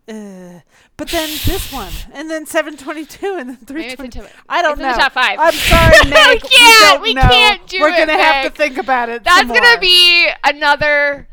[0.08, 0.60] Uh,
[0.98, 4.06] but then this one, and then 722, and then Maybe it's 320.
[4.06, 4.32] into it.
[4.50, 4.94] I don't It's know.
[4.94, 5.40] top five.
[5.40, 6.44] I'm sorry, Meg.
[6.44, 7.02] We can't.
[7.02, 7.22] We know.
[7.22, 9.24] can't do We're it, gonna have to think about it.
[9.24, 11.28] That's gonna be another.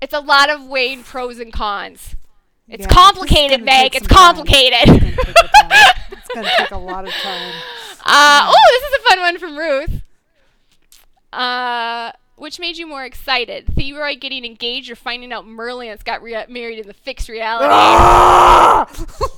[0.00, 2.16] It's a lot of weighing pros and cons.
[2.68, 3.94] It's Yeah, complicated, Meg.
[3.94, 4.78] It's complicated.
[4.88, 6.12] It's gonna take a.
[6.12, 7.52] It's gonna take a lot of time.
[8.06, 10.02] Uh, oh, this is a fun one from Ruth.
[11.32, 13.66] Uh, which made you more excited?
[13.66, 17.66] Theroy getting engaged or finding out Merliance got re- married in the fixed reality?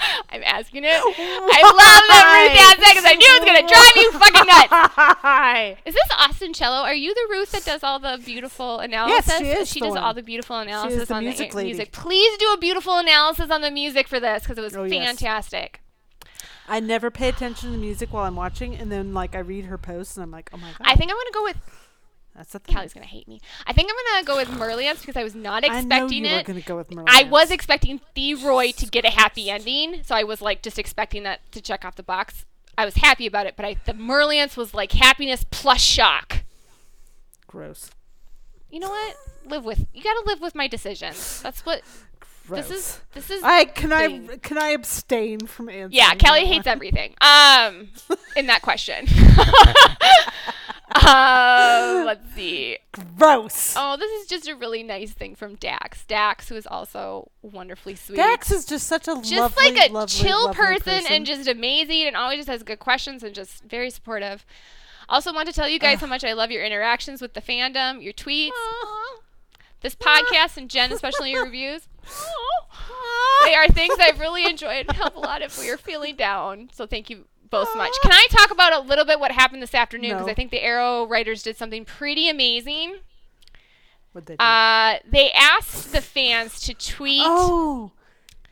[0.30, 0.90] I'm asking it.
[0.92, 4.12] I love that Ruth asked that because I knew it was going to drive you
[4.12, 4.68] fucking nuts.
[5.22, 5.76] Hi.
[5.86, 6.82] Is this Austin Cello?
[6.82, 9.26] Are you the Ruth that does all the beautiful analysis?
[9.26, 9.98] Yes, she is She does one.
[9.98, 11.68] all the beautiful analysis the on music the lady.
[11.70, 11.90] music.
[11.92, 15.04] Please do a beautiful analysis on the music for this because it was Oh, yes.
[15.04, 15.80] fantastic.
[16.68, 19.64] I never pay attention to the music while I'm watching, and then like I read
[19.64, 21.56] her posts, and I'm like, oh my god, I think I'm to go with
[22.38, 22.74] that's the thing.
[22.74, 23.40] Callie's gonna hate me.
[23.66, 26.22] I think I'm gonna go with Merliance because I was not expecting I know you
[26.22, 26.46] were it.
[26.46, 27.08] gonna go with Merlin.
[27.12, 31.24] I was expecting Theroy to get a happy ending, so I was like just expecting
[31.24, 32.46] that to check off the box.
[32.78, 36.44] I was happy about it, but I, the Merliance was like happiness plus shock.
[37.48, 37.90] gross.
[38.70, 39.16] You know what?
[39.46, 40.02] Live with you.
[40.02, 41.42] Gotta live with my decisions.
[41.42, 41.82] That's what
[42.48, 42.66] Gross.
[42.66, 43.00] this is.
[43.12, 43.42] This is.
[43.42, 45.92] I can I can I abstain from answering?
[45.92, 47.14] yeah, Kelly hates everything.
[47.20, 47.90] Um,
[48.36, 49.06] in that question.
[50.94, 52.78] um, let's see.
[53.18, 53.74] Gross.
[53.76, 56.06] Oh, this is just a really nice thing from Dax.
[56.06, 58.16] Dax, who is also wonderfully sweet.
[58.16, 61.46] Dax is just such a just lovely, like a lovely, chill lovely person, and just
[61.46, 64.46] amazing and always just has good questions and just very supportive.
[65.10, 68.02] Also want to tell you guys how much I love your interactions with the fandom,
[68.02, 68.50] your tweets,
[69.80, 71.88] this podcast and Jen, especially your reviews.
[73.44, 76.70] They are things I've really enjoyed and help a lot if we are feeling down.
[76.72, 77.92] So thank you both so much.
[78.02, 80.10] Can I talk about a little bit what happened this afternoon?
[80.10, 80.32] Because No.
[80.32, 82.96] I think the Arrow writers did something pretty amazing.
[84.12, 84.44] What'd they do?
[84.44, 87.92] Uh, they asked the fans to tweet oh,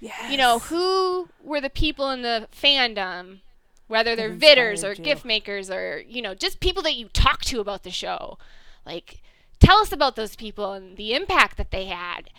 [0.01, 0.31] yes.
[0.31, 3.41] you know, who were the people in the fandom,
[3.89, 5.05] whether they're vidders or you.
[5.05, 8.39] gift makers or, you know, just people that you talk to about the show.
[8.85, 9.21] Like,
[9.59, 12.31] tell us about those people and the impact that they had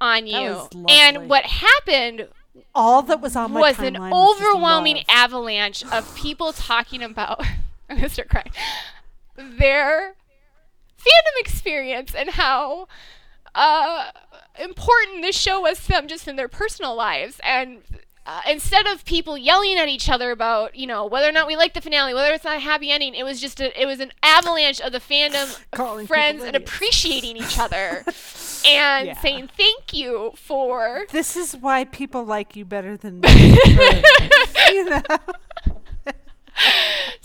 [0.00, 0.68] on you.
[0.88, 2.28] And what happened
[2.74, 7.44] all that was on my was an timeline was overwhelming avalanche of people talking about
[7.88, 8.50] I'm gonna start crying.
[9.36, 10.14] Their
[10.98, 12.88] fandom experience and how
[13.54, 14.10] uh,
[14.58, 17.40] important this show was to them just in their personal lives.
[17.42, 17.82] And
[18.26, 21.56] uh, instead of people yelling at each other about you know whether or not we
[21.56, 24.00] like the finale whether it's not a happy ending it was just a, it was
[24.00, 28.02] an avalanche of the fandom Calling friends and appreciating each other
[28.66, 29.20] and Yeah.
[29.20, 33.58] saying thank you for This is why people like you better than me.
[34.72, 35.02] you know.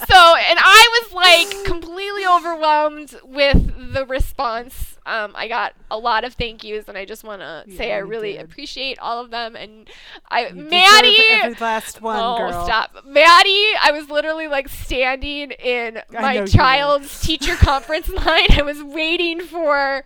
[0.08, 4.98] so and I was like completely overwhelmed with the response.
[5.06, 7.98] Um, I got a lot of thank yous, and I just want to say I
[7.98, 8.42] really did.
[8.42, 9.56] appreciate all of them.
[9.56, 9.88] And
[10.30, 12.66] I, You Maddie, every last one, oh girl.
[12.66, 13.72] stop, Maddie!
[13.82, 18.48] I was literally like standing in my child's teacher conference line.
[18.52, 20.04] I was waiting for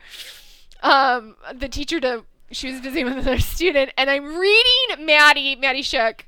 [0.83, 2.25] um the teacher to.
[2.51, 6.27] She was busy with another student, and I'm reading Maddie, Maddie Shook,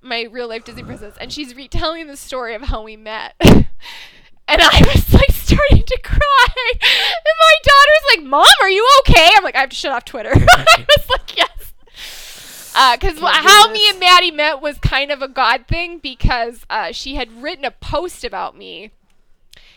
[0.00, 3.34] my real life Disney princess, and she's retelling the story of how we met.
[3.40, 3.66] and
[4.48, 6.48] I was like starting to cry.
[6.72, 9.30] And my daughter's like, Mom, are you okay?
[9.36, 10.32] I'm like, I have to shut off Twitter.
[10.34, 11.48] I was like, Yes.
[12.98, 17.14] Because how me and Maddie met was kind of a God thing because uh, she
[17.14, 18.92] had written a post about me.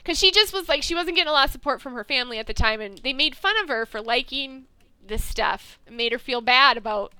[0.05, 2.37] Because she just was like, she wasn't getting a lot of support from her family
[2.37, 4.65] at the time, and they made fun of her for liking
[5.03, 5.79] this stuff.
[5.87, 7.11] It made her feel bad about,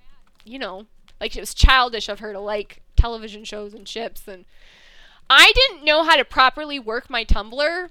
[0.44, 0.86] you know,
[1.20, 4.46] like it was childish of her to like television shows and ships and
[5.30, 7.90] I didn't know how to properly work my Tumblr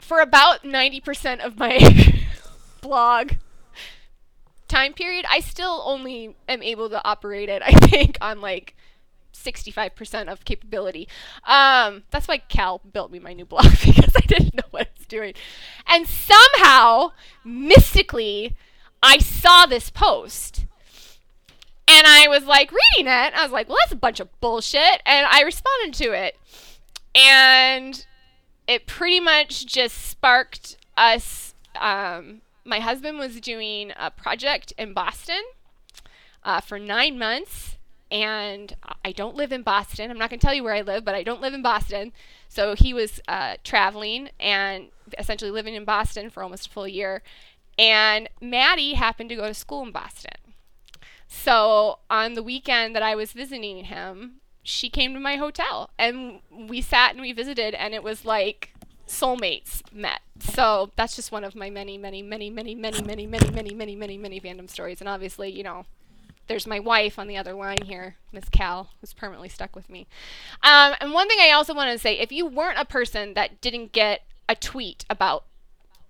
[0.00, 1.78] for about 90% of my
[2.80, 3.32] blog
[4.68, 5.24] time period.
[5.28, 8.75] I still only am able to operate it, I think, on like
[9.36, 11.08] 65% of capability.
[11.44, 14.90] Um, that's why Cal built me my new blog because I didn't know what I
[14.96, 15.34] was doing.
[15.86, 17.12] And somehow,
[17.44, 18.56] mystically,
[19.02, 20.64] I saw this post.
[21.88, 23.32] And I was like reading it.
[23.34, 25.02] I was like, well, that's a bunch of bullshit.
[25.06, 26.36] And I responded to it.
[27.14, 28.04] And
[28.66, 31.54] it pretty much just sparked us.
[31.80, 35.42] Um, my husband was doing a project in Boston
[36.44, 37.75] uh, for nine months
[38.10, 38.74] and
[39.04, 40.10] I don't live in Boston.
[40.10, 42.12] I'm not going to tell you where I live, but I don't live in Boston.
[42.48, 44.88] So he was uh, traveling and
[45.18, 47.22] essentially living in Boston for almost a full year.
[47.78, 50.32] And Maddie happened to go to school in Boston.
[51.28, 56.40] So on the weekend that I was visiting him, she came to my hotel and
[56.50, 58.72] we sat and we visited, and it was like
[59.06, 60.20] soulmates met.
[60.40, 63.96] So that's just one of my many, many, many, many, many, many, many, many, many,
[63.96, 65.00] many, many fandom stories.
[65.00, 65.86] And obviously, you know,
[66.46, 70.06] there's my wife on the other line here, Miss Cal, who's permanently stuck with me.
[70.62, 73.60] Um, and one thing I also want to say if you weren't a person that
[73.60, 75.44] didn't get a tweet about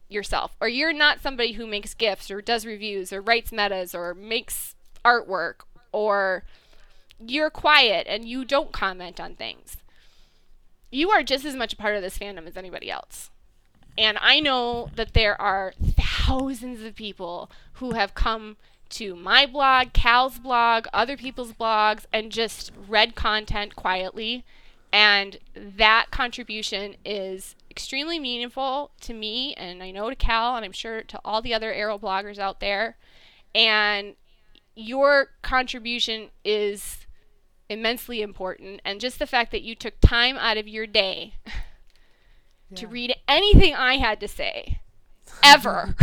[0.08, 4.14] yourself, or you're not somebody who makes gifts or does reviews or writes metas or
[4.14, 5.60] makes artwork,
[5.92, 6.44] or
[7.18, 9.78] you're quiet and you don't comment on things,
[10.90, 13.30] you are just as much a part of this fandom as anybody else.
[13.98, 18.56] And I know that there are thousands of people who have come
[18.96, 24.42] to my blog, Cal's blog, other people's blogs, and just read content quietly.
[24.90, 30.72] And that contribution is extremely meaningful to me, and I know to Cal, and I'm
[30.72, 32.96] sure to all the other Arrow bloggers out there.
[33.54, 34.14] And
[34.74, 37.06] your contribution is
[37.68, 38.80] immensely important.
[38.82, 41.34] And just the fact that you took time out of your day
[42.70, 42.76] yeah.
[42.76, 44.80] to read anything I had to say
[45.44, 45.94] ever.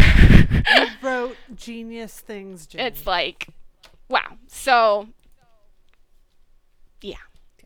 [0.51, 2.85] You wrote genius things, Jenny.
[2.85, 3.47] It's like,
[4.09, 4.37] wow.
[4.47, 5.07] So,
[7.01, 7.15] yeah.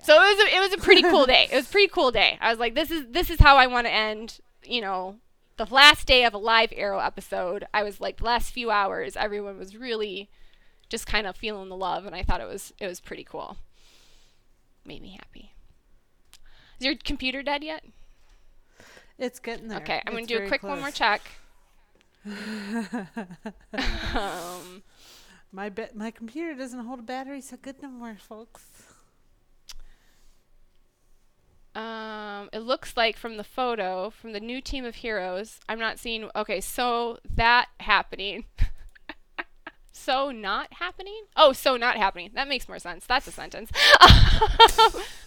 [0.04, 1.48] So it was a, it was a pretty cool day.
[1.52, 2.38] It was a pretty cool day.
[2.40, 4.40] I was like, this is this is how I want to end.
[4.64, 5.16] You know,
[5.58, 7.68] the last day of a live Arrow episode.
[7.74, 10.30] I was like, the last few hours, everyone was really
[10.90, 13.58] just kind of feeling the love, and I thought it was it was pretty cool.
[14.86, 15.52] Made me happy.
[16.80, 17.84] Is your computer dead yet?
[19.18, 19.80] It's getting there.
[19.80, 20.70] Okay, I'm it's gonna do a quick close.
[20.70, 21.22] one more check
[24.16, 24.84] um,
[25.52, 28.64] my be- my computer doesn't hold a battery so good no more, folks.
[31.76, 35.60] Um, it looks like from the photo from the new team of heroes.
[35.70, 36.30] I'm not seeing.
[36.36, 38.46] Okay, so that happening.
[39.92, 41.22] so not happening.
[41.36, 42.32] Oh, so not happening.
[42.34, 43.06] That makes more sense.
[43.06, 43.72] That's a sentence.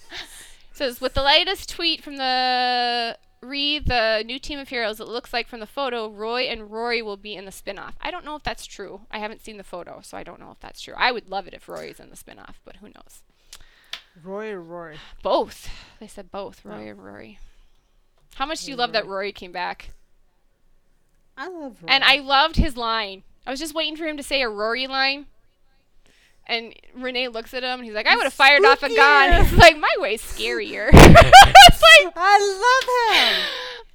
[0.72, 5.33] says with the latest tweet from the read the new team of heroes, it looks
[5.33, 7.95] like from the photo, Roy and Rory will be in the spinoff.
[8.01, 9.03] I don't know if that's true.
[9.11, 10.95] I haven't seen the photo, so I don't know if that's true.
[10.97, 13.23] I would love it if Roy is in the spinoff, but who knows?
[14.23, 14.97] Roy or Rory?
[15.23, 15.69] Both.
[15.99, 16.71] They said both, oh.
[16.71, 16.91] Roy oh.
[16.91, 17.39] and Rory.
[18.35, 19.03] How much do you love Rory.
[19.03, 19.91] that Rory came back?
[21.37, 21.89] I love Rory.
[21.89, 23.23] And I loved his line.
[23.47, 25.27] I was just waiting for him to say a Rory line.
[26.47, 29.45] And Renee looks at him and he's like, I would have fired off a gun.
[29.45, 30.91] He's like, my way's scarier.
[30.93, 33.45] it's like I love him.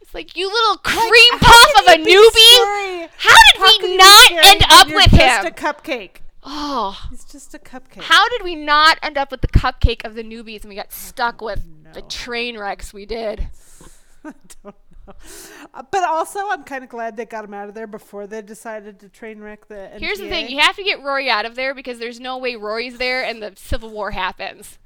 [0.01, 3.09] It's like you little cream like, puff of a newbie.
[3.17, 5.19] How did how we not end up with him?
[5.19, 6.21] Just a cupcake.
[6.43, 8.03] Oh, he's just a cupcake.
[8.03, 10.93] How did we not end up with the cupcake of the newbies and we got
[10.93, 11.63] stuck with
[11.93, 13.47] the train wrecks we did?
[14.23, 14.75] I don't
[15.91, 18.99] but also, I'm kind of glad they got him out of there before they decided
[18.99, 19.75] to train wreck the.
[19.75, 19.99] NTA.
[19.99, 22.55] Here's the thing: you have to get Rory out of there because there's no way
[22.55, 24.79] Rory's there and the Civil War happens.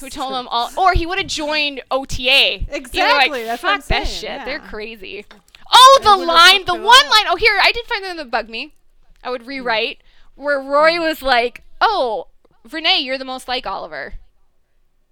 [0.00, 0.40] Who told true.
[0.40, 0.70] him all?
[0.76, 2.66] Or he would have joined OTA.
[2.70, 3.40] Exactly.
[3.40, 4.02] Like, That's Fuck what saying.
[4.02, 4.24] that shit.
[4.24, 4.44] Yeah.
[4.44, 5.24] They're crazy.
[5.72, 7.24] Oh, the line, the one line.
[7.28, 8.74] Oh, here, I did find something that bugged me.
[9.22, 9.48] I would hmm.
[9.48, 10.02] rewrite
[10.34, 12.28] where Rory was like, "Oh,
[12.70, 14.14] Renee, you're the most like Oliver."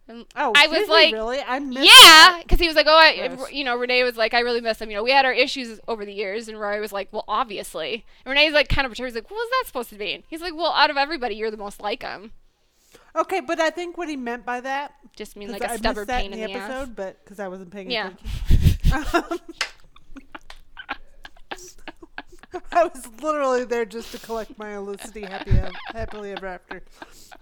[0.09, 1.39] And oh, I was like, really?
[1.41, 4.61] I yeah, because he was like, oh, I, you know, Renee was like, I really
[4.61, 4.91] miss him.
[4.91, 8.05] You know, we had our issues over the years, and Rory was like, well, obviously.
[8.25, 9.11] And Renee's like, kind of perturbed.
[9.11, 10.25] He's like, what was that supposed to mean?
[10.29, 12.33] He's like, well, out of everybody, you're the most like him.
[13.15, 16.33] Okay, but I think what he meant by that just mean like a stubborn pain
[16.33, 16.89] in the, in the episode, ass.
[16.97, 18.11] but because I wasn't paying yeah.
[18.91, 19.41] attention.
[22.73, 25.53] I was literally there just to collect my Olicity happy
[25.87, 26.83] happily ever after.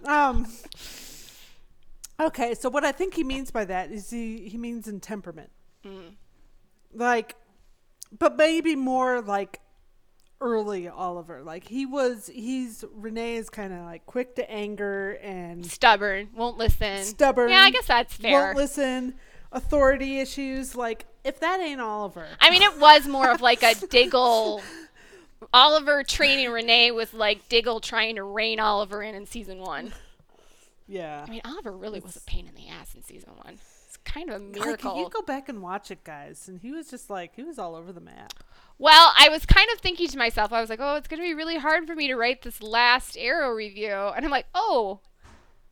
[0.05, 0.45] Um.
[2.21, 5.49] Okay, so what I think he means by that is he he means in temperament,
[5.83, 6.13] mm.
[6.93, 7.35] like,
[8.17, 9.59] but maybe more like
[10.39, 11.41] early Oliver.
[11.41, 16.57] Like he was, he's Renee is kind of like quick to anger and Stubborn, won't
[16.57, 17.03] listen.
[17.03, 17.49] stubborn.
[17.49, 18.31] Yeah, I guess that's fair.
[18.31, 19.15] Won't listen.
[19.51, 20.75] Authority issues.
[20.75, 24.61] Like if that ain't Oliver, I mean, it was more of like a Diggle.
[25.55, 29.91] Oliver training Renee was like Diggle trying to rein Oliver in in season one.
[30.91, 31.25] Yeah.
[31.27, 33.57] I mean, Oliver really was a pain in the ass in season one.
[33.87, 34.97] It's kind of a Like, miracle.
[34.97, 37.75] you go back and watch it, guys, and he was just like he was all
[37.75, 38.33] over the map.
[38.77, 41.27] Well, I was kind of thinking to myself, I was like, oh, it's going to
[41.27, 43.91] be really hard for me to write this last Arrow review.
[43.93, 45.01] And I'm like, oh,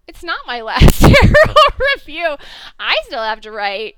[0.07, 1.55] it's not my last Arrow
[1.95, 2.35] review.
[2.79, 3.95] I still have to write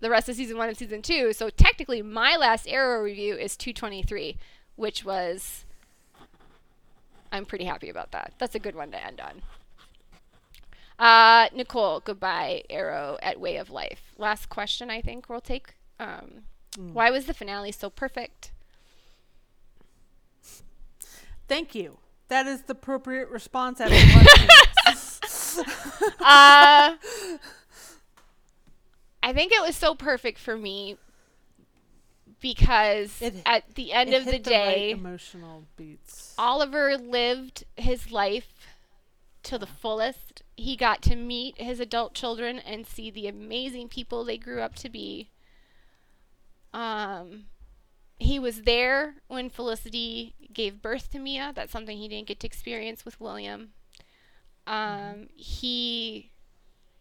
[0.00, 1.32] the rest of season one and season two.
[1.32, 4.36] So technically, my last Arrow review is 223,
[4.76, 5.64] which was.
[7.30, 8.34] I'm pretty happy about that.
[8.38, 9.40] That's a good one to end on.
[10.98, 14.12] Uh, Nicole, goodbye, Arrow at Way of Life.
[14.18, 15.74] Last question, I think we'll take.
[15.98, 16.42] Um,
[16.76, 18.52] Why was the finale so perfect?
[21.48, 21.98] Thank you.
[22.28, 23.94] That is the appropriate response after
[26.20, 26.96] uh,
[29.22, 30.96] I think it was so perfect for me
[32.40, 36.34] because It- at the end of the day, emotional beats.
[36.38, 38.66] Oliver lived his life
[39.44, 40.41] to the fullest.
[40.56, 44.74] He got to meet his adult children and see the amazing people they grew up
[44.76, 45.30] to be.
[46.74, 47.44] Um,
[48.18, 51.52] he was there when Felicity gave birth to Mia.
[51.54, 53.70] That's something he didn't get to experience with William.
[54.66, 56.30] Um, he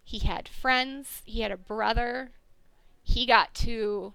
[0.04, 1.22] he had friends.
[1.26, 2.32] He had a brother.
[3.04, 4.14] He got to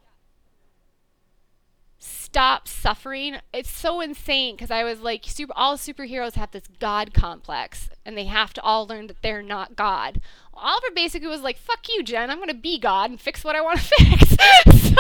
[2.07, 3.39] stop suffering.
[3.53, 8.17] It's so insane because I was like, super, all superheroes have this God complex, and
[8.17, 10.21] they have to all learn that they're not God.
[10.55, 12.31] Oliver basically was like, "Fuck you, Jen.
[12.31, 14.37] I'm gonna be God and fix what I want to fix."
[14.89, 14.97] so,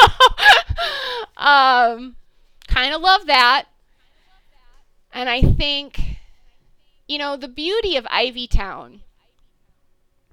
[1.37, 2.16] um,
[2.69, 3.66] kind of love that,
[5.12, 6.01] and I think,
[7.09, 9.03] you know, the beauty of Ivy Town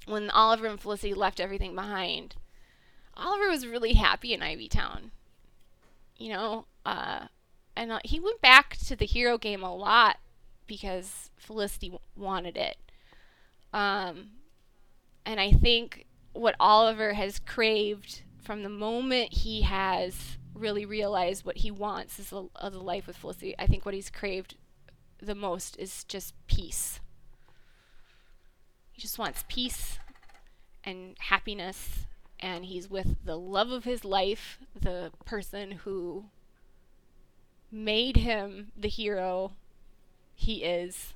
[0.06, 2.36] when Oliver and Felicity left everything behind.
[3.16, 5.12] Oliver was really happy in Ivy Town
[6.18, 7.28] you know, uh,
[7.76, 10.18] and uh, he went back to the hero game a lot
[10.68, 12.78] because Felicity w- wanted it.
[13.74, 14.32] Um,
[15.26, 21.58] and I think what Oliver has craved from the moment he has really realized what
[21.58, 23.56] he wants is a, life with Felicity.
[23.58, 24.56] I think what he's craved
[25.22, 27.00] the most is just peace.
[28.92, 29.98] He just wants peace
[30.84, 32.06] and happiness
[32.44, 36.26] and he's with the love of his life, the person who
[37.72, 39.54] made him the hero
[40.36, 41.14] he is.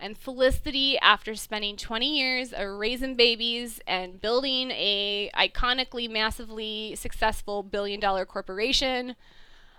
[0.00, 7.62] And Felicity, after spending 20 years of raising babies and building a iconically, massively successful
[7.62, 9.14] billion dollar corporation,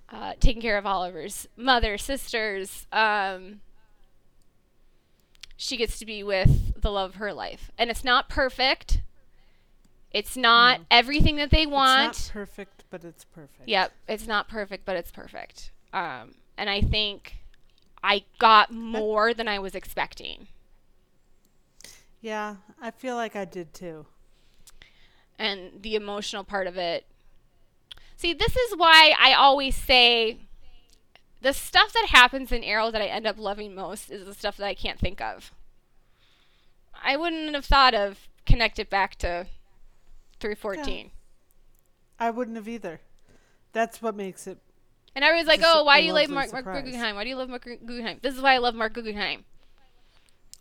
[0.09, 3.59] uh, taking care of Oliver's mother, sisters, um,
[5.57, 7.71] she gets to be with the love of her life.
[7.77, 9.01] And it's not perfect.
[10.17, 12.09] It's not everything that they want.
[12.09, 13.69] It's not perfect, but it's perfect.
[13.69, 15.69] Yep, it's not perfect, but it's perfect.
[15.93, 17.35] Um, and I think
[18.03, 20.47] I got more than I was expecting.
[22.19, 24.07] Yeah, I feel like I did too.
[25.37, 27.05] And the emotional part of it.
[28.15, 30.39] See, this is why I always say
[31.41, 34.57] the stuff that happens in Arrow that I end up loving most is the stuff
[34.57, 35.51] that I can't think of.
[37.03, 39.45] I wouldn't have thought of connect it back to
[40.39, 41.11] 314.
[42.19, 43.01] I wouldn't have either.
[43.73, 44.57] That's what makes it.
[45.15, 46.65] And I was like, oh, why do you love Marc, Marc.
[46.65, 47.15] Guggenheim?
[47.15, 48.19] Why do you love Marc Guggenheim?
[48.21, 49.45] This is why I love Marc Guggenheim.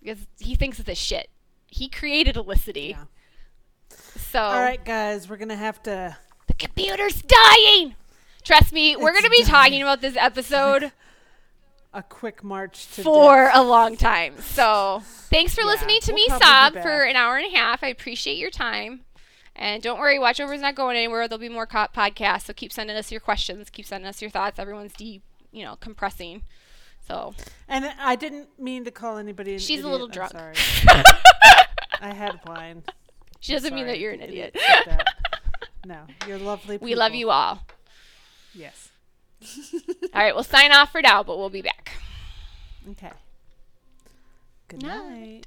[0.02, 1.28] Because he thinks of this shit.
[1.66, 2.96] He created Elicity.
[2.96, 3.04] Yeah.
[4.16, 6.16] So All right, guys, we're gonna have to.
[6.46, 7.94] the computer's dying.
[8.44, 9.46] Trust me, we're gonna be dying.
[9.48, 10.92] talking about this episode
[11.92, 13.56] A quick march to for death.
[13.56, 14.34] a long time.
[14.40, 17.82] So thanks for Yeah, listening to we'll me sob for an hour and a half.
[17.82, 19.00] I appreciate your time.
[19.58, 21.26] And don't worry, Watchover's not going anywhere.
[21.28, 22.42] There'll be more co- podcasts.
[22.42, 23.70] So keep sending us your questions.
[23.70, 24.58] Keep sending us your thoughts.
[24.58, 26.42] Everyone's deep, you know, compressing.
[27.08, 27.34] So
[27.68, 29.54] And I didn't mean to call anybody.
[29.54, 29.92] An She's a idiot.
[29.92, 30.32] little I'm drunk.
[30.32, 30.54] sorry.
[32.00, 32.82] I had wine.
[33.40, 34.56] she doesn't mean that you're an the idiot.
[35.86, 36.78] No, you're lovely.
[36.78, 37.64] we love you all.
[38.52, 38.90] Yes.
[40.12, 41.92] All right, we'll sign off for now, but we'll be back.
[42.90, 43.12] Okay.
[44.66, 45.08] Good Night.
[45.08, 45.46] night.